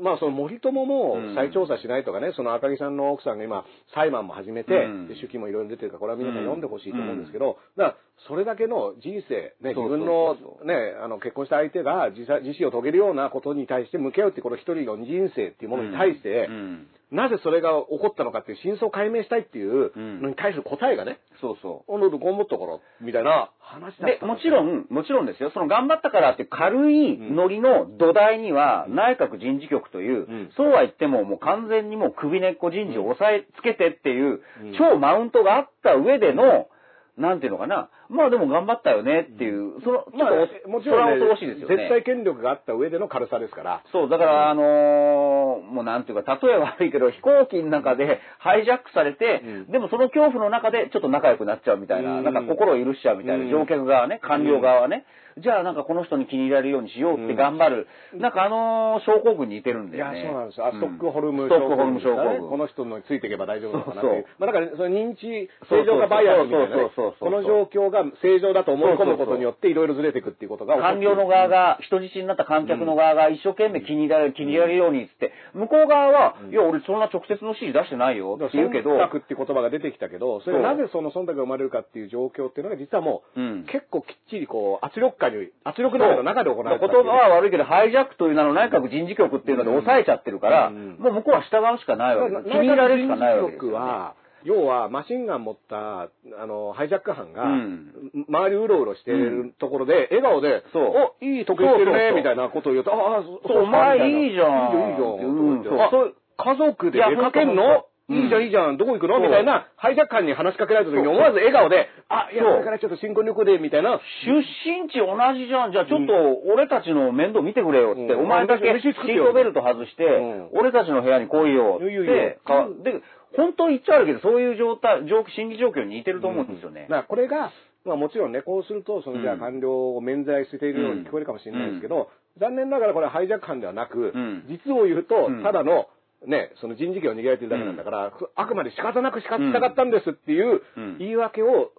[0.00, 1.34] まあその森友もうん。
[1.34, 3.64] 再調査しないとかね、その赤木さんの奥さんが今
[3.94, 4.86] 裁判も始めて、
[5.20, 7.96] 手記もいろいろ出てるから、これは皆さん読んでほしいと思うんですけど、だから
[8.28, 16.86] それだけの人生、ね、自分のね、あの結婚した相手が自殺自死を遂げるようなことに対して向き合うってこの一人の人生っていうものに対して、うん。
[17.10, 20.22] なぜそれが起こったのかっていう真相を解明したいっていううん。
[20.22, 21.92] のに対する答えがね、そうそう。
[21.92, 25.50] おの頑張ったから、みたいな話だっで、たもちろん、もちろんですよ。
[25.52, 30.50] その頑張ったからって軽いノリの土台には、内閣人事局という、うん。
[30.56, 34.74] そうは言ってももう完全にもう首根っこ人事を押さえつけてっていう、うん。
[34.78, 36.68] 超マウントがあった上での、
[37.16, 37.90] なんていうのかな。
[38.10, 41.76] まあでも頑張ったよねっていう、その、ちょっとまあ、もちろん、ね、それは恐ろしいですよね。
[41.76, 43.82] 絶対権力があった上での軽さですから。
[43.92, 49.66] そう、だから、あのーもうなんていうか、例え悪いけど、飛行機の中でハイジャックされて、うん。
[49.70, 52.24] でもその恐怖の中でちょっと仲良くなっちゃうみたいな、うん。
[52.24, 53.50] なんか心を許しちゃうみたいな、うん。
[53.50, 55.04] 乗客側ね、官僚側はね、
[55.38, 60.12] じゃあなんかこの人に気に入られるようにしようって頑張る、なんかあのー症候群に似てるんだいや。
[60.12, 60.60] そうなんです。
[60.60, 60.66] よ。
[60.66, 62.48] あストックホルムストックホルム症症候群。
[62.50, 64.22] この人のについていけば大丈夫なのかなっていう。
[64.24, 64.34] そう。
[64.38, 66.90] まあだから、その認知、正常がバイアスみたいなね。
[66.96, 83.64] そうそうそうそうこの状況が正常だと思い込むことによっていろいろずれていくっていうことが官僚の側が、人質になった観客の側が一生懸命気に入られる、気に入られるようにっつって、向こう側は、いや、俺そんな直接の指示出してないよって言うけど、忖度って言葉が出てきたけど、それがなぜその忖度が生まれるかっていう状況っていうのが実はもう、うん。
[83.64, 87.04] 結構きっちりこう、圧力下に、圧力鍋の中で行われて言たっていう。
[87.04, 90.96] 葉は悪いけど、ハイジャックという名の内閣人事局っていうので抑えちゃってるから、うん。
[90.98, 92.36] もう向こうは従うしかないわけ。
[92.36, 92.50] です。
[92.50, 93.76] 気に入られるしかないわけですよ、ね。
[93.78, 94.14] は、
[94.44, 96.08] 要はマシンガン持った、
[96.40, 97.92] あの、ハイジャック犯が、うん。
[98.28, 100.84] 周りうろうろしてるところで、笑顔で、そう。
[101.20, 105.18] お、いい時計してるね、みたいなことを言うと、ああ、そそうお前いいじゃんいいよ、
[105.58, 105.74] いいじゃん。
[105.74, 105.82] うん。
[105.82, 107.62] あそう家族で出かけんの？
[107.62, 109.20] うんいいじゃんいいじゃん、どこ行くの？
[109.20, 114.00] みたいな、ハイジャック官に話しかけられた時に思わず笑顔で、あ、いや、これからちょっと新婚旅行で、みたいな。
[114.26, 114.34] 出
[114.66, 115.70] 身地同じじゃん。
[115.70, 118.02] じゃあちょっと俺たちの面倒見てくれよって。
[118.02, 118.24] うん。
[118.24, 120.58] お前だけ飯シートベルト外して、うん。
[120.58, 121.86] 俺たちの部屋に来いよって。
[121.86, 123.00] で、
[123.36, 126.82] 本当に言っちゃ悪いけど、そういう状態、状心理状況に似てると思うんですよね。
[126.82, 127.52] だからこれが、
[127.84, 134.44] まあもちろんね、こうすると、そのじゃあうん官僚を免罪しているように聞こえるかもしれないですけど、残念ながらこれはハイジャック犯ではなく、うん。
[134.48, 135.88] 実を言うとうん、ただの、
[136.26, 140.98] ね、その人事権を握られてるだけなんだから、あくまで仕方なく仕方したかったんですっていううん。
[140.98, 141.72] 言い訳を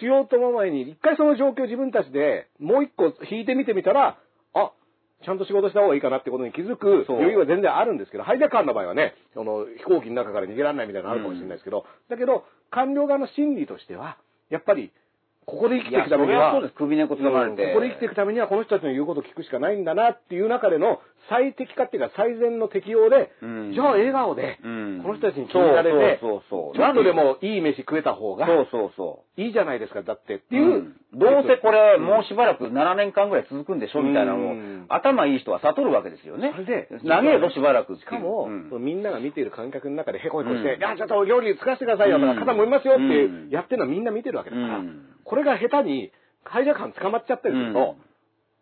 [0.00, 4.18] しようと思う前に、一回その状況を自分たちでもう一個引いてみてみたら、あ、
[5.24, 14.18] ちゃんと仕事した方がいいかなってことに気づく余裕は全然あるんですけど、ハイジャック犯の場合はね、その飛行機の中から逃げられないみたいなのあるかもしれないですけど、だけど、官僚側の心理としては、
[14.50, 14.92] やっぱり、
[15.46, 16.52] ここで生きていくためには、
[17.72, 23.72] ここで生きていくためにはこの人たちの言うことを聞くしかないんだなっていう中での最適化っていうか最善の適用で、うん。
[23.72, 25.00] じゃあ笑顔で、うん。
[25.02, 26.76] この人たちに気に入られて、そうそうそうそう。
[26.76, 29.40] ちょっとでもいい飯食えた方がそうそうそう。
[29.40, 30.82] いいじゃないですか、だってってういう。
[30.82, 30.96] ん。
[31.14, 36.52] どうせこれ、もうしばらく7年間ぐらい続くんでしょみたいなのをうん、頭いい人は悟るわけですよね。
[36.52, 38.48] それで長えぞしばらくしかも、
[38.78, 40.78] みんなが見ている観客の中でヘコヘコして、うん。
[40.78, 42.38] いや、ちょっと料理作らせてくださいよとか、うん。
[42.38, 43.06] 肩もみますよってう
[43.48, 43.50] ん。
[43.50, 45.02] やってるのはみんな見てるわけだから、うん。
[45.24, 46.12] これが下手に、
[46.44, 47.96] ハイジャック犯捕まっちゃったりすると、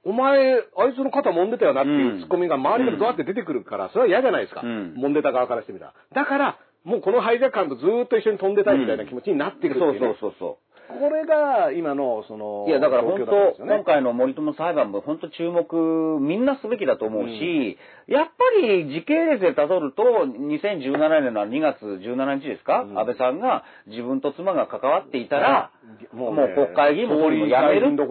[0.04, 4.60] お前、あいつの肩揉んでたよなっていうツッコミが周りからドワって出てくるから、それは嫌じゃないですか。
[4.62, 5.94] うん揉んでた側からしてみたら。
[6.14, 10.73] だから、もうこのハイジャック犯とずーっと一緒に飛んでたいみたいな気持ちになってくるっていう、ねそうそうそうそう。
[10.88, 22.98] これが今の、その、いや、だから本当、今回の森友裁判も本当注目、みんなすべきだと思うし、やっぱり時系列で辿ると、2017年の2月17日ですか、うん。
[22.98, 25.70] 安倍さんが自分と妻が関わっていたら、
[26.12, 28.04] もうもうね国会議員も総理も辞めるって、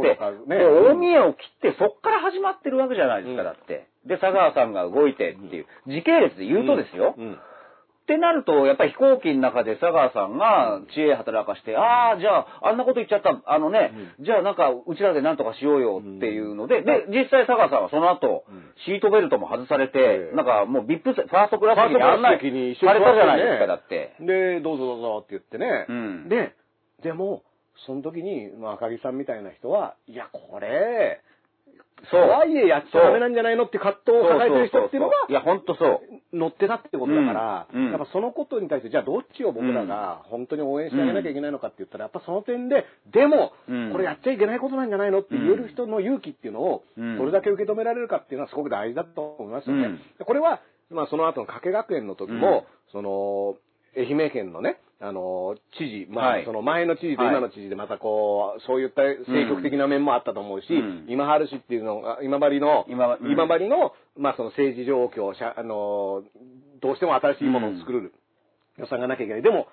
[0.48, 0.66] ね。
[0.66, 3.48] 大見栄を切ってそっから始まってるわけじゃないですか、うん。
[3.48, 3.88] だって。
[4.06, 7.38] で、佐川さんが動いてっていう、時系列で言うとですよ、うん
[8.04, 18.64] ってなると、やっぱり飛行機の中で佐川さんが知恵働かして、ああ、じゃあ、あんなこと言っちゃった、あのね、じゃあなんか、うちらでなんとかしようよっていうので、で、実際佐川さんはその後、うん。
[18.86, 20.36] シートベルトも外されて、ええ。
[20.36, 24.16] なんかもうビップ、ファーストクラス席にファーストクラ案内されたじゃないですか、だって。
[24.20, 25.86] で、どうぞどうぞって言ってね。
[25.88, 26.30] うん。
[26.30, 26.54] で、
[27.04, 27.44] でも、
[27.86, 31.22] その時に、まあ、赤木さんみたいな人は、いや、これ、
[32.12, 36.38] とはいえやっちゃダメなんじゃないのって葛藤を抱えてる人っていうのが、いや、ほんとそう。
[36.38, 37.86] 乗ってたってことだから、うん。
[37.86, 37.92] うん。
[37.92, 43.92] やっぱそのことに対して、じゃあどっちを僕らが本当に応援してあげなきゃいけないのかって言ったら、やっぱその点で、でも、うん。
[43.92, 47.18] これやっちゃいけないことなんじゃないのって言える人の勇気っていうのを、うん。
[47.18, 49.86] どれだけ受け止められるかっていうのはすごく大事だと思いますよね。
[49.86, 50.26] うん。
[50.26, 53.56] これは、まあその後の加計学園の時も、その、
[53.96, 56.46] 愛媛県のね、あの、知事、まあ、はい。
[56.46, 61.06] その前の知事と今の知事でまたこう、そういった積極的な面もあったと思うし、うん。
[61.10, 63.32] 今春市っていうのが、今治の、今うん。
[63.32, 66.24] 今治の、まあその政治状況、しゃあの、
[66.82, 68.14] どうしても新しいものを作る
[68.78, 69.42] 予算がなきゃいけない。
[69.42, 69.68] でも、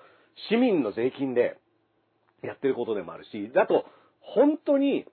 [0.49, 1.57] 市民の税金で
[2.43, 3.85] やってることでもあるし、あと、
[4.19, 5.05] 本当に、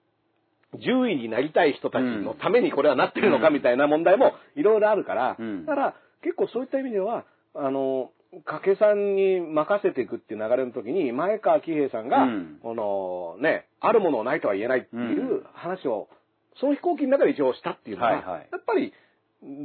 [0.73, 5.65] 獣医になりたい人たちのためにこれはなってるのかみたいな問題もいろいろあるから、うん。
[5.65, 7.25] だから結構そういった意味では、
[7.55, 8.11] あの、
[8.45, 12.59] 掛さんに任せていくっていう流れの時に、前川喜平さんが、うん。
[12.63, 16.09] このね、あるものをないとは言えないっていう話を、
[16.61, 18.49] その飛行機の中で一応したっていうのは、はいはい。
[18.53, 18.93] やっぱり、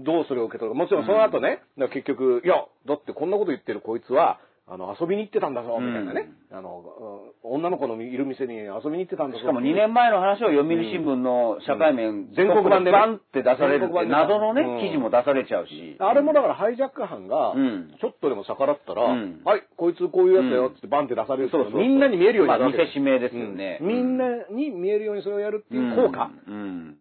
[0.06, 0.78] どうそれを受け取るか。
[0.78, 2.56] もちろんその後ね、だから結局、いや、
[2.88, 6.30] だってこんなこと言ってるこいつは、あの、遊びに行ってたんだぞ、みたいなね。
[6.52, 9.40] あの、うん女の子のいる店に遊びに行ってたんだぞ。
[9.40, 12.98] しかも2年前の話を読売新聞の社会面、全国版でね。
[12.98, 14.80] バンって出されるって謎のね、うん。
[14.80, 15.98] 記事も出されちゃうし。
[16.00, 19.42] あれもだからハイジャック犯がうん、ちょっとでも逆らったら、うん。
[19.44, 22.78] はい、こいつこういうやつだよってバンって出されるとそうそうみんなに見えるようになるまあわけ。
[22.78, 23.80] です見せしめですよね。
[23.82, 23.88] うん。
[23.88, 26.32] みんなに見えるようにそれをやるっていう効果。
[26.48, 26.96] うん。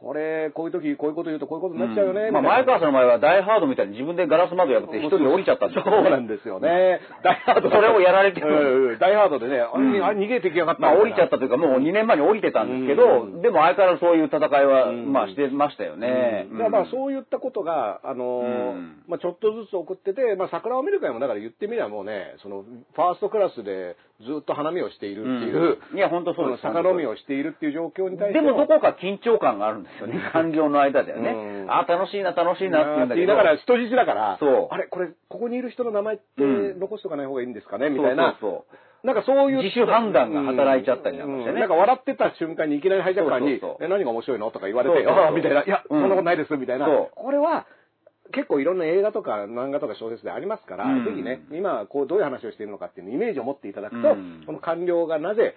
[0.00, 2.30] これ、こういう時、こういうこと言うとこういうことになっちゃうよね。
[2.30, 7.00] まあ、前川さんの場合は、ダイハードみたいに自分でガラス窓破って一人で降りちゃったんですそうなんですよね。
[7.24, 7.68] ダイハード。
[7.68, 8.46] それをやられてる。
[8.46, 8.98] うんうん。
[9.00, 10.04] ダイハードでね、あうん。
[10.04, 10.82] あ逃げてきやがった。
[10.82, 13.42] まあ、降りちゃったというか、もう2年前に降りてたんですけど、うん。
[13.42, 15.12] でも相変わらずそういう戦いは、うん。
[15.12, 16.46] まあ、してましたよね。
[16.48, 16.58] うん。
[16.58, 18.74] だからまあそういったことが、あの
[19.08, 25.96] まあちょっとずつ送ってて、まあ桜を見る会もだから言ってみればもうね、そのファーストクラスでずっと花見をしているっていう、うん。
[25.96, 26.62] いや、本当そうです。
[26.62, 31.30] そのみをしているっていう状況に対してでもどこか緊張感があるんですよね、 官僚の間ではね。
[31.30, 31.70] うん。
[31.70, 33.26] あ、楽しいな、楽しいなって言うんだけど。
[33.28, 34.68] だから人質だから、そう。
[34.70, 36.80] あれ、これ、ここにいる人の名前ってうん。
[36.80, 38.36] 残しとかない方がいいんですかねみたいな。
[38.40, 38.76] そうそう
[39.06, 39.58] なんかそういう。
[39.62, 41.56] 自主判断が働いちゃったりなんかしてね。
[41.56, 43.86] うなんか笑ってた瞬間にいきなりハイジャッカーに、そうそうそう。
[43.86, 45.24] え、何が面白いのとか言われて、そうそうそう。
[45.24, 45.96] ああ、みたいな、いや、う。
[45.96, 46.86] んそんなことないです、みたいな。
[46.86, 47.08] そう。
[47.14, 47.66] これは、
[48.32, 51.04] 結構いろんな映画とか漫画とか小説でありますから、うん。
[51.04, 54.42] ぜひね、今、こう、どういう話をしているのかっていうイメージを持っていただくと、うん。
[54.46, 55.54] この官僚がなぜ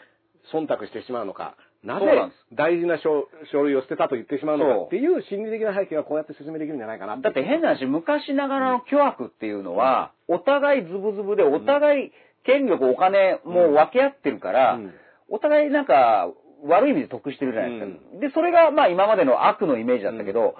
[0.54, 2.06] 忖度してしまうのか、なぜ
[2.54, 12.12] 大事な書書類を捨てたと言ってしまうのかっていう心理的な背景はこうやって説明できるんじゃないかなだって変な話、昔ながらの巨悪っていうのは、お互いズブズブで、お互い
[12.44, 14.94] 権力、お金も分け合ってるから、うん。
[15.30, 16.30] お互いなんか、
[16.64, 18.20] 悪い意味で得してるじゃないですか。
[18.20, 20.56] で、それがまあ今までの悪のイメージだったけど、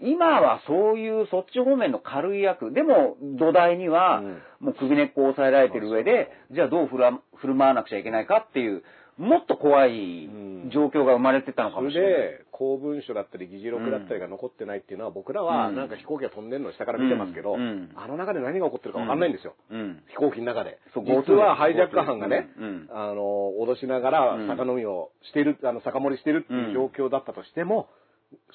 [0.00, 4.42] 今はそういうそっち方面の軽い悪、でも土台にはうん。
[4.64, 8.82] もう首根っこを押さえられてる上で、じゃあどう振る舞わなくちゃいけないかっていう、
[9.18, 10.28] もっと怖い
[10.72, 12.12] 状況が生まれてたのかそれもしれない。
[12.12, 15.76] で、公文書だったり議事録だったりが残ってないっていうのは、僕らはうん。
[15.76, 17.60] なんか飛行機が飛んでるのを下から見てますけど、うん。
[17.60, 17.90] うん。
[17.96, 19.54] あの中で何が起こってるかわかんないんですよ。
[19.70, 20.02] うん。
[20.10, 20.78] 飛行機の中で。
[20.94, 22.88] そう実はハイジャック犯がね、うんうん。
[22.90, 24.48] あの、脅しながらうん。
[24.48, 27.88] 酒飲みをしている、あの、酒盛りしてるっていう状況だったとしても、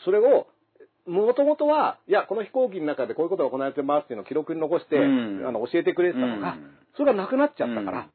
[0.03, 0.48] それを、
[1.07, 5.44] もともとは、いや、この飛行機の中でこういうことが行われてますっていうのを記録に残して、うん。
[5.48, 6.72] あの、教えてくれてたのが、うん。
[6.95, 8.07] それがなくなっちゃったから、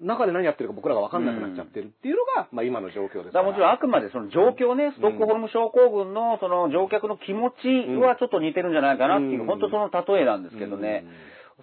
[0.00, 7.68] 中で何やってるか僕らが分かんなくなっちゃってるっていうのが、まあ今の状況ですだからもちろんあくまでその状況ね、ストックホルム症候群のその乗客の気持ち
[8.02, 9.46] はちょっと似てるんじゃないかなっていう、うん。
[9.46, 11.04] 本当その例えなんですけどね。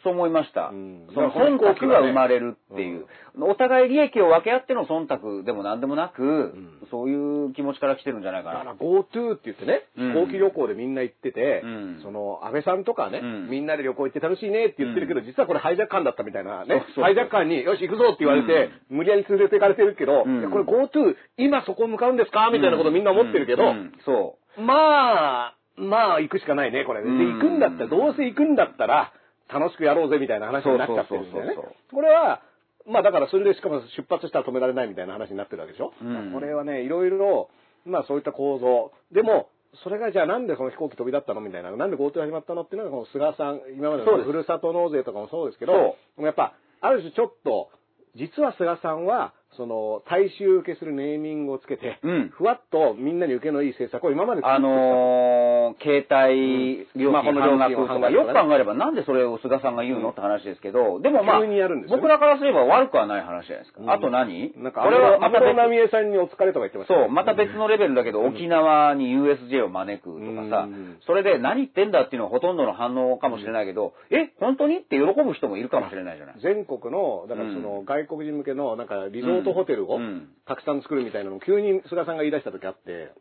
[0.03, 0.69] そう思いました。
[0.71, 1.07] うん。
[1.13, 3.05] その忖度が生まれるっていう。
[3.39, 6.87] お互い利益を分け合っての忖度でも何でもなく、ん。
[6.89, 8.59] そういう気持ちから来てるんじゃないかな。
[8.59, 10.13] だから GoTo って言ってね、うん。
[10.13, 11.99] 飛行機旅行でみんな行ってて、うん。
[12.03, 13.49] その安倍さんとかね、うん。
[13.49, 17.03] みんなで旅行行って楽しいねって言ってるけど、実はこれハイジャック犯だったみたいなねそうそうそう。
[17.03, 23.69] ハイジャック犯によし行くぞって言われて、無理やり連れて行かれてるけど、これ GoTo 今そこ向かうんですかみたいなことみんな思ってるけど、うん。
[23.69, 23.73] う。
[23.73, 27.05] んそまあ、まあ行くしかないね、これね。
[27.17, 27.33] で、うん。
[27.33, 29.13] 行くんだったら、どうせ行くんだったら、
[29.51, 31.55] 楽しくやろうぜみたいな話になっちゃってるんだよね。
[31.55, 32.41] これは、
[32.87, 35.93] まあだからそれでしかも出発したら止められないみたいな話になってるわけでしょ？
[36.01, 37.49] うんこれはね、いろいろ、
[37.85, 38.91] まあそういった構造。
[39.11, 39.49] でも、
[39.83, 47.69] それがじゃあなんでその飛行機飛び立ったのみたいな、なんで GoTo 始まったのっていうのがこの菅さん、今までのふるさと納税とかもそうですけど、やっぱ、ある種ちょっと、
[48.15, 52.29] 実は菅さんは、その、大衆受けするネーミングをつけて、うん。
[52.29, 54.45] ふわっとみんなに受けのいい政策を今までう。
[54.45, 60.11] あのー、携帯料金スマホの料半金を額とか、よく考えればなんでそれを菅さんが言うの？
[60.11, 62.01] って話ですけど、でもまあ、急にやるんですよね。
[62.01, 63.81] 僕らからすれば悪くはない話じゃないですか。
[63.81, 63.91] うん。
[63.91, 64.53] あと何？
[64.57, 66.99] なんか、これはまた別奈美恵さんにお疲れとか言ってましたね。
[67.03, 74.77] そう、また別のレベルだけど、沖縄に USJ を招くとかさうん、それで何言ってんだっていうのはほとんどの反応かもしれないけど、え、本当に？
[74.77, 76.35] って喜ぶ人もいるかもしれないじゃない。
[76.41, 80.30] 全国の、だからその、外国人向けの、なんか、リゾートホテルをうん。
[80.45, 83.11] たくさん作るみたいなのを急に菅さんが言い出した時あって、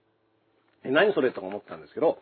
[0.85, 2.19] え何それとか思ったんですけど、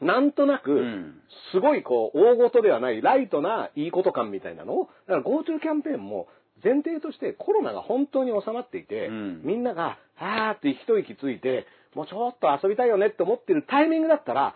[0.00, 1.20] なんとなくん、
[1.52, 6.28] すごいこう、大事ではない、ライトないいこと感みたいなのを、だから GoTo キャンペーンも、
[6.62, 9.40] 前提としてコロナが本当に収まっていて、うん。
[9.44, 14.54] みんなが、あーって一息ついて、もうちょっと遊びたいよねって思ってるタイミングだったら、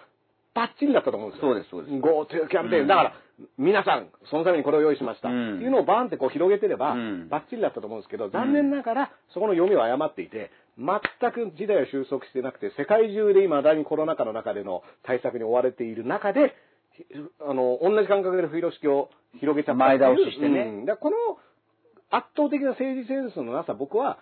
[0.54, 1.52] バッチリだったと思うんですよ。
[1.52, 1.94] そうですそうです。
[1.94, 2.82] GoTo キャンペーン。
[2.82, 2.86] うん。
[2.88, 3.14] だから、
[3.58, 5.28] 皆さん、そのためにこれを用意しました。
[5.28, 5.56] うん。
[5.56, 7.28] っていうのをバーンってこう広げてれば、うん。
[7.28, 16.54] バッチリだったと思うんですけど、残念ながら、そこの読みを誤っていて、全く時代は収束してなくて、世界中で今、だにコロナ禍の中での対策に追われている中で、
[16.92, 17.04] ひ
[17.40, 19.10] あの、同じ感覚で風呂敷を
[19.40, 20.84] 広げちゃった前倒ししてね。
[20.86, 20.96] うん。
[20.96, 21.16] この
[22.10, 24.18] 圧倒的な政治センスのなさ、僕は、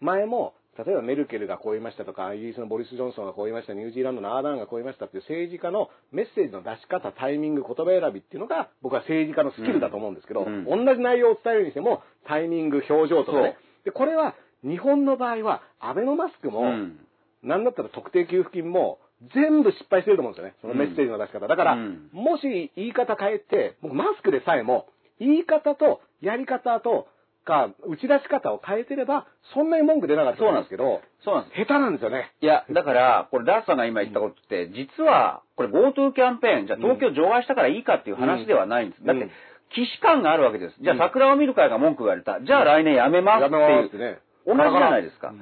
[0.00, 13.56] 前も、例えばメルケルがこう言いましたとか、イギリスのボリス・ジョンソンがこう言いました、ニュージーランドのアーダーンがこう言いましたっていう政治家のメッセージの出し方、タイミング、言葉選びっていうのが、僕は政治家のスキルだと思うんですけど、うん同じ内容を伝えるにしても、タイミング、表情とかね。
[13.84, 17.06] で、これは、日本の場合は、アベノマスクも、うん
[17.42, 18.98] なんだったら特定給付金も、
[19.34, 20.54] 全部失敗してると思うんですよね。
[20.60, 21.46] そのメッセージの出し方。
[21.46, 24.86] だから、うんもし言い方変えて、僕マスクでさえも、
[25.18, 27.06] 言い方とやり方と
[27.44, 31.58] か、打ち出し方を変えてれば、そんなに文句出なかったと思うんですけど、そうなんです。
[31.58, 32.32] 下手なんですよね。
[32.40, 39.04] いや、だから、これ、ダースさんが今言ったことって、実は、これ GoTo キャンペーン、じゃあ東京除外したからいいかっていう話ではないんです。
[39.04, 39.30] だってうん、
[39.74, 40.76] 既視感があるわけです。
[40.80, 42.40] じゃあ桜を見る会が文句言われた。
[42.40, 44.18] じゃあ来年やめますっていうってね。
[44.46, 45.32] 同じじゃないですか。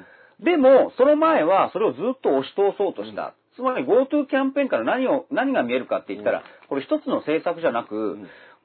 [0.41, 3.35] でも、その前はそれをずっと押し通そうとした。
[3.57, 8.19] つまり GoTo キャンペーンから何を、何が見えるかって言ったら、これ一つの政策じゃなく、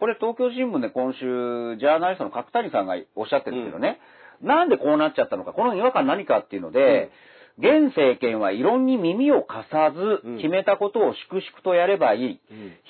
[0.03, 4.01] これ東京新聞で今週、ジャーナリストの角谷さんがおっしゃってるんですけどね、
[4.41, 7.09] なんでこうなっちゃったのか、この違和感何かっていうので、
[7.57, 12.31] 現政権は異論に耳を貸さずうん、決めたことを粛々とやればいい。
[12.33, 12.39] ん。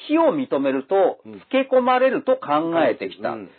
[0.08, 3.34] 非を認めるとうん、つけ込まれると考えてきた。
[3.34, 3.50] うん。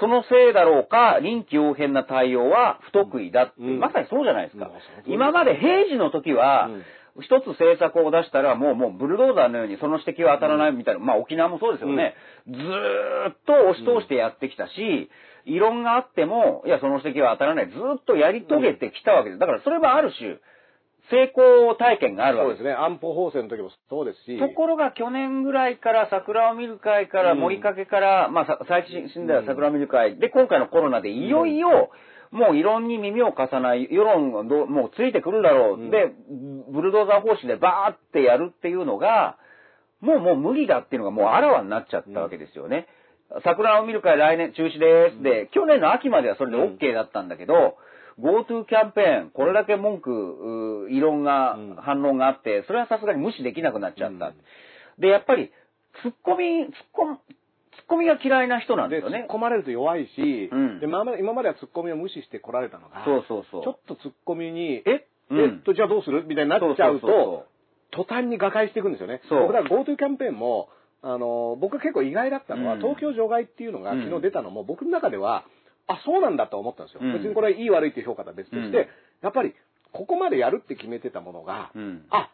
[0.00, 3.78] そのせいだろうか、臨機応変な対応は不得意だって、うん。
[3.78, 4.68] まさにそうじゃないですか。
[5.06, 6.68] 今まで平時の時は、
[7.20, 12.14] 一つ政策を出したら、もう、もう、ブルドーザーのようにその指摘は当たらないみたいな、まあ沖縄もそうですよね。
[12.48, 15.10] ずーっと押し通してやってきたし、
[15.44, 17.70] 異論があっても、いや、その指摘は当たらない。
[17.70, 19.38] ずーっとやり遂げてきたわけです。
[19.38, 20.38] だからそれはある種、
[21.10, 22.58] 成功体験があるわけです。
[22.58, 22.82] そうですね。
[22.82, 24.38] 安保法制の時もそうですし。
[24.38, 31.90] ところが去年ぐらいから桜を見る会からうん森かけから、まあさ最新では桜を見る会で今回のコロナでいよいよ
[32.34, 36.12] もう異論に耳を貸さない、世論がどうもうついてくるだろう、うんで、
[36.68, 39.36] ブルドーザー方針でバーってやるっていうのが、
[40.00, 42.88] もうもう無理だっていうのがもうあらわになっちゃったわけですよね。
[43.44, 45.22] 桜を見る会来年中止です。
[45.22, 47.76] で、去年の秋まではそれで OK だったんだけど、
[48.20, 54.26] GoTo キャンペーン、これだけ文句、う異論が、うん反論があって、それはさすがに無視できなくなっちゃった。
[54.26, 54.34] うん
[54.98, 55.50] で、やっぱり、
[56.02, 57.34] ツッコミ、ツッコミ、ツ
[57.86, 59.34] ッコミが嫌いな人なんでです突よねっ。
[59.34, 63.62] 込まれると弱いし、うんで今まではツッコミを無視して来られたのが、そうそうそう。
[63.62, 66.24] ちょっとツッコミに、え、うんえっと、じゃあどうする？
[66.26, 67.46] みたいになっちゃうと、
[67.92, 69.20] 途端に瓦解していくんですよね。
[69.28, 70.68] そう僕ら GoTo キャンペーンも、
[71.02, 75.44] あの、僕が結構意外だったのは、うん東京除外っていうのがうん昨日出たのも、僕の中では、
[75.86, 77.00] あ、そうなんだと思ったんですよ。
[77.02, 78.86] うん別にこれはいい悪いっていう評価とは別として、うん
[79.22, 79.54] やっぱり、
[79.92, 82.04] ここまでやるって決めてたものが、うん。
[82.10, 82.30] あ、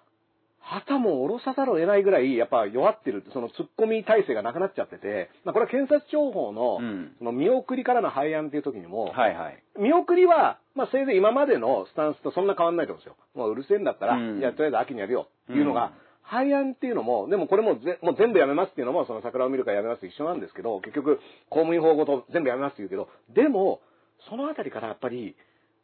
[0.60, 9.62] 旗も下ろさざるを得ないぐらい、やっぱ弱ってる、その突っ込み体制がなくなっちゃってて、まあ、これは検察庁法の、うんその見送りからの廃案っていう時にも、はいはい。
[9.78, 13.16] 見送りは、まあ、せいぜい今までのスタンスとそんな変わんないと思うんですよ。
[13.34, 15.90] もううるせえんだったら、うんいや、とりあえず秋にやるよっていうのが、うん
[16.30, 21.18] 廃案っていうのも、でもこれもぜもう全部やめますっていうのも、その桜を見るからやめますと一緒なんですけど、結局、
[21.48, 23.80] 公務員法ごと全部やめますって言うけど、でも、
[24.28, 25.34] そのあたりからやっぱり、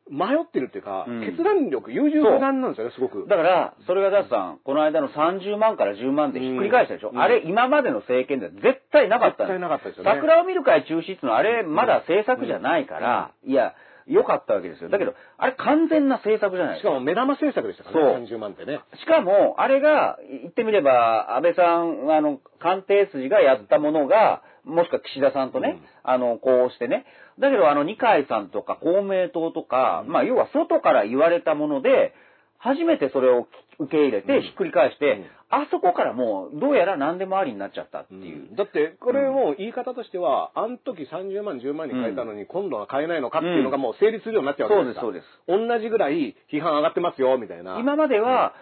[0.08, 1.20] 迷ってるっていうか、うん。
[1.24, 3.26] 決断力、優柔不断なんですよね、すごく。
[3.28, 7.20] だから、それがダスさん、この間の30万から10万でひっくり返したでしょ、うん。
[7.20, 10.10] あれ、今までの政権では絶対なかったん絶対なかったですよね。
[10.14, 13.74] 桜を見る会中止っていうのは、あれ、まだ政策じゃないから、いや、
[14.06, 14.88] 良かったわけですよ。
[14.88, 16.90] だけど、あれ完全な政策じゃないですか。
[16.90, 18.38] しかも目玉政策でしたからね、そう。
[18.38, 18.80] 30万ってね。
[18.94, 27.06] しかも、あれが、言ってみれば、安倍さん、あの、官邸筋がやったものが、もしくは岸田さんとね、あの、こうしてね。
[27.38, 32.14] だけど、あの、二階さんとか公明党とか、まあ、要は外から言われたもので、
[32.58, 33.46] 初めてそれを
[33.78, 34.42] 受け入れて、うん。
[34.42, 35.26] ひっくり返して、うん。
[35.48, 38.56] あそこからもう、どうやら何でもありになっちゃったっていう。
[38.56, 45.00] だって、これも言い方としては、あの時30万、10万に変えたのに、今度は変えないのかっていうのがもう成立するようになっちゃうわけですか。
[45.02, 47.78] そうですそう同じぐらい批判上がってますよ、みたいな。
[47.78, 48.54] 今までは、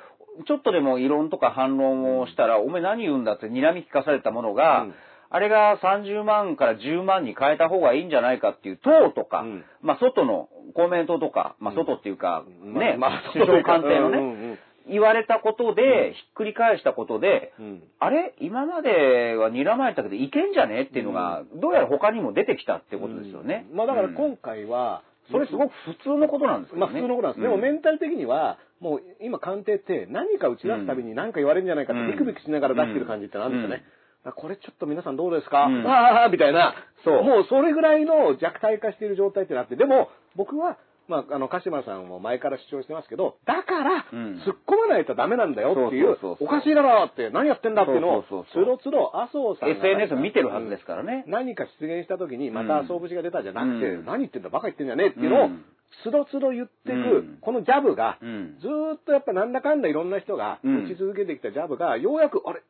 [0.47, 4.95] ちょっとでも異論とか反論をしたら、お前何言うんだって睨み聞かされたものが、うん
[5.35, 9.65] あれが30万から10万に変えた方がいいんじゃないかっていう党とか、うん。
[9.83, 17.83] まあ外の公明党とか、まあ外っていうか、まね、まあ首相官邸のね、うんうん言われたことで、ひっくり返したことで、うん。
[18.01, 18.35] あれ？
[18.39, 20.83] 今までは睨まれたけどいけんじゃね？
[20.83, 23.67] っていうのが、どうやら他にも出てきたってことですよね。
[23.73, 24.15] まあだからうん。
[24.15, 25.03] 今回は、
[25.33, 26.91] それすごく普通のことなんですけまあ。
[26.91, 27.43] 普通のことなんです。
[27.43, 33.85] でもメンタル的には、もう今官邸って何か打ち出すたびに何か言われるんじゃないかってうんビクビクしながら出してる感じってのあるんですよね。
[34.33, 35.87] これちょっと皆さんどうですか、うん。
[35.87, 36.75] ああみたいな。
[37.05, 37.23] そう。
[37.23, 44.41] もうそれぐらいの弱体化している状態ってなって、でも僕は、まあ、あの、鹿島さんも前から主張してますけど、だから、うん。
[44.47, 51.25] 突っ込まないとダメなんだよっていうおかしいだろって、何やってんだっていうのを、つろつろ麻生さんが SNS 見てるはずですからね。
[51.27, 54.05] 何か出現した時に、また麻生節が出たじゃなくて、うん。
[54.07, 55.65] 何言ってんだ、バカ言ってんじゃねえっていうのをうん、
[56.03, 57.39] つどつど言ってく、うん。
[57.43, 58.57] このジャブが、うん。
[58.61, 60.85] ずーっとやっぱなんだかんだいろんな人がうん。
[60.87, 62.63] 打ち続けてきたジャブが、ようやく、あれ、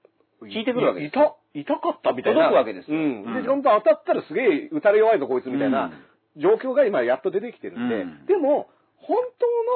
[0.52, 1.08] 効いてくるわけです。
[1.08, 2.50] いた、痛かったみたいな。
[2.50, 2.98] 届くわけですよ。
[2.98, 3.24] うん。
[3.24, 5.92] で、うん本当当たったらすげえ打たれ弱いぞこいつみたいな
[6.36, 8.26] 状況が今やっと出てきてるんで、うん。
[8.26, 8.68] でも、
[9.06, 9.18] 本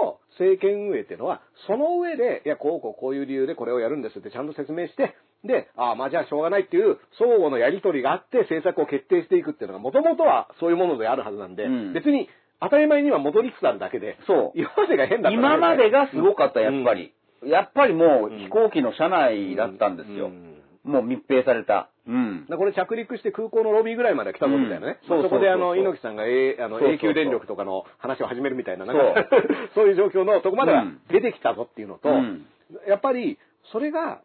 [0.01, 5.15] 当の政権運営っていうのは、その上で、いや、こうこうこういう理由でこれをやるんですってちゃんと説明して、
[5.45, 11.93] で、ああ、まあじゃあしょうがないっていう相互のやり取りがあって政策を決定していくっていうのが、もともとはそういうものであるはずなんで、うん。
[11.93, 12.29] 別に
[12.61, 14.59] 当たり前には戻りつつあるだけで、そう。
[14.59, 17.13] 今までが変だった今までがすごかった、やっぱり。
[17.43, 17.51] り。
[17.51, 20.27] やっぱりもううん飛行機の車内だったんですよ。
[20.27, 20.48] うん
[20.89, 21.91] もう密閉された。
[22.07, 22.47] うん。
[22.49, 24.99] これ着陸して空港のロビーぐらいまで来たぞみたいなね。
[25.09, 25.23] うん。
[25.23, 29.29] そこであの、猪木さんが、えーあの永久電力とかの話を始めるみたいな、なんか
[29.75, 31.01] そういう状況のとこまではうん。
[31.11, 32.47] 出てきたぞっていうのと、うん。
[32.89, 33.39] やっぱり、
[33.71, 34.23] それが、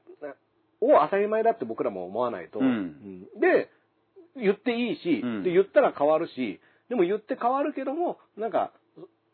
[0.80, 2.60] を当たり前だって僕らも思わないと、
[3.40, 3.70] で、
[4.38, 5.44] 言っていいし、うん。
[5.44, 6.60] で、言ったら変わるし、
[6.90, 8.72] でも言って変わるけども、なんか、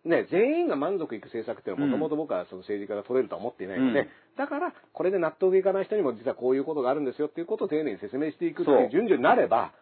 [0.06, 4.08] ね、全員が満足いく政策っていうのはもともと僕はその政治家が取れるとは思っていないので、うん。
[4.38, 8.86] だから、これで納得いかない人にも実はこういうことがあるんですよっていうことを丁寧に説明していくっていそう。
[8.86, 9.74] う順序になれば、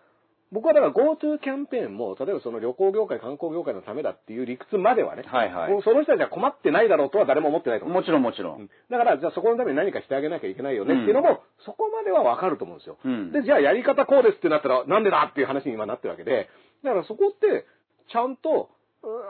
[0.52, 5.72] 僕はだから GoTo キャンペーンも、例えばその旅行業界、観光業界のためだっていう理屈まではね、はいはい。
[5.72, 7.98] もうその人たちは困ってないだろうとは誰も思ってないと思う。
[7.98, 8.70] もちろんもちろん。
[8.90, 12.98] だから、じゃあそこのために何かしてあげなきゃいけないよねっていうのも、そこまではわかると思うんですよ。
[13.04, 13.32] うん。
[13.34, 16.50] で、じゃあやり方こうですってなったら、なんでだっていう話に今なってるわけで、
[16.84, 17.66] だからそこって、
[18.10, 18.77] ちゃんと、うん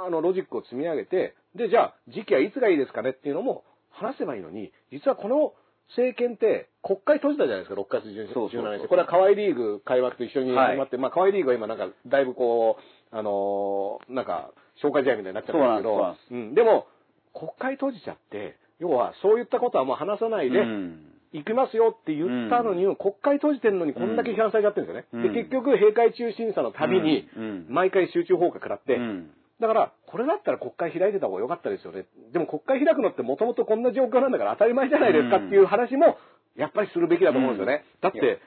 [0.05, 3.11] あの、ロジックを積み上げて、で、じゃあ時期はいつがいいですかね？
[3.11, 5.53] っていうのも話せばいいのに、実はこの
[5.89, 8.33] 政権って国会閉じたじゃないですか、6月17日。
[8.33, 8.87] そうそうそう。
[8.87, 16.87] これは河合リーグ開幕と一緒に始まって、まあ河合リーグは今なんか、だいぶこう、あのーなんか、消化試合みたいになっちゃったんですけど、うん、でも、
[17.33, 21.03] 国会閉じちゃって、要はそういったことはもう話さないで、うん。
[21.33, 25.27] 行きますよって言ったのに、国会閉じてるのにこんだけ批判されちゃってるんですよね。
[25.27, 25.33] うん。
[25.33, 27.43] で、結局、閉会中審査のたびに、うん。
[27.43, 27.65] うん。
[27.69, 32.05] 毎回集中砲火食らって、うんだから、これだったら国会開いてた方が良かったですよね。
[32.31, 36.17] でも国会開くのってもともとこんな状況なんだから当たり前じゃないですかっていう話も、
[36.55, 37.83] やっぱりするべきだと思うんですよね。
[38.01, 38.39] だって、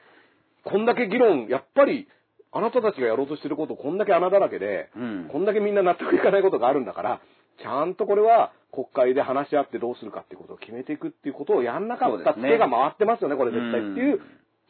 [0.64, 2.08] こんだけ議論、やっぱり、
[2.52, 5.28] あなたたちがやろうとしてること、こんだけ穴だらけで、うん。
[5.30, 7.20] こんだけみんな納得いかないことがあるんだから、
[7.62, 12.50] ちゃんとこれは国会で話し合ってどうするかっていうことを決めていくっていうことをやんなかったね。
[12.50, 14.20] 手が回ってますよね、これ絶対っていう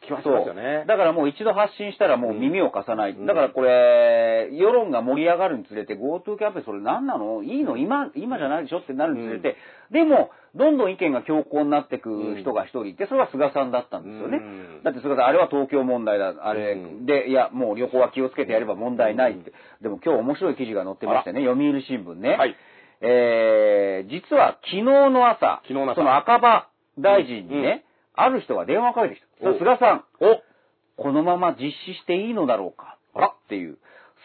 [0.05, 0.85] 気はしますよね。
[0.87, 3.11] だからもう一度発信したらもう耳を貸さない。
[3.11, 3.25] うん。
[3.25, 7.43] だからこれ、世論が盛り上がるにつれて GoTo キャンペーンそれ何なの？
[7.43, 7.77] いいの？
[7.77, 9.57] 今、今じゃないでしょってなるにつれて、
[9.91, 14.37] でも、どんどん意見が強硬になってく人が一人いて、それは菅さんだったんですよね。
[14.37, 14.83] うん。
[14.83, 17.05] だって菅さん、あれは東京問題だ、あれ、うん。
[17.05, 19.53] で、いや、もう旅行は気をつけてやれば問題ないって。
[19.81, 22.29] でも今日面白い記事が載ってましてね、読売新聞ね。
[22.35, 22.55] はい。
[23.03, 25.95] えー、実は昨日の朝、昨日の朝。
[25.95, 26.67] その赤羽
[26.99, 29.49] 大臣にね、ある人が電話をかけてきた。
[29.49, 29.57] お。
[29.57, 31.01] 菅さん、お。
[31.01, 32.97] このまま実施していいのだろうか。
[33.13, 33.27] あら。
[33.27, 33.77] っていう。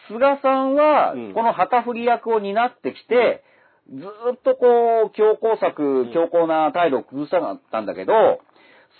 [0.07, 3.43] 菅さんはうん、この旗振り役を担ってきて、
[3.89, 8.13] ずーっとこう、強硬策、強硬な態度を崩さなかったんだけど、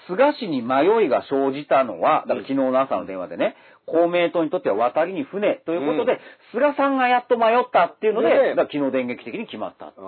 [0.07, 3.55] 菅氏に迷いが生じたのは、だから昨日の朝の電話でね、
[3.85, 6.19] 公明党にとっては渡りに船ということで、うん。
[6.51, 10.07] 菅さんがやっと迷ったっていうので、昨日電撃的に決まったっていう。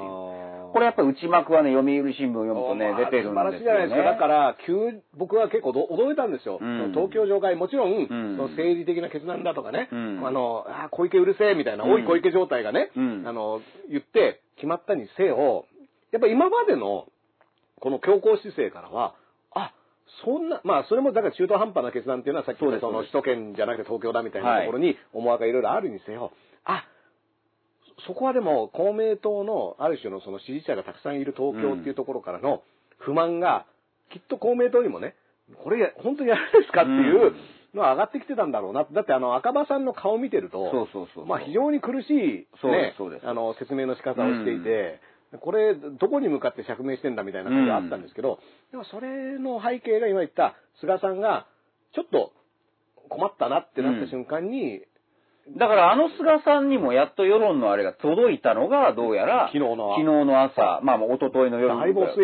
[0.72, 3.60] これやっぱり内幕はね、読売新聞を読むとね、出てるんまあですよね。
[3.60, 4.04] 素晴らしいじゃないですか。
[4.04, 6.60] だから、急、僕は結構ど驚いたんですよ。
[6.62, 6.92] うん。
[6.94, 8.08] 東京上会、もちろん、ん。
[8.08, 10.28] その政治的な決断だとかね、うん。
[10.28, 11.92] あの、あ小池うるせえみたいな、うん。
[11.92, 13.24] おい小池状態がね、うん。
[13.28, 15.66] あの、言って決まったにせよ、
[16.12, 17.08] やっぱ今までの、
[17.80, 19.16] この強硬姿勢からは、
[19.54, 19.74] あ、
[20.26, 26.32] そんな、まあ、それもだから中途半端な決断っていうのはさっきのその首都圏じゃなくて東京だみたいなところに思惑がいろいろあるにせよ、
[26.66, 26.84] あ、
[28.08, 32.64] そこはでも公明党のある種のその支持者がたくさんいる東京っていうところからの
[32.98, 33.66] 不満が、
[34.12, 35.16] きっと公明党にもね、
[35.64, 37.34] これ本当にやるんですかっていう
[37.74, 38.86] のは上がってきてたんだろうな。
[38.92, 43.28] だってあの赤羽さんの顔見てると、そうそうそうまあ非常に苦しい、ね、そうですそうです。
[43.28, 45.00] あの説明の仕方をしていて、
[45.42, 48.40] これどこに向かって釈明してんだみたいな感じがあったんですけど、
[48.72, 51.46] でもそれの背景が今言った菅さんが
[51.94, 52.32] ちょっと
[53.10, 54.82] 困ったなってなった瞬間に、
[55.58, 61.76] だからあの菅さんにもやっと世論のあれが届いたのが、どうやら、昨日の昨日の朝、まあ、一昨日の夜。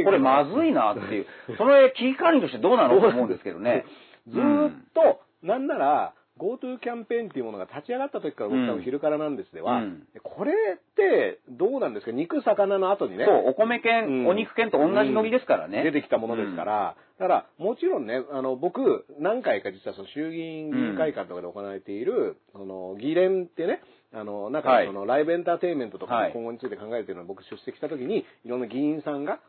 [0.06, 1.26] これまずいなっていう。
[1.58, 3.86] その危機管理としてどうなのと思うんですけどね。
[4.28, 8.68] ずーっと、なんなら、GoTo キャンペーンっていうものが立ち上がった時から僕うん。
[8.70, 10.04] 多分昼からなんですでは、うん。
[10.22, 12.12] これってどうなんですか？
[12.12, 14.28] 肉、魚の後にね、そう、お米券、うん。
[14.28, 15.84] お肉券と同じノリですからね。
[15.84, 23.82] 出てきたものですから、だからもちろんね、あの僕、何回か実はその衆議院議員会館とかで行われている、その議連ってね、
[24.14, 24.88] あのなんかはい。
[24.88, 29.40] そのライブエンターテインメントとか今後について考えているのを僕出席した時に、いろんな議員さんが、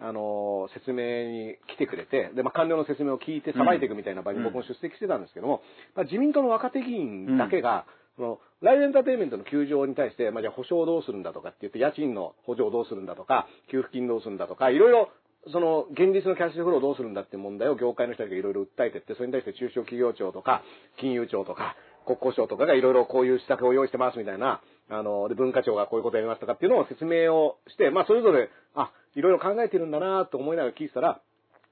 [0.00, 5.62] あの説明に来てくれて、で、まあ、官僚の説明を聞いてさばいていくみたいな場に僕も出席してたんですけども、
[5.94, 15.10] まあ、自民党の若手議員だけが、そのライブエンターテインメントの休場に対して、まあ、じゃあ保証をどうするんだとかって言って、家賃の補助をどうするんだとか、給付金どうするんだとか、いろいろ、
[15.52, 20.62] その、現実のキャッシュフローをどうするんだっていう問題を業界の人たちがいろいろ訴えてって、それに対して中小企業庁とか、
[20.98, 21.76] 金融庁とか、
[22.06, 31.20] 国交省とかがいろいろこういう施策を用意してますみたいな、あの、で、文化庁がこういうことやりますとかっていうのを説明をして、まあ、それぞれ、あ、いろいろ考えてるんだなと思いながら聞いてたら、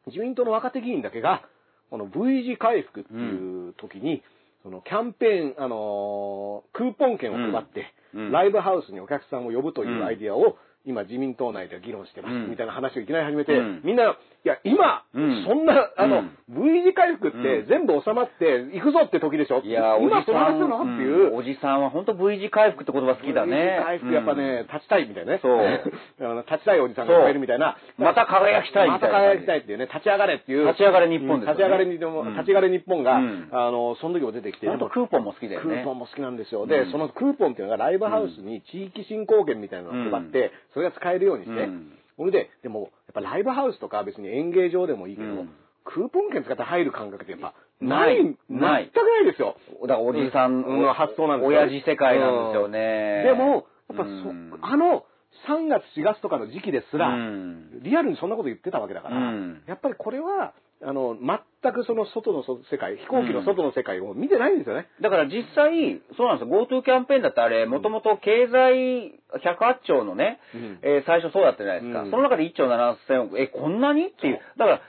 [0.06, 1.42] 自民党の若手議員だけが、
[1.90, 4.22] この V 字回復っていう時に、
[4.62, 8.32] そのキャンペーン、あのークーポン券を配って、うんうん。
[8.32, 12.50] ライブハウスにお客さんを呼ぶというアイディアを、今自民党内では議論してます、うん。
[12.50, 13.82] みたいな話をいきなり始めて、うん。
[13.84, 15.44] みんな、いや、今、うん。
[15.46, 16.74] そんな、あの、うん。
[16.74, 17.66] V 字回復ってうん。
[17.68, 19.60] 全部収まって、行くぞって時でしょ？
[19.62, 20.82] いや、おじ今そのさん、話なの？
[20.82, 21.30] っていう。
[21.30, 21.36] うん。
[21.36, 23.54] おじさんは本当 V 字回復って言葉好きだね。
[23.54, 25.38] V 字回復やっぱね、立ちたいみたいなね。
[25.42, 25.62] そう。
[26.50, 27.76] 立ちたいおじさんがいっぱいいるみたいな。
[27.98, 30.66] また輝きたいみたいなまた輝きたいっていうね、立ち上がれっていう。
[30.66, 32.32] 立ち上がれ日本です立ち上がれ日本、うん。
[32.32, 33.48] 立ち上がれ日本が、うん。
[33.52, 34.66] あの、その時も出てきて。
[34.66, 35.66] 本当クーポンも好きだよね。
[35.76, 36.66] クーポンも好きなんですよ。
[36.66, 36.90] で、うん。
[36.90, 45.50] そのクーポンっていうのがライブハウスに地域振興券みたいなのを配って、それが使えるようにして、うんそれで、でも、やっぱライブハウスとか別に演芸場でもいいけど、うん。
[45.84, 48.36] クーポン券使って入る感覚ってやっぱ、ない。
[48.48, 49.56] ない、全くないですよ。
[49.82, 51.58] だからおじさんの発想なんですよ。
[51.58, 53.24] 親父世界なんですよね。
[53.24, 54.58] でも、やっぱそ、うん。
[54.62, 55.04] あの
[55.48, 57.82] 3月4月とかの時期ですら、うん。
[57.82, 59.62] リアルにそんなこと言ってたわけだから、うん。
[59.66, 60.52] やっぱりこれは、
[60.84, 64.88] あの、全くその外の世界、飛行機の外の世界を見てないんですよね。
[65.00, 66.66] だから実際、そうなんですよ。
[66.66, 70.78] GoTo キャンペーンだってあれ、もともと経済108兆のね、うん。
[70.82, 72.02] えー最初そうだったじゃないですか。
[72.02, 72.10] うん。
[72.10, 74.06] その中で1兆7000億、え、こんなに？
[74.06, 74.40] っていう。
[74.58, 74.80] だから、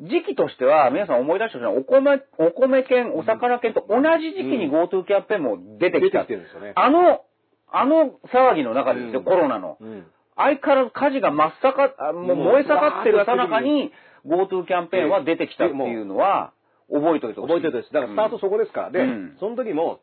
[0.00, 6.24] 時期としては、皆さん思い出してほしいのは、お米、お米券、お魚券と同じ時期に GoTo キャンペーンも出てきた。
[6.24, 6.72] 出てきてるんですよね。
[6.74, 7.20] あの、
[7.70, 9.24] あの騒ぎの中でですよ、うん。
[9.24, 9.76] コロナの。
[9.80, 10.06] うん。
[10.36, 13.92] 相変わらず火事が真っ盛あもうもう燃え盛ってるさなかに
[14.26, 16.52] GoTo キャンペーンは出てきたっていうのは
[16.90, 17.54] 覚えておいてほしい。
[17.54, 17.92] 覚えてるんです。
[17.92, 18.90] だからスタートそこですから。
[18.90, 20.00] で、うんその時も、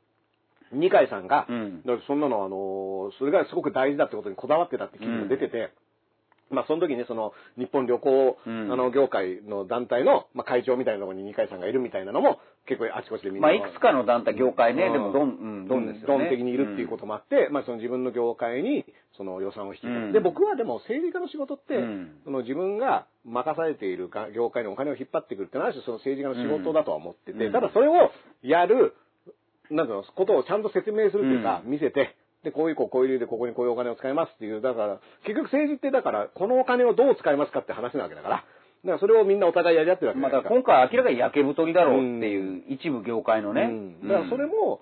[0.73, 5.71] 二階さんが、うんだからそんなのあの、それがすごく大事だってことにこだわってたって記事も出てて、
[6.51, 8.71] まあその時にその日本旅行、うん。
[8.71, 13.47] あの業界の団体の、まあ、会長みたいなところに二階さんがいるみたいなのも結構あちこちでみんな。
[13.47, 14.93] まあ、いくつかの団体、業界ね、うん。
[14.93, 16.25] でも、ドン、うん、ドンですよね。
[16.25, 18.85] ドン的にいるっていうこともあって、まあその自分の業界に
[19.17, 20.11] その予算を引きうん。
[20.13, 22.11] で、僕はでも政治家の仕事って、うん。
[22.23, 27.51] その自分が任されているが業界にお金を引っ張ってくるってのは、その政治家の仕事だとは思ってて、うん。
[27.51, 28.11] ただそれを
[28.43, 28.93] やる、
[29.69, 38.45] なんていうの、ことをちゃんと説明するというか、う見せて、で、こういうこう、こういう理由でここにこういうお金を使いますっていう、だから、結局政治ってだから、このお金をどう使いますかって話なわけだから、だか
[38.93, 40.21] らそれをみんなお互いやり合ってるわけ。
[40.21, 43.61] だから今回明らかに焼け太りだろうっていう、一部業界のね。
[43.63, 44.81] うんだからそれも、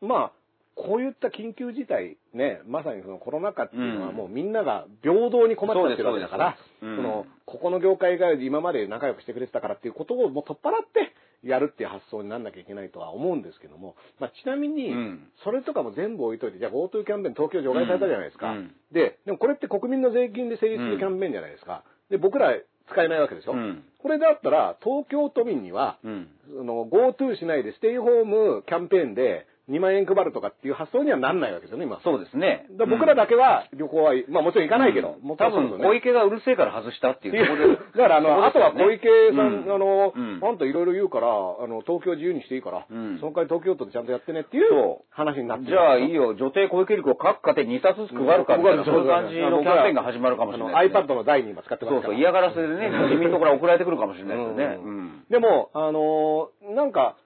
[0.00, 0.32] まあ、
[0.74, 11.14] こういった緊急事態、ね、まさにそのコロナ禍っていうのはうんもうみんなが平等に困っちゃってるわけだから、その、ここの業界が今まで仲良くしてくれてたからっていうことをもう取っ払って
[11.46, 18.54] やるっていう発想になんなきゃいけないとは思うんですけども、まあ、ちなみにうん、それとかも全部置いといて、じゃあ GoTo キャンペーン東京除外されたじゃないですか。
[18.92, 21.84] で、でもこれって国民の税金で成立するキャンペーンじゃないですか。
[22.10, 22.54] で、僕ら
[22.90, 23.52] 使えないわけでしょ。
[23.52, 26.28] うんこれだったら、東京都民には、うん。
[26.60, 32.00] GoTo しないでステイホームキャンペーンで2万円配るとかっていう発想にはなんないわけですよね、今。
[32.04, 32.66] そうですね。
[32.78, 37.76] 僕らだけは旅行は、まあもちろん行かないけど、もう多分、小池がうるせえから外したっていうところで。
[37.96, 41.30] だからあの、あとは小池さん、うんあの、うんあんたいろいろ言うから、あ
[41.66, 50.94] の、東京自由にしていいから、うんその代わり東京都でちゃんとやってねっていう話になってるじゃあいいよ、女帝小池百合子各家庭2冊ずつ配るかみたいな、そういう感じのキャンペーンが始まるかもしれないね。
[50.94, 51.94] iPad の台に今使ってます。
[51.94, 54.78] そうそう、嫌がらせでね、自民党から送られてくるかもしれないですよね。
[54.82, 57.16] うんうんでも、あのーなんか、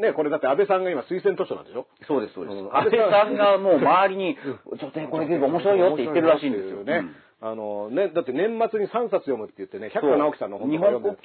[0.00, 1.86] ね、これだって安倍さんが今推薦図書なんでしょ？
[2.06, 2.56] そうです、そうです。
[2.56, 2.76] うん。
[2.76, 4.36] 安倍さんがもう周りに、
[4.66, 7.04] 女帝小池百合子面白いよって言ってるらしいんですよね。
[7.44, 11.16] あのね、だって年末に3冊読むって言ってね、百花直樹さんの本日本国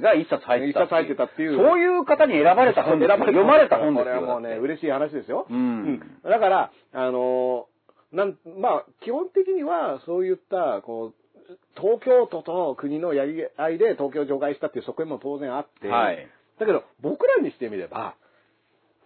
[0.00, 0.80] が一冊入ってた。
[0.80, 1.56] 一冊入ってたっていう。
[1.58, 3.16] そういう方に選ばれた本ですよ。
[3.20, 4.14] 読まれた本ですよ。
[4.14, 5.46] これはもうね、嬉しい話ですよ。
[5.50, 6.00] うん。
[6.24, 16.26] だから、あのーなん、まあ、基本的には、そういった、こう、東京都と国のやり合いで東京を除外したっていう側面も当然あって、はい
[16.58, 18.14] だけど、僕らにしてみれば、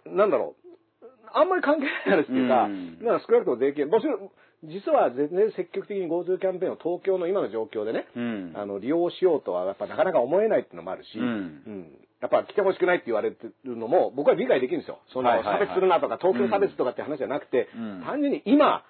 [0.06, 0.54] なんだろ
[1.02, 2.98] う、あんまり関係ない話っていうか、うん。
[2.98, 4.30] だから少なくとも税金、もちろん、
[4.64, 8.52] 実は全然積極的に GoTo キャンペーンを東京の今の状況でね、うん。
[8.54, 11.90] あの、利用しようとはやっぱなかなか思えないっていうのもあるし、うん。
[12.20, 15.00] やっぱ来てほしくないって言われてるのも僕は理解できるんですよ。
[15.12, 18.02] その差別するなとか東京差別とかって話じゃなくて、うん。
[18.06, 18.84] 単純に今、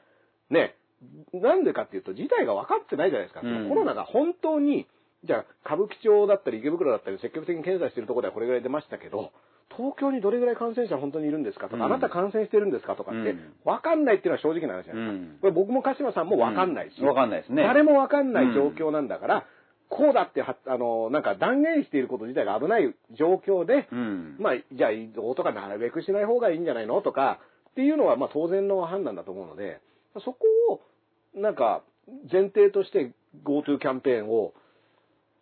[0.50, 0.74] ね、
[1.32, 3.40] なんでかっていうと事態が分かってないじゃないですか。
[3.42, 3.68] うん。
[3.70, 4.86] コロナが本当に、
[5.24, 9.30] じゃあ歌舞伎町だったり池袋だったり積極的に検査してるところではこれぐらい出ましたけど、
[9.76, 15.22] 東京にどれぐらい感染者本当にいるんですかとか、うんあなた感染してるんですかとかってうん分かんないっていうのは正直な話じゃないですか。
[15.22, 17.62] うんこれ僕も鹿島さんも分かんないし、うんわかんないですね。
[17.62, 19.46] 誰もわかんない状況なんだから、
[19.88, 24.36] こうだっては、あの、なんか断言していること自体が危ない状況で、うん。
[24.40, 27.40] まあ、じゃあ移動とかなるべくしない方がいいんじゃないのとか、
[27.72, 29.80] っていうのは、まあ当然の判断だと思うので、
[30.24, 30.38] そこ
[30.70, 30.80] を、
[31.38, 31.82] なんか、
[32.30, 33.12] 前提として
[33.44, 34.54] GoTo キャンペーンを、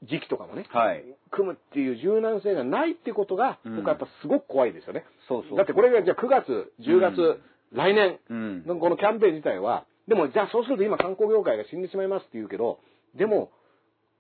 [0.02, 1.04] 時期とかもね、はい。
[1.30, 5.04] 組むっていう柔軟性がないってことが、うん僕はやっぱすごく怖いですよね。
[5.28, 5.58] そうそう。
[5.58, 8.80] だってこれがじゃあ9月、10月、うん来年、うん。
[8.80, 12.80] このキャンペーン自体は、でもじゃあそうすると今観光業界が死んでしまいますって言うけど、
[13.14, 13.52] でも、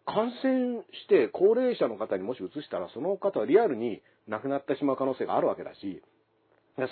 [0.06, 6.02] 感染して高齢者の方にもし移したら、その方はリアルに亡くなってしまう可能性があるわけだし、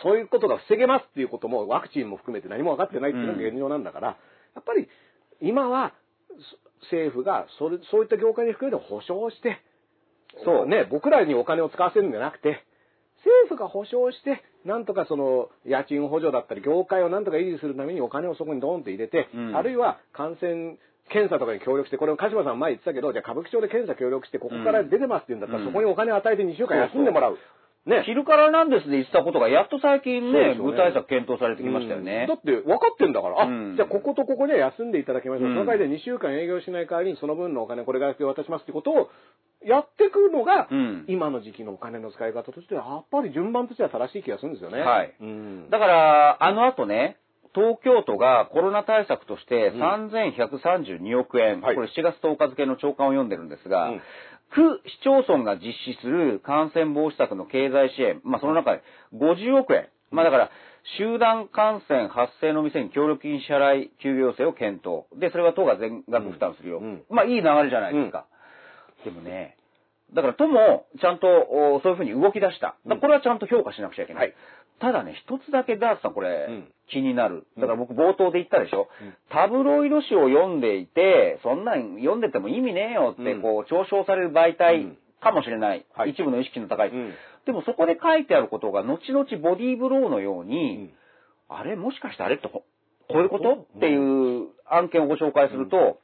[0.02, 4.88] そういうことが防げますっていうこともワクチンも含めて何も分かってないっていうのが現状なんだから、やっぱり
[5.40, 5.94] 今は
[6.28, 9.58] そ政府がそれそういった業界に含めて保証して、
[10.44, 10.66] そう。
[10.66, 12.64] ね、僕らにお金を使わせるんじゃなくて、
[13.24, 19.56] 政府が保証して、なんとかその家賃補助だったり、業界をなんとか維持するためにお金をそこにドーンって入れて、うん。
[19.56, 20.78] あるいは感染
[21.10, 25.66] 検査とかに協力して、これ鹿島さん前言ってたけど、じゃあ歌舞伎町で検査協力して、ここから出てますって言うんだったら、うん。
[25.66, 27.38] そこにお金与えて2週間休んでもらう。
[27.86, 28.02] ね。
[28.06, 32.34] 昼からなんですで言ってたことが、やっと最近ね、具体策検討されてきましたよねうんだ。
[32.34, 35.48] って分かってんだから、あ、うんじゃあこことここでは休んでいただきましょう。
[35.50, 39.10] うんそので2週間営業しない代わりにその分のお金これぐらいで渡しますってことを
[39.64, 44.80] やってくるのが、うん今の時期のお金の使い方としては、やっぱり順番としては正しい気がするんですよね。
[44.80, 45.70] はいうん。
[45.70, 47.16] だから、あの後ね、
[47.54, 54.02] 東京都がコロナ対策としてうん3132億円、はいこれ7月10日付の長官を読んでるんですが、うん
[54.54, 58.82] 区市町村が実施する感染防止策の経済支援、まあその中で
[59.14, 59.88] 50億円。
[60.10, 60.50] まあだから、
[60.96, 65.04] 集団感染発生の店に協力金支払い休業要請を検討。
[65.20, 66.78] で、それは都が全額負担するよ。
[66.78, 68.26] うんまあいい流れじゃないですか。
[69.04, 69.56] でもね、
[70.14, 72.76] だから都もちゃんとおそういうふうに動き出した。
[72.84, 74.22] これはちゃんと評価しなくちゃいけない。
[74.22, 74.34] はい
[74.80, 76.72] ただね、一つだけダーツさんこれ、うん。
[76.90, 77.46] 気になる。
[77.56, 78.88] だから僕冒頭で言ったでしょ？
[79.00, 79.14] うん。
[79.30, 83.42] タブロイド紙を読んでいて、そんなん読んでても意味ねえよって、うん。
[83.42, 84.96] こう、嘲笑される媒う体ん。
[85.20, 85.84] かもしれない。
[85.94, 86.10] はい。
[86.10, 86.90] 一部の意識の高い。
[86.90, 87.12] うん。
[87.44, 90.94] でもそこで書いてあることが、後々ボディーブローのように、
[91.48, 91.76] あれ？
[91.76, 92.36] もしかしてあれ？
[92.36, 92.62] ってこ
[93.10, 93.66] こういうこと？
[93.78, 95.98] っていう案件をご紹介すると、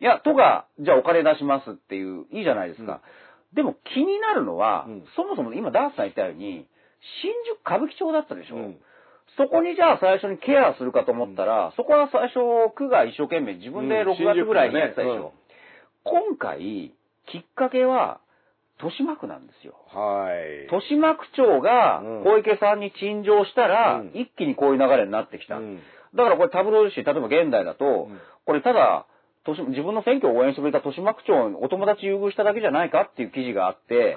[0.00, 3.02] いや、都が、じゃあお金出しますっていう、いいじゃないですか。
[3.54, 5.04] でも気になるのは、うん。
[5.14, 6.66] そもそも今ダースさん言ったように、
[7.22, 8.76] 新宿歌舞伎町だったでしょ、うん。
[9.36, 12.40] そこにじゃあ最初にケアするかと思ったら、そこは最初、
[12.74, 15.32] 区が一生懸命自分でうん6月ぐらいにやってたでしょ、
[16.04, 16.92] 新宿今回、
[17.26, 18.20] きっかけは、
[18.78, 19.74] 豊島区なんですよ。
[19.92, 20.64] はい。
[20.64, 22.24] 豊島区長がうん。
[22.24, 24.10] 小池さんに陳情したら、うん。
[24.14, 25.56] 一気にこういう流れになってきた。
[25.56, 25.80] うん。
[26.14, 28.20] だからこれタブロイド紙、例えば現代だと、ん。
[28.44, 29.06] これただ、
[29.46, 34.16] 豊島自分の選挙を応援してくれた豊島区長にお友達優遇しただけじゃないかっていう記事があって。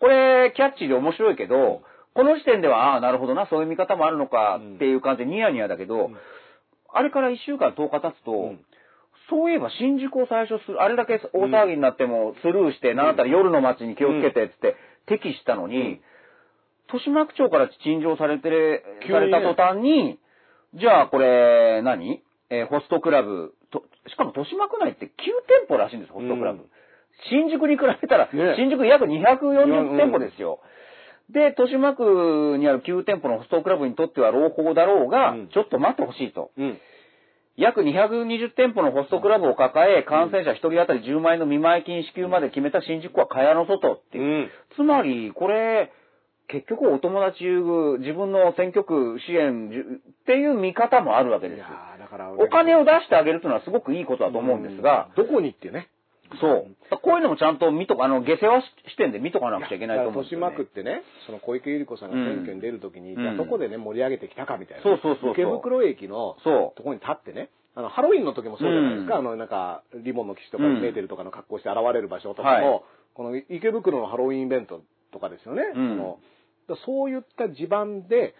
[0.00, 1.82] これキャッチーで面白いけど、
[2.14, 6.16] この時点では、ああ、なるほどな、そういう見方もあるのかっていう感じでニヤニヤだけど、ん。
[6.92, 8.60] あれから1週間10日経つと、ん。
[9.30, 14.76] そういえば新宿を最初する、あれだけ大騒ぎになってもスルーして、なんだったら夜の街に気をつけてって
[15.06, 16.00] 敵したのに、
[16.92, 20.18] 豊島区長から陳情されてされた途端に、
[20.74, 26.60] じゃあこれ何、えーホストクラブと、しかも豊島区内って9店舗らしいんです、ホストクラブ。
[26.60, 26.68] うん。
[27.30, 28.54] 新宿に比べたら、ね。
[28.56, 30.60] 新宿約240店舗ですよ。
[31.32, 36.50] で、豊島区にある9店舗のホストクラブにとっては朗報だろうが、うんちょっと待ってほしいと。
[36.56, 36.78] うん。
[37.56, 44.24] 約220店舗のホストクラブを抱え、感染者1人当たり10万円の見舞い金支給まで決めた新宿は蚊帳の外っていう。
[44.24, 44.50] うん。
[44.76, 45.92] つまり、これ、
[46.48, 51.66] 結局お友達優遇、自分の選挙区支援っていう見方もあるわけですいや。
[51.96, 55.88] ーだから、お金を出してあげるというのはすごくいいことだと思うんですが、どこにってね。
[56.40, 56.98] そう。
[57.02, 60.46] こういうのもちゃんと見とか、あの、下世話視点で見とかなくちゃいけないと思うんですよ、ね。
[60.46, 64.82] 豊島区ってね、その小池百合子さんが選挙に出るときに、うんじゃあどこでね、盛り上げてきたかみたいな。
[64.82, 72.82] そうそうそうそう池袋駅のそうところに立ってね、あの、ハロウィンの時もそうじゃないですか、うんあの、なんか、リボンの騎士とかうんメーテルとかの格好して現れる場所とかも、はい
[73.14, 74.80] この池袋のハロウィンイベント
[75.12, 75.62] とかですよね。
[75.74, 76.18] うんその
[76.68, 78.34] だそういった地盤で、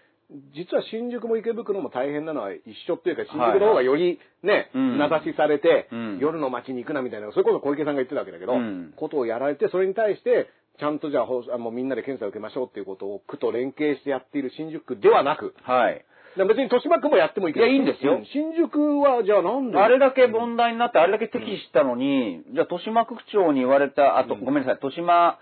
[0.55, 4.97] 実は新宿も池袋も大変なのは一緒っていうか、新宿の方がよりね、うん。
[4.97, 6.19] 名指しされて、うん。
[6.19, 8.93] 夜の街に行くなみたいな、それこそ小池さんが言ってたわけだけど、うん。
[8.95, 10.47] ことをやられて、それに対して、
[10.79, 16.03] ちゃんとじゃあもうみんなで検査を受けましょうっていうことを区と連携してやっている新宿区ではなく、はい。
[16.35, 18.15] で別に豊島区もやってもいいけど、いやいいんですよ。
[18.15, 19.77] う新宿はじゃあなんで？
[19.77, 25.37] あれだけ問題になって、あれだけ敵視したのに、じゃあ、豊島区長に言われた、あと、ごめんなさい、豊島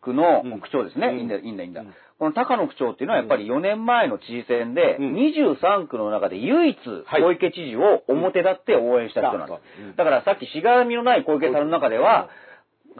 [0.00, 1.06] 区の区長ですね。
[1.06, 1.18] うん。
[1.18, 1.84] いいんだ、いいんだ、いいんだ。
[2.22, 5.14] うんこの高野区長っていうのはやっぱり4年前の知事選で、うん。
[5.14, 7.22] 23区の中で唯一はい。
[7.22, 9.82] 小池知事を表立って応援した人なんです。
[9.82, 9.96] うん。
[9.96, 12.28] だからさっきしがらみのない小池さんの中では、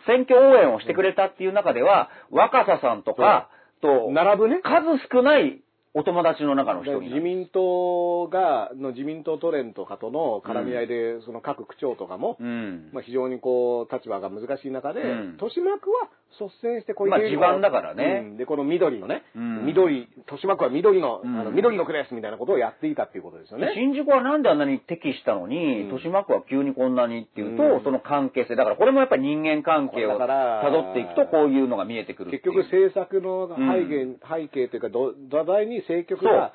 [0.09, 3.49] 選挙応援をしてくれたっていう中では、若狭さんとか
[3.81, 4.61] と、並ぶね。
[4.61, 5.62] 数少ない
[5.95, 12.91] お友達の中の一人自民党が、の自民党都連とかとの絡み合いで、その各区長とかも、うん。
[12.95, 15.33] まあ、非常にこう、立場が難しい中で、うん。
[15.33, 16.09] 豊島区は
[16.41, 18.25] 率先して小池まあ百合子地盤だからね。
[18.25, 18.37] うん。
[18.39, 19.67] で、この緑のね、うん。
[19.67, 21.39] 緑、豊島区は緑の、うん。
[21.39, 23.73] あの緑の区ですみたいなことをやっていたっていうことですよね。
[23.75, 25.87] 新宿はなんであんなに敵したのに、うん。
[25.93, 27.85] 豊島区は急にこんなにっていうと、うん。
[27.85, 28.57] その関係性。
[28.57, 36.53] だからこれもやっぱり人間関係を辿っていくとこういうのが見えてくる結局政策の背景、背景というかど土台に政局が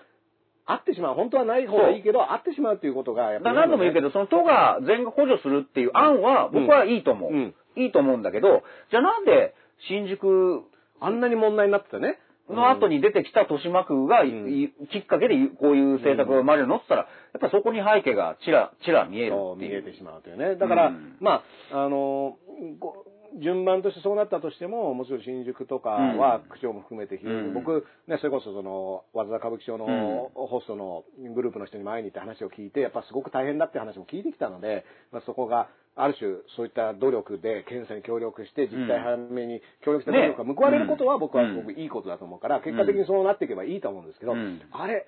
[0.65, 1.15] あってしまう。
[1.15, 7.31] 本当はない方がいいけど、あってしまうっていうことがやっぱり、何度も言うけど、その都が全額補助するっていう案は僕はいいと思う。
[7.31, 9.53] うんいいと思うんだけど、じゃあなんで
[9.87, 10.63] 新宿
[10.99, 12.17] あんなに問題になってたね。
[12.49, 19.83] の後に出てきた豊島区が、んいきっかけでこういう政策が生まれるのって言ったら、やっぱそこに背景がちらちら見えるそうっていう。
[19.83, 20.55] 見えてしまうというね。
[20.55, 21.43] だから、うんま
[21.73, 22.37] あ、あの、
[22.79, 23.05] ご
[23.41, 26.49] 順番としてそうなったとしても、もちろん新宿とかはうん。
[26.49, 27.53] 区長も含めてうん。
[27.53, 29.85] 僕、ね、それこそその、和田歌舞伎町の
[30.33, 31.03] ホストの
[31.33, 35.69] グループの人に前に行って話を聞いて、やっぱすごく大変だって話も聞いてきたので、まあ、そこが、
[35.99, 44.61] ある種、そういった努力で検査に協力して、実態判明に協力した努力が報われることは僕はすごくいいことだと思うから、結果的にそうなっていけばいいと思うんですけど、うん。
[44.71, 45.07] あれ、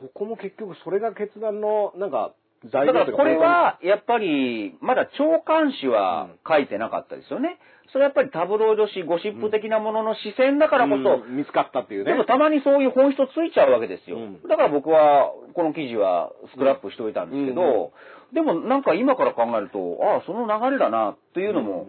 [0.00, 7.58] そこも結局それが決断の、なんか、材だからこれは、やっぱり、まだ長官誌は書いてなかったですよね。
[7.92, 12.24] それはやっぱりタブロイド紙、ゴシップ的なものの視線だからこそ、うん見つかったっていうねでも。
[12.24, 14.18] たまにそういう本質ついちゃうわけですよ。
[14.18, 17.90] うんだから僕は、この記事はスクラップしておいたんですけど、うん
[18.34, 21.88] でもなんか今から考えると、ああ、その流れだな、というのも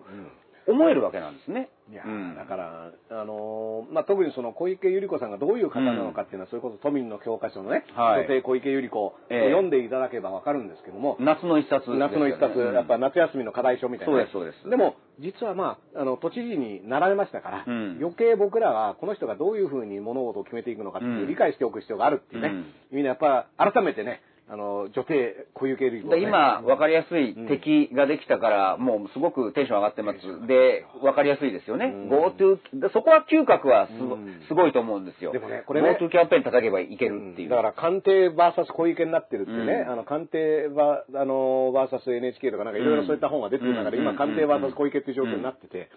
[0.69, 1.69] 思えるわけなんですね。
[1.91, 2.35] いやうん。
[2.35, 8.25] だから、あのーまあ、特にその小池百合子さんがどういう方なのかっていうのは、それこそ都民の教科書のね、はい。
[8.25, 9.49] 女性小池百合子をええ。
[9.49, 12.73] 読んでいただけばわかるんですけども、夏の一冊ね、夏の一冊、うん。
[12.75, 14.69] やっぱ夏休みの課題書みたいなね、そうですそうです。
[14.69, 17.97] でも、実はまあ、あの、都知事になられましたから、うん。
[17.99, 21.27] 余計僕らはこの人がどういうふうに物事を決めていくのかっていううん。
[21.27, 22.65] 理解しておく必要があるっていうね、うん。
[22.91, 26.15] みんなやっぱ改めてね、あの、女帝、小池百合子、ね。
[26.21, 30.47] で今、わかりやすい敵ができたから、もうすごくテンション上がってます。
[30.47, 31.85] で、わかりやすいですよね。
[31.85, 32.09] うん。
[32.09, 34.41] GoTo、でそこは嗅覚はすご,、うん。
[34.47, 35.31] すごいと思うんですよ。
[35.31, 35.97] でもねこれね。
[36.01, 37.49] GoTo キャンペーン叩けばいけるっていう。
[37.49, 39.91] だから官邸 VS 小池になってるってね、うん。
[39.93, 44.03] あの官邸はあの VS NHK とかなんかいろいろそういった本が出てる中で、うん。
[44.03, 44.51] 今官邸うん。
[44.51, 45.89] VS 小池っていう状況になってて、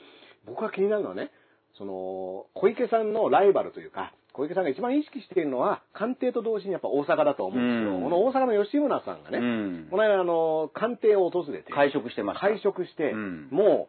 [0.45, 1.31] 僕が気になるのはね
[1.79, 8.03] その小池さんのライバルというか小池さんが一番意識しているのは官邸と同時にやっぱ大阪だと思うんですよ、うん。
[8.05, 9.89] この大阪の吉村さんがね、うん。
[9.91, 12.47] この間あの官邸を訪れて会食してました。
[12.47, 13.49] 会食して、うん。
[13.51, 13.89] も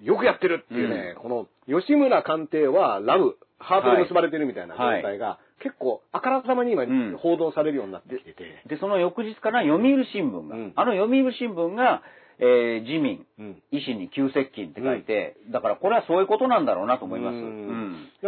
[0.00, 7.16] うよくやってるっていうね、この吉村官邸はラブ、ハートで結ばれてるみたいな状態が、結構あからさまに今ん。
[7.18, 10.72] 報道されるようになってきてて、で、その翌日から読売新聞が、うん。
[10.74, 12.02] あの読売新聞が、
[12.38, 13.62] えー自民、うん。
[13.72, 17.36] 維新に急接近って書いて、だからこれはそういうことなんだろうなと思います。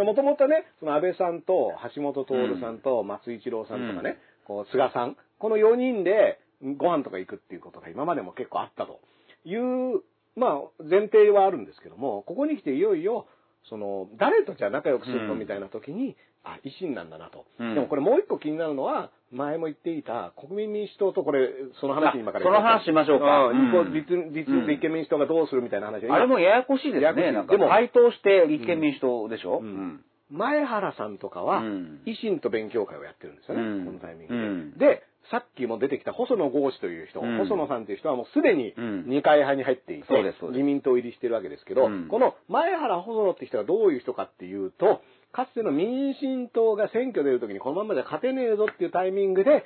[0.03, 6.39] もともとね、その安倍さんと橋本徹さんと松井一郎さんとかね、こう菅さん、この4人で
[6.77, 8.99] ご飯とか行くっていうことが今までも結構あったと
[9.45, 10.01] いう、
[10.35, 13.27] まあ前提はあるんですけども、ここに来ていよいよ、
[13.69, 15.39] その、誰とじゃあ仲良くするのうん。
[15.39, 16.15] みたいな時に、
[16.45, 17.45] あ、維新なんだなと。
[17.59, 17.75] うん。
[17.75, 21.49] でもこれもう一個気になるのは、前も言っていた国民民主党とこれ、
[21.81, 23.49] その話に今からあその話しましょうか。
[23.51, 23.93] んうん。
[23.93, 24.67] 立立うん。
[24.67, 26.07] 立憲民主党がどうするみたいな話。
[26.07, 27.31] あれもややこしいですね。
[27.31, 29.87] でも対等して立憲民主党でしょ、ううん。
[29.97, 30.01] ん
[30.31, 33.85] 前原さんとかはうん、維新と勉強会をやってるんですよね、うん。
[33.85, 34.39] このタイミングで。
[34.39, 34.77] うん。
[34.77, 37.37] で、さっきも出てきた細野豪志という人、うん。
[37.37, 39.03] 細野さんという人はもうすでにうん。
[39.07, 42.07] 二階派に入っていて、自民党入りしてるわけですけど、うん。
[42.07, 45.01] この前原細野って人がどういう人かっていうと、
[45.35, 49.65] かつての民進党が選挙出るときにこのままじゃ勝てねえぞっていうタイミングで、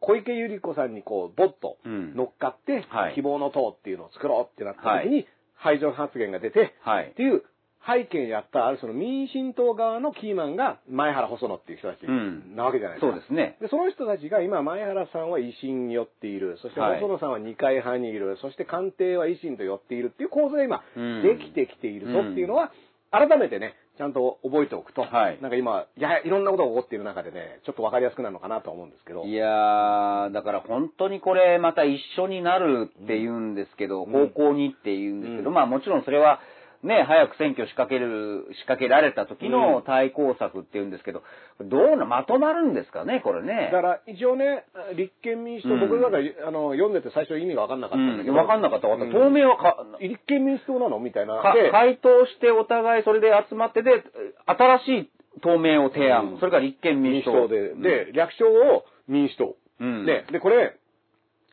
[0.00, 7.44] 小池百合子さんにこう、ボッとうん乗っかって、はい希望の党っていうのを作ろうってなった時に、排除発言が出て、はいっていう
[7.86, 13.12] 背景にあった、あるその民進党側のキーマンが前原細野っていう人たちうんなわけじゃないですか。
[13.12, 13.56] そうですね。
[13.62, 16.58] で、その人たちが今、前原さんは維新に寄っている。
[16.60, 18.36] そしてはい細野さんは二階派にいる。
[18.42, 22.70] そして官邸は維新と寄っているっていう構図が今、うんできてきているぞっていうのは、
[23.12, 25.38] 改めてね、ちゃんと覚えておくと、はい。
[25.40, 29.24] なんか今、いや、いろんなことが起こっている中でね、ちょっとわかりやすくなるのかなと思うんですけど。
[29.24, 34.12] いやー、だから本当にこれまた一緒になるって言うんですけど、うん。
[34.12, 35.54] 方向にって言うんですけど、うん。
[35.54, 36.40] まあもちろんそれは、
[36.82, 41.22] ね、早く選挙仕掛ける、仕掛けられた時うんの対抗策って言うんですけど、
[41.60, 43.70] どうな、まとまるんですかね、これね。
[43.72, 44.64] だから一応ね、
[44.96, 49.18] 立憲民主党、うん僕だからあの読んでて最初意味が分かんなかったんだけど、うん、分かんなかった、分かった。
[49.18, 51.40] うん透明はか、立憲民主党なのみたいな。
[51.42, 54.04] 回答してお互いそれで集まってで、
[54.46, 55.10] 新しい
[55.42, 56.32] 透明を提案。
[56.32, 57.32] うんそれから立憲民民主党。
[57.32, 59.56] 主党で、で、略称を民主党。
[59.80, 60.76] うん、で、で、これ、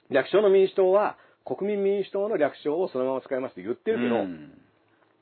[0.09, 4.51] 略称の民主党は、国民民主党の略称をそのまま使いますって言ってるけど、うん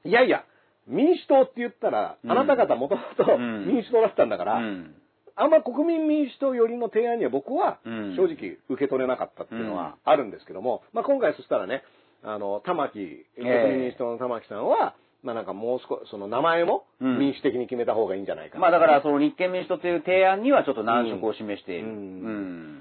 [0.05, 0.43] いやいや、
[0.87, 2.31] 民主党って言ったら、うん。
[2.31, 3.67] あなた方もともとうん。
[3.67, 4.95] 民主党だったんだから、うん。
[5.35, 8.15] あんま国民民主党寄りの提案には僕はうん。
[8.15, 11.83] 正直受け取れなかったっていうのはあるんですけども、まあ今回そしたらね、
[12.23, 17.19] あの、玉木、国民民主党の玉木さんは、まあなんかもう少し、その名前もうん。
[17.19, 18.61] 民主的に決めた方がいいんじゃないかな。
[18.61, 21.87] まあだから、その立憲民主党という提案にはちょっと難色を示している。
[21.87, 21.93] うん。
[21.93, 21.97] う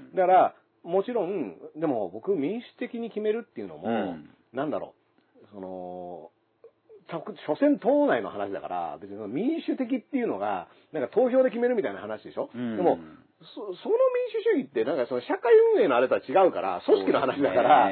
[0.09, 0.15] ん。
[0.15, 4.29] だから、もちろん、でも僕民主的に決めるっていうのも、うん。
[4.53, 4.93] なんだろ
[5.43, 6.40] う、その、た
[7.45, 12.77] 所詮党内の話だから、別に民主的っていうのが、なんか投票で決めるみたいな話でしょ、うん。
[12.77, 12.99] でも、
[13.41, 13.75] そその民
[14.31, 17.91] 主主義って、なんかその社会運営のあれとは違うから、組織の話だから、そ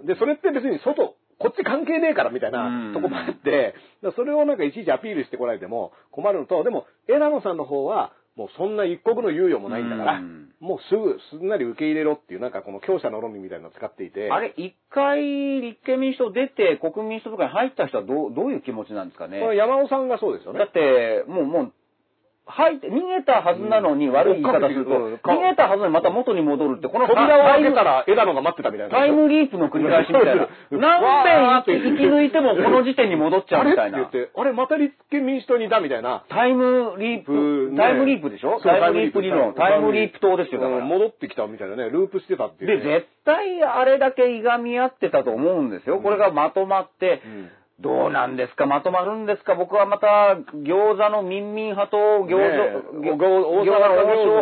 [0.00, 0.06] うん。
[0.06, 19.40] で、それって別に外、こっち関係ねえからみたいなとこもあって、だからそれをなんかいちいちアピールしてこられても困るのと、でも枝野さんの方は、もうそんな一刻の猶予もないんだから、うんもうすぐすんなり受け入れろっていう、なんかこの強者の論理みたいなのを使っていて、あれ、一回立憲民主党出て国民民主党とかに入った人はどうどういう気持ちなんですかね？
[19.40, 20.58] これ山尾さんがそうですよね。
[20.58, 21.72] だって、もう、もう、
[22.48, 28.94] 入って、逃げたはずなのに悪い言い方すると、うん逃げたはずにまた元に戻るって、この扉を開けたら、ら枝野が待ってたみたいな。
[28.98, 30.48] タイムリープの繰り返しみたいな。
[30.70, 36.24] 何遍生き抜いてもこの時点に戻っちゃうみたいなあれあれまた立憲民主党にいたみたいな。
[36.28, 38.60] タイムリープ、ねタイムリープでしょ？
[38.60, 39.54] タイムリープ理論。
[39.54, 40.78] タイムリープ党ですよ、だから。
[40.78, 42.94] うん戻ってきたみたいなね、ループしてたっていう、で、ね。
[43.00, 46.00] 絶対あれだけいがみ合ってたと思うんですよ。
[46.00, 47.50] これがまとまって、うん
[47.80, 48.66] どうなんですか？
[48.66, 49.54] まとまるんですか？
[49.54, 50.34] 僕はまた、
[50.66, 51.96] 餃子の民民派と
[52.26, 52.48] 餃子、ね
[53.04, 53.70] え餃子の王将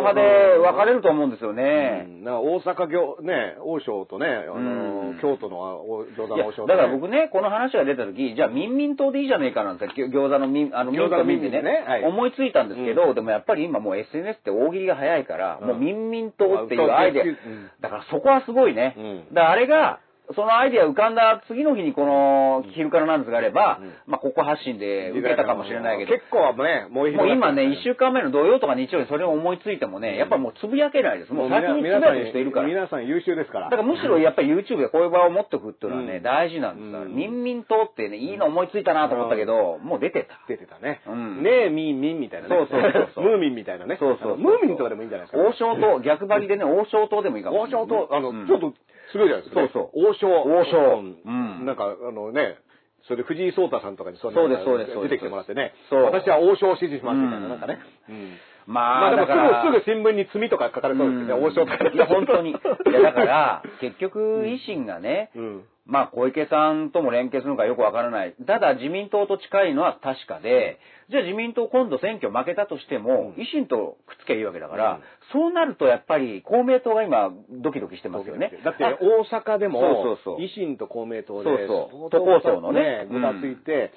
[0.01, 2.07] 派で分かれると思うんですようね。
[2.09, 5.19] ん、なんか大阪行、ね、王将とね、あの、うん。
[5.21, 11.61] 京都のお餃子の王将と、ね、だから僕ね、この話が出た時、じゃあ民民党でいいじゃねえかなんて、餃子の民、あの、民民ってね。
[11.61, 12.03] ねはい。
[12.05, 13.13] 思いついたんですけど、うん。
[13.15, 15.67] でもやっぱり今もう SNS って大喜利が早いから、うん。
[15.67, 17.23] もう民民党っていうアイデア。
[17.23, 18.95] うん、だからそこはすごいね。
[18.97, 19.01] う
[19.31, 19.33] ん。
[19.35, 19.99] だからあれが、
[20.35, 31.33] そのアイディア浮かんだ次の日にこの昼からなんですがあれば、まあ、ここ発信で受けたかもしれないけど、結構ね、もう今ね、1週間目の土曜とか日曜にそれを思いついてもね、やっぱもうつぶやけないです。
[31.33, 32.67] もう先につぶやく人いるから。
[32.67, 33.69] 皆さん優秀ですから。
[33.69, 37.05] だからむしろやっぱり YouTube でこういう場を持っておくっていうのはね、大事なんですから。
[37.05, 40.39] ミンミン島ってね、いいの思いついたなと思ったけど、もう出てた。
[40.47, 41.01] 出てたね。
[41.07, 42.55] うんねえ、ミンミンみたいなね。
[42.55, 43.97] そうそうそうムーミンみたいなね。
[43.99, 45.43] そうそうムーミンとかでもいいんじゃないですか。
[45.43, 48.73] 王将と、逆張りでね、王将島でもいいかも王将と、あの、うんちょっと、
[49.17, 49.69] すごいじゃないですか、ね。
[49.73, 50.29] そう王将。
[50.29, 52.61] 王将うんうんなんか、あのね、
[53.09, 55.73] それで藤井聡太さんとかにそそうですそうです出てきてもらってね。
[55.89, 57.79] そう私は王将を支持しますみたいな、うんなんかね。
[58.09, 58.37] うん
[58.67, 59.31] まあ、まあでもす
[59.71, 61.87] ぐ、すぐ新聞に罪とか書かれそうですね、王将とか。
[61.87, 62.51] いや、本当に。
[62.51, 62.53] い
[62.91, 65.63] や、だから、 結局、維新がね、うん。
[65.87, 68.35] まあ、小池さんとも連携するのかよくわからない。
[68.45, 75.01] ただ、自民党と近いのは確かで、じゃあ自民党今度選挙負けたとしても、維新とくっつけばいいわけだから、うん。
[75.31, 78.51] そうなるとやっぱり公明党が今、ドキドキしてますよね。
[78.65, 82.09] だって大阪でも維新と公明党でそうそう。
[82.09, 83.07] 都構想のね。
[83.09, 83.93] ごたついて、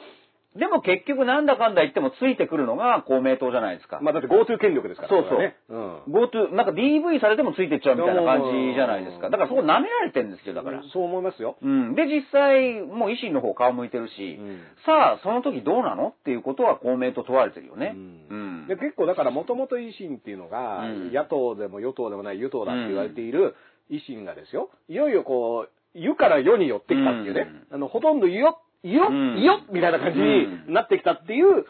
[0.57, 4.01] でも結局なんだかんだ言ってもついてくるのが公明党じゃないですか。
[4.03, 9.31] まあだって GoTo 権力ですからそうそう GoTo、なんか DV されてもついてっちゃうみたいな感じじゃないですか。
[9.31, 10.83] だからそこ舐められてるんですよ、だから。
[10.93, 11.57] そう思いますよ。
[11.63, 11.95] うん。
[11.95, 17.95] で、実際、もう維新の方顔向いてるし、うんさあ、その時どうなのっていうことは公明党問われてるよね。
[17.95, 17.99] う
[18.35, 18.67] うん。
[18.67, 23.55] で結構だからもともと維新っていうのが、うん野党でも与党でもない与党だって言われている
[23.91, 28.45] 維新がですよ、いよいよこう、湯から世に寄ってきたっていうね、あの、ほとんど湯
[28.83, 29.39] よ、湯よ、うん。
[29.39, 31.67] 湯よみたいな感じになってきたっていう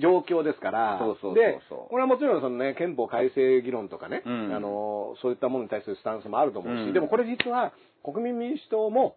[0.00, 4.54] 状況ですから、そうそうで、これはもちろんそのね、憲法改正議論とかね、うん。
[4.54, 6.92] あの、そういったものに対するスタンスもあると思うし、うん。
[6.92, 7.72] でもこれ実は
[8.04, 9.16] 国民民主党も、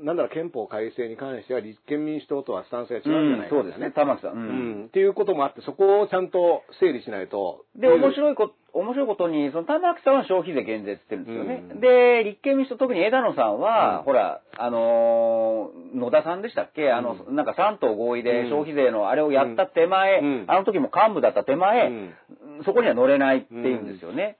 [0.00, 4.32] なんだろう、憲法改正に関しては立憲民主党とはスタンスが違うんじゃないかそうですね、玉木さん。
[4.32, 4.82] ううん。
[4.82, 7.64] ん、っていうこともあって、そこをちゃんと整理しないと。
[7.76, 8.14] で、面い。
[8.14, 11.74] 白いこ、面白いことに、その玉木さんは消費税減税って言ってるんですよね。
[11.74, 11.80] うん。
[11.80, 14.04] で、立憲民主党、特に枝野さんは、うん。
[14.04, 16.90] ほら、あのー野田さんでしたっけ？
[16.90, 18.24] あの、うなんか3党合意うん。
[18.24, 20.44] で消費税のあれをやった手前、うん。
[20.48, 22.14] あの時も幹部だった手前、うん。
[22.64, 24.38] そこには乗れないっていうんですよね。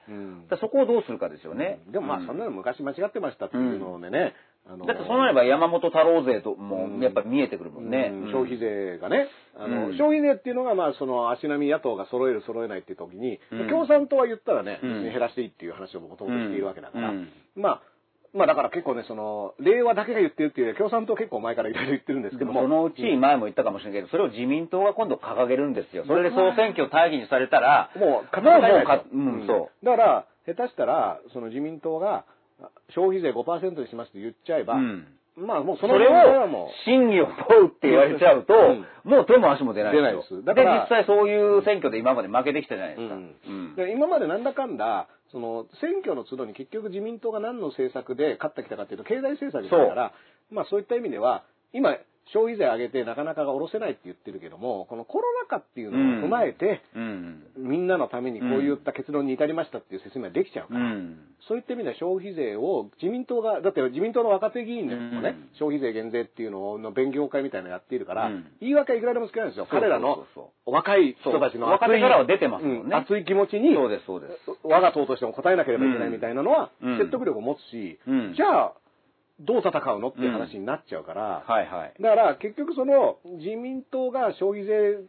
[0.61, 1.81] そこをどうするかですよね。
[1.93, 4.33] でもまあ、そんなの昔間違ってましたっていうのでね。
[4.65, 7.01] あのだってそうなれば山本太郎税ともうん。
[7.01, 8.11] やっぱ見えてくるもんね。
[8.13, 8.33] うん。
[8.33, 9.27] 消費税がね、
[9.57, 9.93] あの、うん。
[9.99, 13.69] 消費税っていうのが、まあ、その、足並み野党が揃える、揃えないっていう時に、うん。
[13.69, 17.29] 共産党は言ったらね、減らしていいっていう話をもともとしているわけだから、うん。
[17.57, 17.83] まあ、
[18.35, 22.63] まあだから結構ね、その、令和だけが言ってるっていうよりは、共産党結構前からいろいろ言ってるんですけども。
[22.63, 26.05] そのうち前も言ったかもしれないけど、それを自民党が今度掲げるんですよ。
[26.07, 29.85] それで総選挙大義にされたら、もう、もうもうかか、うんそう。
[29.85, 32.25] だから、下手したら、その自民党が、
[32.95, 35.07] 消費税5%にしますって言っちゃえば、うん。
[35.37, 40.35] まあもうそのそれをもう、審議を問うって言われちゃうと、 うんもう手も足も出ない出ないです。
[40.35, 43.17] よだからで、実際そういう選挙で今まで負けてきたじゃないですか。
[43.77, 50.13] で今までなんだかんだ、その選挙の都度に結局自民党が何の政策で勝ってきたかっていうと、経済政策だから、
[50.51, 51.97] まあそういった意味では、今、
[52.33, 57.43] 消費税上げてなかなかが下ろせないって言ってるけども、このコロナ禍っていうのを踏まえて、うん。
[57.57, 61.19] みんなのためにこういった結論に至りましたっていう説明ができちゃうから、うん。
[61.49, 65.49] そういった意味では消費税を自民党が、だって自民党の若手議員でもね、うん。
[65.59, 68.47] 消費税減税っていうのの勉強会みたいなのやっているから、うん。
[68.61, 69.67] 言い訳はいくらでもつけないんですよ。
[69.69, 70.25] 彼らの
[70.65, 72.83] 若い人たちのそう若手からは出てますもんね。
[72.85, 72.95] うん。
[72.95, 74.33] 熱い気持ちに、そうです、そうです。
[74.63, 76.99] 我が党としても答えなければいけないみたいなのは、うん。
[76.99, 78.35] 説得力を持つし、うん。
[78.35, 78.73] じゃあ、
[79.43, 81.95] どう戦うのっていう話になっちゃうから、はいはい。
[82.01, 85.05] だから結局その自民党が消費税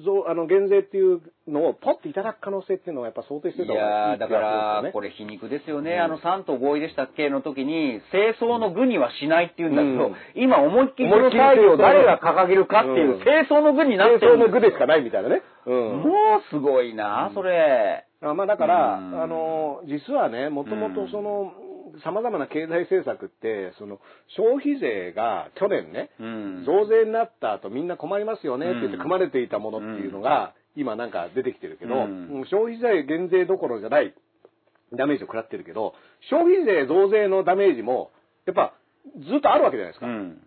[0.00, 5.92] 増あの減税っていうのをポッていただく可能性っていうのはやっぱ想定していたいいやー、だから、これ、れ皮肉ですよね。
[5.92, 6.00] うん。
[6.00, 10.14] あの、3党合意でしたっけの時に、清掃の具にはしないって言うんだけど、うん。
[10.34, 13.22] 今思いっきりこの会議を誰が掲げるかっていう、うん。
[13.22, 15.42] 清掃の具になって清掃るんの具でしかないみたいなね。
[15.66, 15.74] うん。
[15.74, 18.06] もうすごいな、それ。
[18.22, 19.22] あまあだから、うん。
[19.22, 21.52] あの、実はね、もともとその、
[22.04, 24.00] 様々な経済政策って、その、
[24.36, 26.64] 消費税が去年ね、うん。
[26.64, 28.98] 増税になった後みんな困りますよねって言ってうん。
[29.00, 32.00] 組まれていたものっていうのが、今なんか出てきてるけど、うん。
[32.00, 34.14] うん消費税減税どころじゃない
[34.94, 35.94] ダメージを食らってるけど、
[36.30, 38.10] 消費税増税のダメージも、
[38.46, 38.74] やっぱ
[39.18, 40.06] ずっとあるわけじゃないですか。
[40.06, 40.38] うん。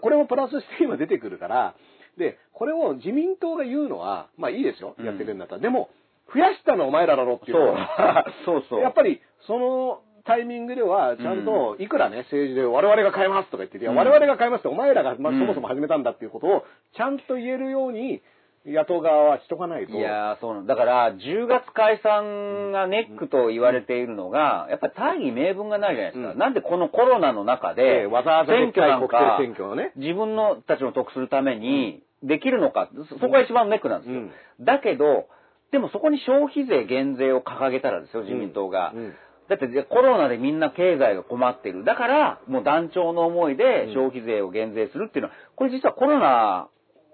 [0.00, 1.74] これもプラスして今出てくるから、
[2.18, 5.06] で、これを自民党が言うのは、まあいいですよ、うん。
[5.06, 5.60] やってるんだったら。
[5.60, 5.90] でも、
[6.32, 8.26] 増やしたのはお前らだろっていうのは。
[8.44, 8.80] そうそう。
[8.80, 15.40] やっぱり、そのタイミングでは、ちゃんと、いくらね、政治で我々が変えますとか言ってて、いや、うん我々が変えますって、お前らが、まあ、うん。
[15.40, 16.64] そもそも始めたんだっていうことを、
[16.94, 18.20] ちゃんと言えるように、
[18.66, 19.92] 野党側はしとかないと。
[19.92, 20.76] いやー、そうなんだ。
[20.76, 26.32] から、10月解散がネックと言われているのが、やっぱり大義名分がないじゃないですか。
[26.32, 26.38] うん。
[26.38, 34.20] なんでこのコロナの中で、ええわざわざ選挙なん国か政選挙をね、自分のたちの得するためにできるのか、そこが一番ネックなんですよ。
[34.20, 34.30] うん。
[34.60, 35.28] だけど、
[35.72, 38.92] でもそこに消費税減税を掲げたらですよ、自民党が。
[38.94, 39.14] うん
[39.48, 41.84] だってでコロナでみんな経済が困ってる。
[41.84, 46.68] だから、もう団長の思いで消費税を減税するっていうのは、これ実はコロナ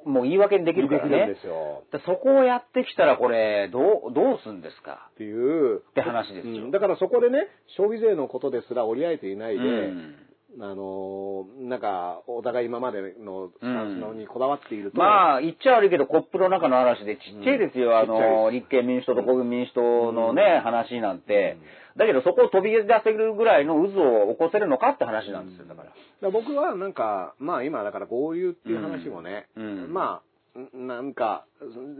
[0.04, 1.40] も言い訳にできるからねで。
[1.40, 1.84] すよ。
[1.92, 5.08] でそこをやってきたらこれ、どう、どうすんですか？
[5.12, 5.78] っていう。
[5.78, 7.46] って話ですようんだからそこでね、
[7.76, 10.14] 消費税のことですら折り合えていないで、うん
[10.60, 17.90] あのーなんか、お互い今までのスタンスのにこだわっていると、まあ、言っちゃ悪いけど、コップの中の嵐でちっちゃいですよ。
[17.90, 21.58] うんあの、立憲民主党と国民民主党のね、話なんて。
[21.96, 25.88] だけど、そこを飛び出せるぐらいの渦を起こせるのかって話なんですよ、だから。
[25.88, 30.20] だから僕はなんか、まあ今だから豪遊っていう話もね、うんうんま
[30.56, 31.46] あ、んなんか、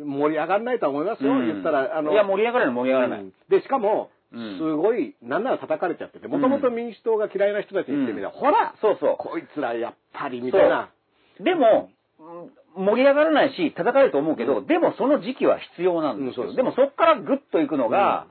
[0.04, 1.96] 盛り上がらないとは思いますよ、うん言ったら。
[1.96, 3.20] あのいや、盛り上がらない、盛り上がらない。
[3.20, 9.16] うんで、しかも、うんすごい、なんなら叩かれちゃってて、もともと民主党が嫌いな人たちに言ってみれば、ほらそうそう。
[9.16, 10.90] こいつらやっぱりみたいな。
[11.40, 16.44] でも、うん盛り上がらないし、叩かれると思うけど、でもその時期は必要なんですよ。
[16.44, 18.26] うんですでもそこからグッといくのが、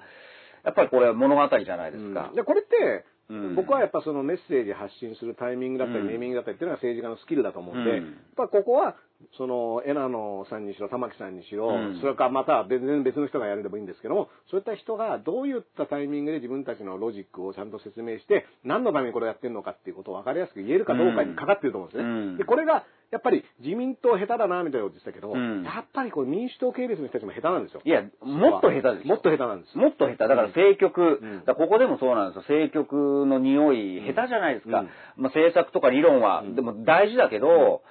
[0.65, 2.31] やっぱりこれ物語じゃないですか。
[2.35, 3.55] でこれって、うん。
[3.55, 6.07] 僕はやっぱそのメッセージ発信するタイミングだったり、うん。
[6.07, 8.05] ネーミングだったりっていうのが政治家のスキルだと思うんで、うん。
[8.05, 8.95] やっぱここは、
[9.37, 22.09] その、枝野さんにしろ、玉木さんにしろ、うんそれからまた全然別の人がやるでもいいんですけども、そういった人がどういったタイミングで自分たちのロジックをちゃんと説明して、何のためにこれをやってるのかっていうことを分かりやすく言えるかどうかにかかってると思うんですね。
[22.09, 27.81] うんで、これが、やっぱり自民党下手だな、みたいなこと言ってたけど、うんやっぱりこれ民主党系列の人たちも下手なんですよ。
[27.85, 29.77] いや、もっと下手ですよもっと下手なんです。
[29.77, 30.17] もっと下手。
[30.17, 32.41] だから政局、うんここでもそうなんですよ。
[32.41, 34.79] 政局の匂い、下手じゃないですか。
[34.79, 34.85] うん
[35.17, 37.83] まあ政策とか理論は、うんでも大事だけど、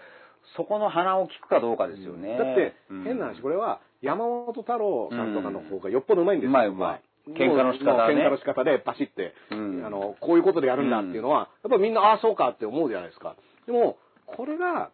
[0.57, 2.37] そこの鼻を聞くかどうかですよね。
[2.37, 3.05] だって、うん。
[3.05, 6.51] 変な話、これは山本太郎さんとかの方がよっぽどうまいんですよ。
[6.51, 7.03] うまいうまい。
[7.29, 9.87] 喧嘩の仕方はね喧嘩の仕方でバシって、うん。
[9.87, 13.37] あの、こういうことでやるんだっていうのは、やっぱみんな、ああ、そうかって思うじゃないですか。
[13.67, 13.97] でも、
[14.27, 14.91] これが、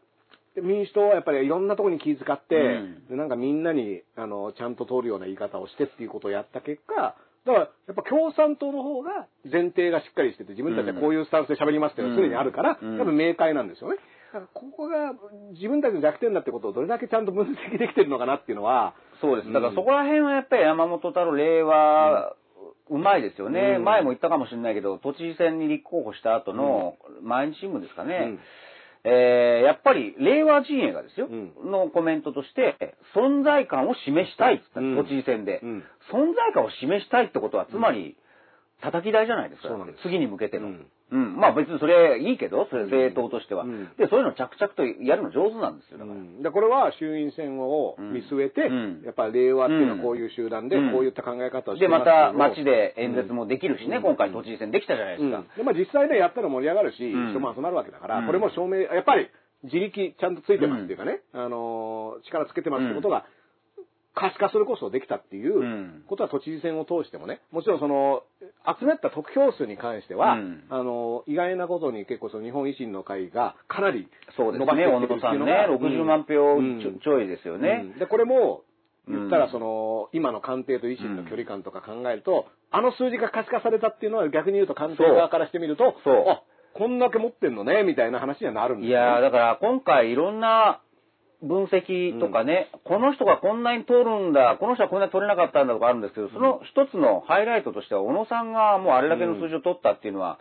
[0.63, 3.07] 民主党はやっぱりいろんなところに気遣って、うん。
[3.09, 7.15] でなんかみんなに、あの、ちゃんと通るような言い方をしてっていうことをやった結果、
[7.47, 12.99] だから、やっぱ共産党の方が前提がしっかりしてて、自分たちはこういうスタンスで喋りますっていうのが常にあるから、うん。
[12.99, 13.97] 多分明快なんですよね。
[14.29, 15.15] だからここが
[15.55, 19.53] 自分たちの弱点だってことをどれだけちゃんと分析できてるのかなっていうのは、そうです。
[19.53, 22.37] だからそこら辺はやっぱり山本太郎、令和、
[22.91, 23.85] うまいですよね、うん。
[23.85, 28.19] 前も言ったかもしれないけど、都知事選に立候補した後の毎日新聞ですかね。
[28.23, 28.39] うん。
[29.05, 31.71] えーやっぱり令和陣営がですよ、うん。
[31.71, 35.05] のコメントとして、存在感を示したいって言った、うん。
[35.05, 35.79] 都知事選で、うん。
[36.13, 38.17] 存在感を示したいってことは、つまり、
[38.81, 39.69] 叩き台じゃないですか。
[39.69, 40.03] す。
[40.03, 40.69] 次に向けての。
[40.69, 41.35] ううん。
[41.35, 41.37] ん。
[41.37, 43.89] まあ別にそれいいけど、それ政党としては、うん。
[43.97, 45.99] で、そういうのを着々とやるの上手なんですよ。
[45.99, 46.17] だから。
[46.17, 46.43] うん。
[46.43, 49.03] でこれは衆院選を見据えて、うん。
[49.05, 50.93] やっぱり令和っていうのはこういう集団で、うん。
[50.93, 54.03] こういった考え方をしてで、また街で演説もできるしね、うん。
[54.03, 55.39] 今回都知事選できたじゃないですか。
[55.39, 55.47] うん。
[55.57, 57.31] でまあ、実際ね、やったら盛り上がるし、うん。
[57.33, 58.27] 人も集まるわけだから、うん。
[58.27, 59.29] これも証明、やっぱり
[59.65, 63.25] 自力ちゃんとついてますっていうかね、あのー力つけてますってことが、
[64.19, 66.03] 可視化するこそできたっていううん。
[66.09, 68.23] ことは都知事選を通してもね、もちろんその、
[68.79, 70.65] 集めた得票数に関しては、うん。
[70.71, 77.01] あのー意外なことに結構その日本維新の会がかなりそうですね、伸ばして小野さんねきてるっていうのが、、60万票うん。
[77.03, 77.83] ちょいですよね。
[77.93, 77.99] うん。
[77.99, 78.63] で、これも、
[79.09, 86.43] 言ったうんらその、今の官邸と維新の距離感とか考えると、あの数字が可視化されたっていうのは逆に言うと官邸側からしてみると、あ、
[86.75, 90.81] こんだけ持ってんのね、みたいな話にはなるんですいやー、だから今回いろんな
[91.43, 100.39] 分析とかね、この人がこんなに通るんだ、この人はこんなに取れなかったんだとかあるんですけど、その一つのハイライトとしては、小野さんがもうあれだけの数字を取ったっていうのは、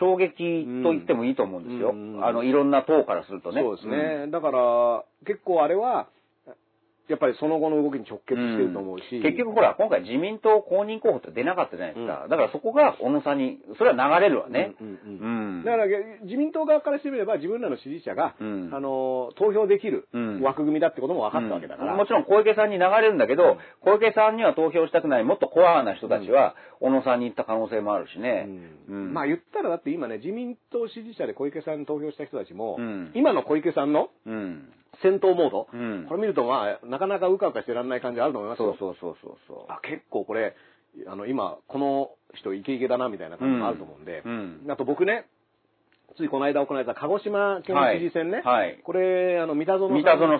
[0.00, 1.90] 衝撃と言ってもいいと思うんですよ。
[1.90, 2.24] うん。
[2.24, 3.62] あの、いろんな党からするとね。
[3.62, 4.26] そうですね。
[4.30, 6.08] だから、結構あれは、
[7.08, 9.22] やっぱりその後の動きに直結してると思うし。
[9.22, 12.26] 結局ほら、今回自民党公認候補って出なかったじゃないですか。
[12.28, 14.74] だからそこが小野さんに、それは流れるわね。
[14.80, 15.64] うんうんうん。
[15.64, 15.86] だから
[16.22, 18.70] 自民党側からしてみれば自分らの支持者が、うん。
[18.72, 20.42] あの投票できるうん。
[20.42, 28.46] 枠組みだってことも分かったわけだから、うんもちろん小池さんに流れるんだけど、小池さんには投票したくない、もっとコアな人たちは、小野さんに行った可能性もあるしね。
[28.88, 29.12] うん。
[29.14, 33.10] まあ言ったらだって今ね自民党支持者で小池さんに投票した人たちも、うん。
[33.14, 34.68] 今の小池さんのうん。
[35.02, 36.06] 戦闘モード、うん。
[36.08, 38.76] これ見るとまあなかなかうかうかしてらんない感じあると思いますよ。
[38.78, 39.72] そうそうそうそう。
[39.72, 40.54] あ結構これ
[41.06, 44.66] あの今この人イケイケだなみたいな感じもあると思うんで、うん。
[44.68, 45.26] あと僕ね
[46.18, 48.66] ついこの間行われた鹿児島県知事選ね、はい。
[48.68, 49.88] はいこれあの三田園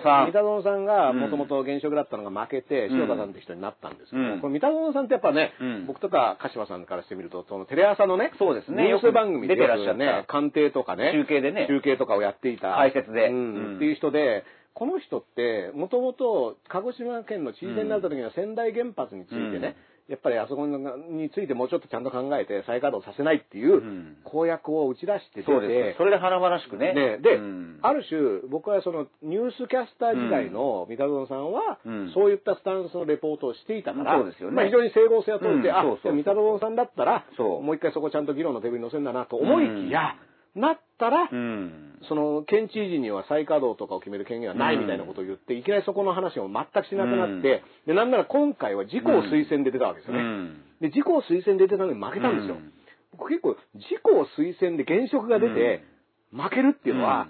[0.03, 0.25] さん。
[0.27, 0.85] 三田園さん。
[0.85, 1.19] がうん。
[1.19, 3.01] もともと現職だったのが負けて、うん。
[3.01, 4.41] 塩田さんって人になったんですけど、うん。
[4.41, 5.87] これ三田園さんってやっぱね、うん。
[5.87, 8.83] 僕とか鹿島さんからしてみるとそのテレ朝のねそうですね。
[8.83, 11.67] ニュース番組でよく出てらっしゃね官邸とかね中継でね。
[11.67, 12.75] 中継とかをやっていた。
[12.75, 13.29] 解説で。
[13.29, 13.35] うん。
[13.35, 13.75] うん。
[13.77, 14.43] っていう人で
[14.73, 19.75] この人って、もともと鹿児島県の知事選になった時には仙台原発についてね、
[20.09, 24.17] やっぱりあそこについてもうちょっとちゃんと考えて再稼働させないっていううん。
[24.23, 25.97] 公約を打ち出して出て、そうです。
[25.97, 26.93] それで華々しくね。
[26.93, 27.79] ね、で、うん。
[27.81, 32.11] ある種、僕はそのニュースキャスター時代の三田園さんは、うん。
[32.13, 34.55] そういったスタンスのレポートをしていたから、そうですよね。
[34.55, 35.89] まあ、非常に整合性をとって、あ、うん。
[35.89, 40.15] そうそうそう三田園さんだったら、もう一回そこちゃんと議論のテーブルに載せるんだなと思いきや、
[40.55, 41.99] なったら、うん。
[42.07, 50.21] その県知事には再稼働とかを決める権限はないみたいなことを言って、いきなりそこの話を全くしなくなって、でなんなら今回は自公推薦で出たわけですよね。
[50.21, 50.61] うん。
[50.81, 52.55] で、自公推薦で出たのに負けたんですよ。
[52.55, 52.73] うん。
[53.17, 55.83] 僕結構、自公推薦で現職が出て、
[56.31, 57.27] 負けるっていうのは、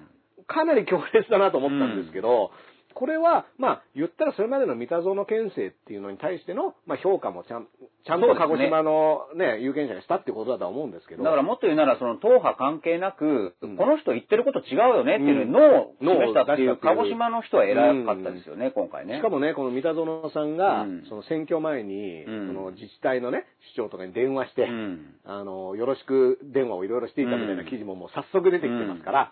[0.47, 2.51] かなり強烈だなと思ったんですけど、
[2.99, 7.67] これは、まあ、言ったらそれまでの三田園県政っていうのに対しての、まあ、評価もちゃん、
[8.05, 11.23] ちゃんと鹿児島のね、有権者がしたってことだとは思うんですけど。
[11.23, 13.77] だからもっと言うなら、その党派関係なく、うん。
[13.77, 19.15] この人言ってること違うよねっていうのを示したっていう、鹿児島の人は偉かったですよね、今回ね。
[19.15, 21.05] しかもね、この三田園さんが、うん。
[21.07, 22.47] その選挙前に、うん。
[22.47, 25.15] その自治体のね、市長とかに電話して、うん。
[25.23, 29.31] あの、よろしく電話をいろいろしていたみたいな記事ももう早速出てきてますから、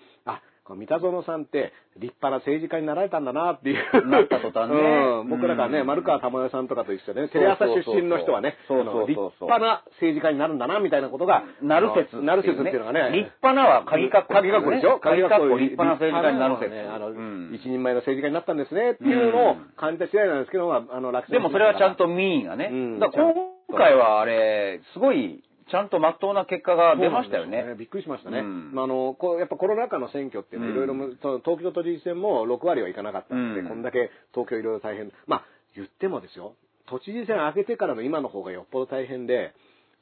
[0.76, 4.08] 三田園さんって立派な政治家になられたんだなっていう。
[4.08, 4.76] なった途端ね。
[4.76, 5.88] うん、僕らがね、うん。
[5.88, 12.22] 丸川珠代さんとかと一緒でね、テレ朝出身の人はね、立派な政治家になるんだなみたいなことが、なる説。
[12.22, 15.00] なる説っていうのがね、立派なは鍵括弧、鍵括弧でしょ？
[15.00, 16.70] 鍵括弧立派な政治家になる説。
[16.72, 17.52] ね、あの、うん。
[17.54, 22.70] 一人前の政治家になったんですねっていうのを感じた次第なんですけど、まあ、あの、落でもそれはちゃんと民意がね。
[22.72, 23.00] うん。
[23.00, 23.34] だから
[23.70, 27.76] 今回はあれ、すごい、ちゃんと真っ当な結果が出ましたよね。
[27.78, 28.40] びっくりしましたね。
[28.40, 35.12] うんまあ、あの、こうやっぱコロナ禍の選挙っていうのは、いろいろむ、その東京都知事選も6割はいかなかったので、うんこんだけ東京いろいろ大変。
[35.26, 35.46] まあ、
[35.76, 36.56] 言ってもですよ、
[36.88, 39.54] 都知事選明けてからの今の方がよっぽど大変で、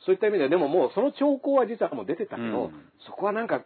[0.06, 2.72] そういった意味では、でももうその兆候は実はもう出てたけど、うん
[3.08, 3.64] そこはなんか、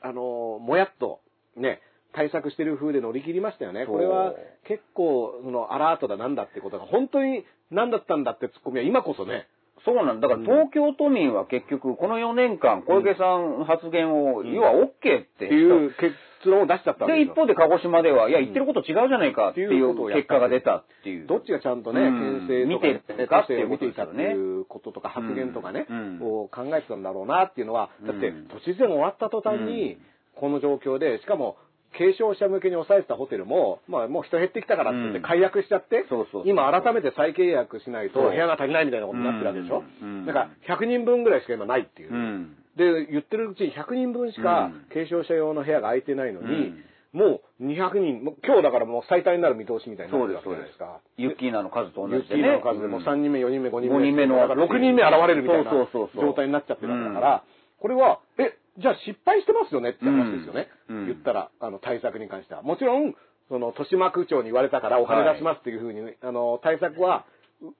[0.00, 1.20] あの、もやっと、
[1.56, 1.80] ね、
[2.14, 3.86] 対策してる風で乗り切りましたよね。
[3.86, 4.34] これは
[4.66, 9.46] 結構、そのアラートだなんだってことが、本当に何だったんだってツッコミは今こそね、
[9.84, 10.28] そうなんだ。
[10.28, 15.46] だから東京都民は結局、この4年間、小池さん発言を、要は OK って。
[15.46, 16.14] っていう結
[16.46, 21.26] 論を出しちゃったで、一方で鹿児島では、いや、言ってること違うじゃないかっていう結果が出たっていう。
[21.26, 22.46] どっちがちゃんとね、うん。
[22.46, 24.24] 牽制見てるかっていうことですよね。
[24.24, 26.18] いうこととか、発言とかね、うん。
[26.22, 29.98] を考えてたんだろうなっていうのは、だってうん、都知事選終わった途端に、
[30.36, 31.56] この状況で、しかも、
[31.96, 39.84] 軽症者向けに抑えてたホテルも、まあもう人減ってきたからって言ってうん解約しちゃって、そうそうそう今改めて再契約しないと部屋が足りないみたいなことになってるわけでしょ。
[40.02, 42.12] うんだから100人分ぐらいしか今ないっていう。
[42.12, 42.56] うん。
[42.76, 51.00] で、言ってるうちに100人分しかうん軽症者用の部屋が空いてないのに、うんもう200人、今日だからもう最多になる見通しみたいになってるわけじゃそうですないですか。
[51.18, 52.42] ユッキーナの数と同ユッじでね。
[52.42, 53.98] キーの数でもう3人目、4人目、5人目。
[53.98, 57.44] 五人目のだから6人目現れるみたいな状態になっちゃってるわけだから、
[57.80, 60.68] これは、え、じゃあ失敗してますよねって話ですよね。
[60.88, 62.62] うんうん言ったら、あの、対策に関しては。
[62.62, 63.14] もちろん、
[63.48, 67.26] その、豊島区長に言われたからお金出しますっていうふうに、あの、対策は、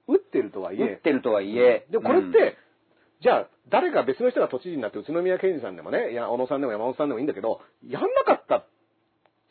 [0.07, 1.85] う打ってるとはいえ、打ってるとはいえ。
[1.89, 2.53] でもこれって、うん
[3.23, 8.65] じゃあ、誰か別の人が都知事になって、宇都宮健児さんでもね、いや、小野さんでも山本さんでもいいんだけど、やんなかった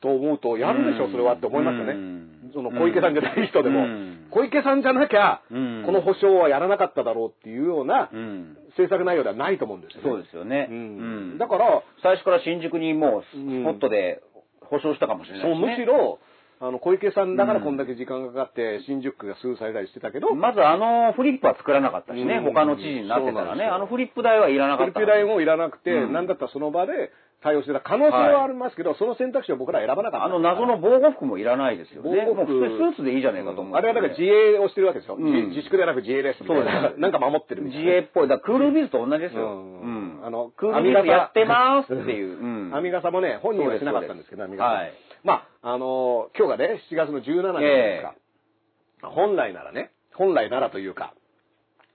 [0.02, 1.92] と思うと、やるでしょ、それはって思いますよね。
[1.94, 8.56] うんその小池さんじゃない人でも、うん小池さんじゃなきゃ、うんこの保証はやらなかっただろうっていうようなうん。
[8.70, 10.08] 政策内容ではないと思うんですよね。
[10.10, 10.68] そうですよね。
[10.70, 11.38] ううんん。
[11.38, 14.22] だから、最初から新宿にもうスうんポットで
[14.62, 16.18] 保証したかもしれないそう、しねむしろ、
[16.60, 24.92] あの、小池さんだからこんだけ時間がかかって、新宿区が数されたりしてたけど、まずあのフリップは作らなかったしね、うん他の知事になってたらね、あのフリップ代はいらなかった。
[24.92, 27.10] フリップ代もいらなくて、うんなんだったらその場で
[27.42, 30.24] 対応してた可能性はありますけど、その選択肢を僕らは選ばなかった。
[30.24, 32.24] あの謎の防護服もいらないですよね。
[32.26, 35.16] 防護服スーツでいいじゃないかと思う、あれはだから自衛をしてるわけですよ。
[35.16, 36.72] うん自自粛ではなく自衛ですみたいな。
[36.72, 37.96] そうですなんか守ってるみたい自な。
[37.96, 38.28] 衛っぽい。
[38.28, 39.42] だクールビズと同じですよ。
[39.42, 39.86] うんう
[40.20, 42.38] んあのクールビズやってますっていう。
[42.38, 44.70] うん編み笠もね、本人はしなかったんですけど、編み笠。
[44.70, 44.92] はい
[45.24, 49.10] まあ、あのー今日がね、7月の17日ですか。
[49.10, 51.14] 本来ならね、本来ならというか、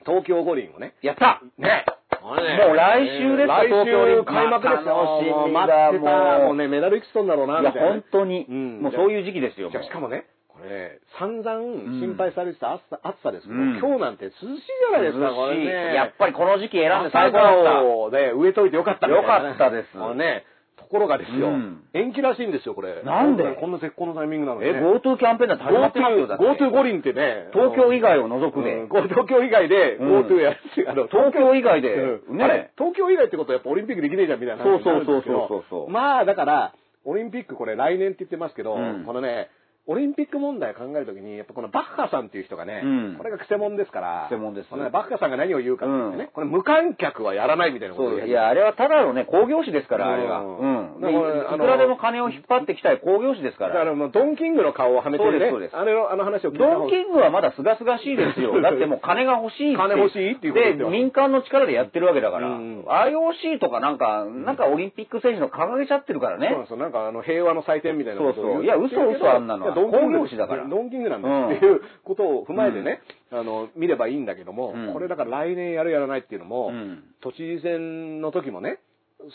[0.05, 1.85] 東京五輪をね、やったね、
[2.21, 5.47] もう来週ですよ来週開幕ですよ。
[5.51, 6.11] 待ってた。
[6.37, 7.71] もうもうね、メダルいくつ取んだろうな、いや。
[7.71, 9.71] 本当に、うんもうそういう時期ですよ。
[9.71, 15.93] しかもね、これ、散々ん心配されてた暑さ,、暑さですけど、うん今日なんて涼しいじゃないですか、これね。
[15.93, 17.71] やっぱりこの時期選んで朝最高だった。
[17.81, 20.43] 顔で植えといてよかったよかったですね、
[20.87, 21.83] ところがですよ、うん。
[21.93, 23.03] 延期らしいんですよ、これ。
[23.03, 23.43] なんで？
[23.59, 24.79] こんな絶好のタイミングなのに、え、ね。
[24.79, 26.43] GoTo キャンペーンだって始まってますよ、だって。
[26.45, 28.73] GoTo 五輪ってね、東京以外を除くで。
[28.73, 28.87] うん。
[28.87, 30.19] 東京以外でうん。
[30.21, 30.57] GoTo やる、
[30.87, 32.41] あの、東京以外で、うん。
[32.41, 32.71] あれね。
[32.77, 35.89] 東京以外ってことはやっぱオリンピックできねえじゃんみたいなそうそうそうそうそう。
[35.91, 36.73] まあだから、
[37.03, 39.03] オリンピックこれ来年って言ってますけど、うん。
[39.05, 39.49] このね、
[39.87, 50.39] オリンピック問題考えるときに、やっぱこのバッハさんっていう人がね、うんこれがクセモンですから、クセモンですねバッハさんが何を言うかって言ってね、うんこれ無観客はやらないみたいなことをそう、いや、あれはただのね、工業誌ですから、うんあれは。
[50.41, 51.01] うん。
[51.01, 53.67] でだからあのいくらでも金を引っ張ってきたい工業誌ですか。
[53.67, 58.59] だかららもうドンキングの顔をはめてるねそうですそうですあれのあの話を聞いたドンキングはまだ清々しいですよ。
[58.61, 59.77] だってもう金が欲しいって。
[59.77, 62.47] 金欲しいっていうことで言ってます民間の力でやってるわけだから。
[62.47, 66.61] うん IOC とかなんか、なんかオリンピック選手の掲げちゃってるからねそうなん。
[66.63, 66.77] ですよ。
[66.77, 73.01] なんかあの平和の祭典みたいなことをそうそう言いや嘘嘘あんなのドンキングだからドンキングなんだっていうことを踏まえてね、
[73.31, 78.79] あの、見ればいいんだけども、うんこれだから来年やるやらないっていうのも、うん都知事選の時もね、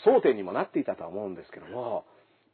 [0.05, 2.05] 争点にもなっていたとは思うんですけども、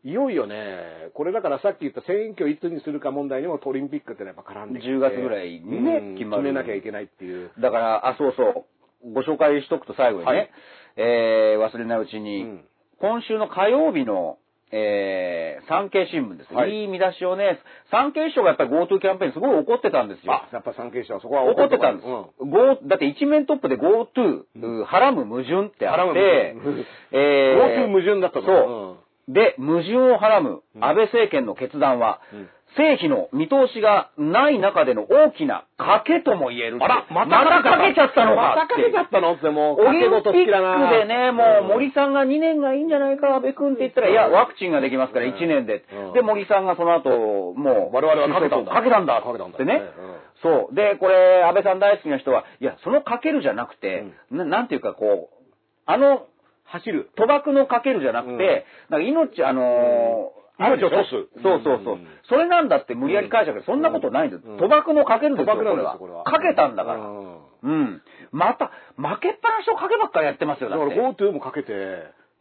[0.04, 7.52] いよいよね、これだからさっき言った選挙いつにするか問題にもオリンピックってのはやっぱ絡んできて10月ぐらいにね決めなきゃいけないっていう。
[7.60, 8.66] だから、あ、そうそ
[9.04, 9.14] う。
[9.14, 10.50] ご紹介しとくと最後にね、はい
[10.98, 12.66] えー忘れないうちに、うん
[13.02, 14.38] 今週の火曜日の、
[14.72, 16.84] えー産経新聞です、はいい。
[16.86, 17.60] い見出しをね、
[17.92, 20.34] 産経省がやっぱり GoTo キャンペーンにすごい怒ってたんですよ。
[20.34, 22.08] あ、やっぱ産経省はそこは怒ってたんです。
[22.08, 22.50] うん。
[22.50, 26.56] Go だって一面トップで GoTo、はらむ矛盾ってあって、
[27.12, 28.98] えー GoTo 矛盾だったとそ
[29.28, 29.34] う。
[29.34, 36.78] で、矛盾をはらむ安倍政権の決断は、うん政費の見通しがない中での大きな賭けとも言える。
[36.82, 39.34] あら、またまたかけちゃったのかまたかけちゃったの？
[39.34, 45.34] ってもう、オリンピックでね、もう森さんが2年がいいんじゃないか、安倍君って言ったら、いや、ワクチンができますからうん。
[45.34, 45.84] 1年で。
[45.92, 46.14] うん。
[46.14, 47.10] で、森さんがその後、
[47.56, 48.72] もう、我々はかけたんだ。
[48.72, 49.22] かけたんだ。
[49.22, 49.56] かけたんだ。
[49.56, 49.82] ってね。
[49.98, 50.16] うん。
[50.42, 50.76] そう。
[50.76, 55.52] で、これ、安倍さん大好きな人は、いや、そのかけるじゃなくて、ななんていうかこう、
[55.86, 56.28] あの、
[56.66, 57.10] 走る。
[57.18, 62.08] 賭博のかけるじゃなくて、なんか命、あの命を落とすそうそうそううん。
[62.28, 64.46] それなんだって無理やり解釈で、そんなことないんです。
[64.46, 66.24] うん賭博のかけるんですよこれは。
[66.26, 67.00] かけたんだから。
[67.00, 68.02] うんうん。
[68.32, 70.92] また、負けっぱなしの賭けばっかりやってますよ、だから。
[70.92, 71.74] GoTo もかけて、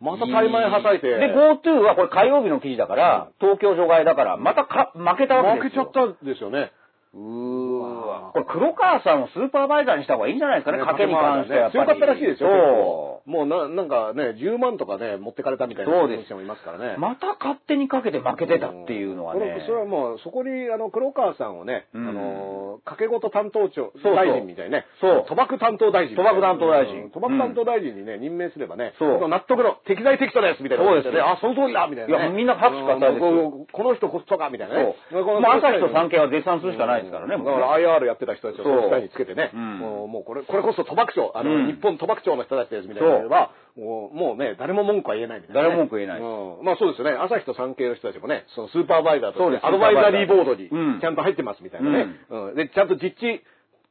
[0.01, 1.09] また怠慢はたいて。
[1.09, 5.87] で、GoTo はこれ火曜日の記事だから、東京除外だから、またか負けたわけ負ですよ。
[5.87, 6.73] けちゃったんですよね。
[7.15, 7.78] うー
[8.09, 8.31] わ。
[8.33, 11.85] これ黒川さんをスーパーバイザーにした方がいいんじゃないですかね、賭けに関してはやっぱり。
[11.85, 12.49] 強かったらしいですよ。
[12.49, 16.95] そもうな、なんかね、10万とかね、持ってかれたみたいなそうです人もいますからね。
[16.97, 17.01] う。
[17.01, 19.63] また勝手にかけて負けてたっていうのはね。
[19.67, 26.17] それはもう、そこに、あの、黒川さんをね、うんあの、掛け事担当長、そう大臣みたいにね、そう賭博担当大臣。
[26.17, 31.21] 賭博担当大臣うん賭博担当大臣にね、任命すればね、そう納得の、適材適所ですみたいなこと言ってね。
[31.21, 32.25] そうあ、その通りだみたいなね。
[32.25, 34.97] いやみんな拍手喝采ですこの人こそかみたいなね。
[35.13, 35.41] そう。
[35.41, 45.69] まあ、朝日と産経は絶賛するしかないですからね、だから IR やってた人たちをそうその下につけてね、うんもうもうこれ、これこそ賭博庁、あの、うん日本賭博庁の人たちですみたいなのが、もうもうね、誰も文句は言えないみたいな、ね。
[45.69, 46.65] 誰も文句言えないうん。
[46.65, 47.13] まあそうですよね。
[47.13, 52.07] 朝日と産経の人たちもね、そのスーパーバイザーとそうですしてアドバイザリーボードにうんちゃんと入ってますみたいなね。
[52.31, 52.55] うん。
[52.55, 53.43] で、ちゃんと実地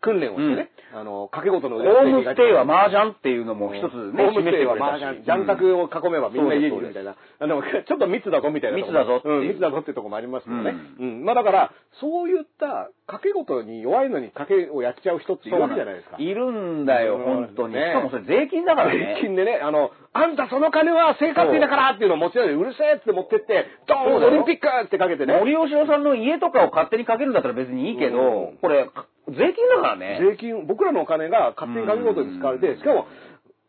[0.02, 7.16] 訓練をしてね、あの、掛け事のホームステイは麻雀っていうのも一つね、ホームステイは示麻雀、してくを囲めばみんな家にいるみたいな。
[7.18, 8.78] あでも、ちょっと密だぞみたいな。
[8.78, 10.76] 密だぞううん、密だぞってとこもありますけどね。
[11.00, 11.26] うん。
[11.26, 16.18] まあだから、そういった掛け事に弱いのに掛けをやっちゃう人っているわけじゃないですか。
[16.20, 17.74] いるんだよ、うん本当に。
[17.74, 19.18] ねしかもそれ税金だからね。
[19.20, 25.34] 税金でね、あの、あんたその金は生活費だからっていうのを持ち上げて、うるせえって持ってって、ドーンオリンピックってかけてね。
[25.38, 28.90] 森吉郎さんの家とかを勝手にかけるんだったら別にいいけど、うんこれ、
[29.28, 30.20] 税金だからね。
[30.22, 33.08] 税金、僕らのお金が勝手に掛け事に使われて、しかも、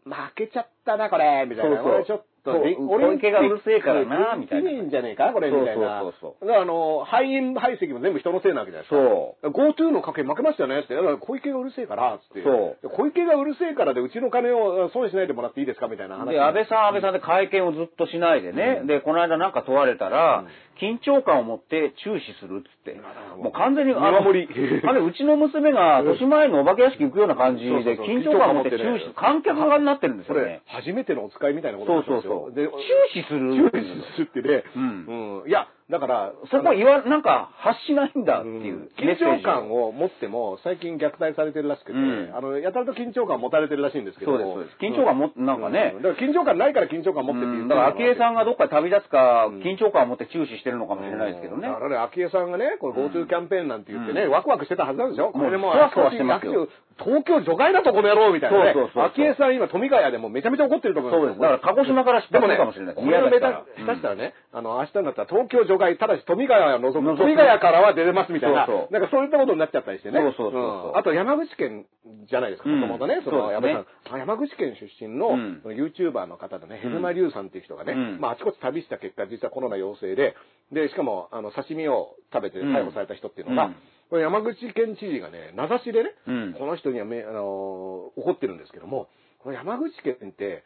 [0.04, 1.82] 負けちゃったな、これ、みたいな。
[1.82, 6.00] そうそうちょっと、そうで小池がうるせえからなみたいな意味んじゃねえか、これ、みたいな。
[6.00, 9.50] そうそうそうだから、あの、敗因排斥も全部人のせいなわけじゃないですか。
[9.52, 10.94] そ GoTo の賭け負けましたよねって。
[10.94, 12.42] だから小池がうるせえから、つって。
[12.42, 16.32] そう小池がうるせえからで、うちの金を損しないでもらっていいですかみたいな話。
[16.32, 20.44] で、安倍さん、安倍さんで会見をずっとしないでね、で、この間なんか問われたら、
[20.80, 23.00] 緊張感を持って注視するっつって、
[23.36, 30.62] もう完全に、あのあれ、うちの娘が、豊島園のお化け屋敷行くような感じで、緊張感を持って注視、観客側になってるんですよね、。
[30.66, 32.54] 初めてのお使いみたいなことそうそうそう。
[32.54, 32.70] 注
[33.12, 33.70] 視する。
[33.70, 33.84] 注視
[34.14, 34.64] するってね。
[34.76, 35.48] うんうん。
[35.48, 38.64] いや、だから、そこ言わ、なんか発しないんだってうん。
[38.64, 38.90] いう。
[38.98, 42.30] 緊張感を持っても、最近虐待されてるらしくて、うん。
[42.34, 44.32] あの、やたらと緊張感を持たれてるらしいんですけど。
[44.32, 44.76] そうですそうです。
[44.80, 45.96] 緊張感持ってなんかね。
[45.98, 47.64] うだから緊張感ないから緊張感持ってって言う。
[47.64, 47.68] ん。
[47.68, 49.60] だから、昭恵さんががどっか旅立つか、うん。
[49.60, 51.68] 緊張感を持って注視してるのかもしれないですけどね。
[51.68, 51.74] だ。
[51.74, 55.32] からね、昭恵さんがね、これ GoTo キャンペーンなんて言ってね、ワクワクしてたはずなんですよ。
[55.32, 56.68] これでもう、もうそわそわしてますよ。
[56.98, 58.72] 東京除外だとこの野郎みたいなね。
[58.74, 61.40] そうそう昭恵さん今富ヶ谷でもうめちゃめちゃ怒ってると思そうです。
[61.40, 62.94] だから、鹿児島から出でもね、かもしれない。
[62.94, 67.18] これがめた、うん下手したらね、あの、明日になったら東京除外、ただし富ヶ谷を除く、除く。
[67.18, 68.92] 富ヶ谷からは出れますみたいな、そうそう。
[68.92, 70.20] なんかそういったことになっちゃったりしてね。
[70.20, 70.92] そうそうそうそう。
[70.92, 70.96] ん。
[70.98, 71.86] あと山口県
[72.28, 72.80] じゃないですか、うん。
[72.80, 74.14] もともとね、その山口さん。
[74.14, 75.62] あ山口県出身の、うん。
[75.64, 76.90] YouTuber の方でね、うん。
[76.90, 78.20] ヘルマリュウさんっていう人がね、うん。
[78.20, 80.34] まああちこち旅した結果、実はコロナ陽性で、
[80.72, 83.70] で、しかも、あの、刺身を食べて逮捕された人っていうのが、
[84.10, 86.54] 山口県知事がね、名指しでね、うん。
[86.58, 90.64] この人にはめ、あのー怒ってるんですけども、この山口県って、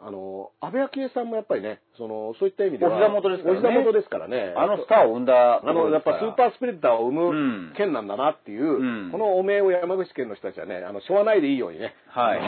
[0.00, 2.92] ああの、安倍昭恵さんもやっぱりね、その、そういった意味では。
[2.92, 4.54] お膝元ですからねお膝元ですからね。
[4.56, 11.94] あのスターを生んだあの、やっぱスーパースプレッダーを生うんむ県なんだなっていう、うんこのお名を山口県の人たちはね、あの、しょわないでいいようにね。
[12.08, 12.40] はい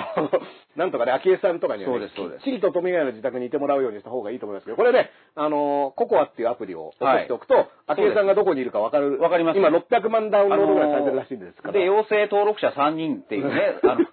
[0.76, 9.20] なんとかね、昭恵さんとかにはね、そうですそうですきっちりと富ヶ谷の自宅にいてもらうようにした方がいいと思いますけど、これね、あの、ココアっていうアプリを落としておくと、昭恵さんがどこにいるかわかる。
[9.20, 11.72] わかります今600万ダウンロードぐらいされてるらしいんですから。
[11.72, 14.06] で、陽性登録者3人っていうね、 あの、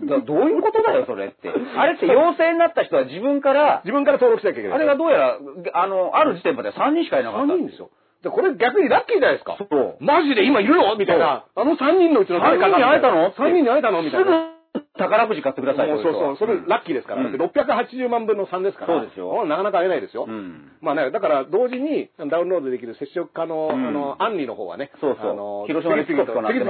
[0.00, 1.50] それどどういうことだよ、それって。
[1.76, 4.67] あれって陽性になった人は自分から、自分から登録しなきゃいけない。
[4.72, 5.38] あれがどうやら、
[5.74, 7.52] あの、ある時点まで3人しかいなかった。
[7.54, 7.90] 3人ですよ。
[8.22, 9.56] で、これ逆にラッキーじゃないですか。
[9.58, 11.44] そうマジで今いるのみたいな。
[11.54, 14.58] あの3人のうちの誰かが3人に会えたの ?3 人に会えたのみたいな。
[14.98, 17.22] 宝くじ買ってくださいそうそう、それラッキーですから。
[17.22, 18.98] うんだって680万分の3ですから。
[18.98, 20.26] そうですよもなかなか会えないですよ。
[20.28, 26.64] うんまあね、だから同時にダウンロードできる接触可能、うんあの、アンリの方はね、そうそうあの、広島でピコピコなって次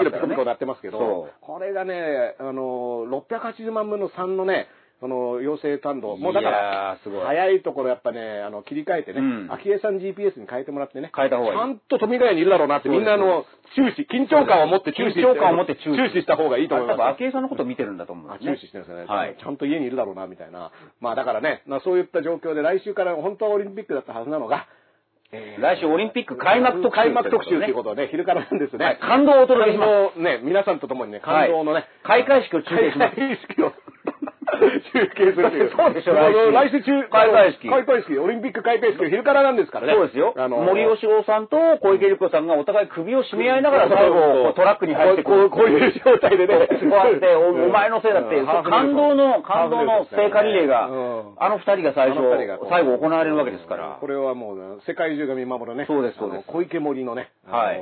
[0.67, 4.69] ますけどそ、これがね、あの、680万分の3のね、
[5.01, 6.17] その、陽性担当。
[6.17, 9.49] もうだから早いところやっぱね、あの、切り替えてね、うん。
[9.53, 11.57] 昭恵さん GPS に変えてもらってね、変えた方がいい。
[11.57, 13.45] ちゃんと富ヶ谷にいるだろうなって、みんなあの、
[13.77, 16.99] 注視、緊張感を持って注視緊張感を持って注視注視した方がいいと思います。
[16.99, 18.57] 多分、昭恵さんのこと見てるんだと思うんあですね。
[18.57, 24.67] 注視してるんですよね、はいちゃんと家にいるだろうなみたいな、まあだからね、まあ、そういった状況で来週から本当はオリンピックだったはずなのが、
[25.31, 30.15] えー来週オリンピック開幕特集開幕特集ということで、昼からなんですね、はい感動をお届けします。
[30.15, 33.17] 感動ね、皆さんと共にね、感動のね、開会式を中継します。
[33.17, 33.73] 開会式を
[34.93, 35.71] 中継するという。
[35.77, 36.53] そうでしょ来週。
[36.53, 37.69] 来週中、開会式。
[37.69, 39.95] 開会式、オリンピック開会式、昼からなんですからね。
[39.95, 40.35] そうですよ。
[40.37, 45.23] あの森喜朗さんと小池百合子さんがお互い首を絞め合いながら最後トラックに入って。
[45.23, 46.55] こうこういう状態でね。
[46.57, 52.19] こうやっておお前のせいだって、感動の、感動の聖火リレーがうん、あの二人が最初
[52.69, 53.99] 最後行われるわけですから。
[54.01, 54.07] こ。
[54.09, 55.85] れはもう、世界中が見守るね。
[55.87, 56.45] そうですそうです。
[56.47, 57.81] 小池森のね、はい。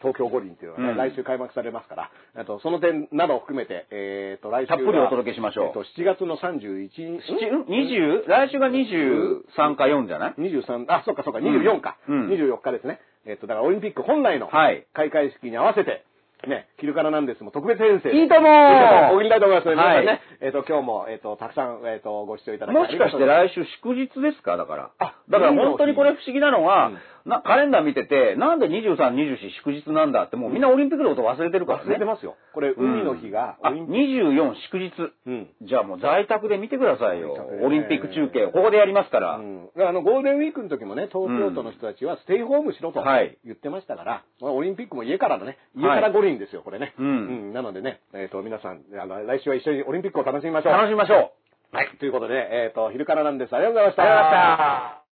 [0.00, 0.96] 東京五輪っていうのがね、うん。
[0.96, 5.66] 来週開幕されますから、あとその点などを含めて、えっ、と、来週はたっぷりお届けしましょう。
[5.66, 8.26] えっ、と、7月の31日、七ん ?20?
[8.26, 11.98] 来週が23か4じゃない？23、あ、そっかそっか、24か。
[12.08, 12.28] うん。
[12.28, 13.00] 24日ですね。
[13.26, 14.86] えっ、と、だからオリンピック本来のはい。
[14.94, 16.04] 開会式に合わせて、
[16.48, 18.18] ね、昼からなんですも特別編成で。
[18.18, 24.56] いいとも送りたいと思います皆さんね、えっ、と、今日も、えっ、と、たくさん、えっ、と、ご視聴いただきもしかして来来週祝日ですか？
[24.56, 24.90] だから。
[24.98, 31.84] あだから本当にこれ不思議なのは、うんなカレンダー見てて、なんで23、24祝日なんだって、もうみんなオリンピックのこと忘れてるからね。
[31.86, 32.36] 忘れてますよ。
[32.54, 35.00] これ、海の日が、あ、オリンピッ24祝日。
[35.00, 35.12] ク。
[35.26, 35.48] うん。
[35.62, 37.32] じゃあもう在宅で見てくださいよ
[37.62, 39.36] オリンピック中継をここでやりますから。
[39.36, 46.94] うん、だからあのゴールデンウィークの時もね、東京都の人たちはステイホームしろとはい言ってましたから、まあオリンピックも家からのね、家から五輪ですよ、これね。
[46.98, 50.72] うんなのでね、えっ、と、皆さん、あの、来週は一緒にオリンピックを楽しみましょう。
[50.72, 51.32] 楽しみましょ
[51.72, 51.76] う。
[51.76, 51.88] はい。
[51.98, 53.54] ということで、えっ、と、昼からなんです。
[53.54, 54.02] ありがとうございました。
[54.02, 55.00] ありがとうございました。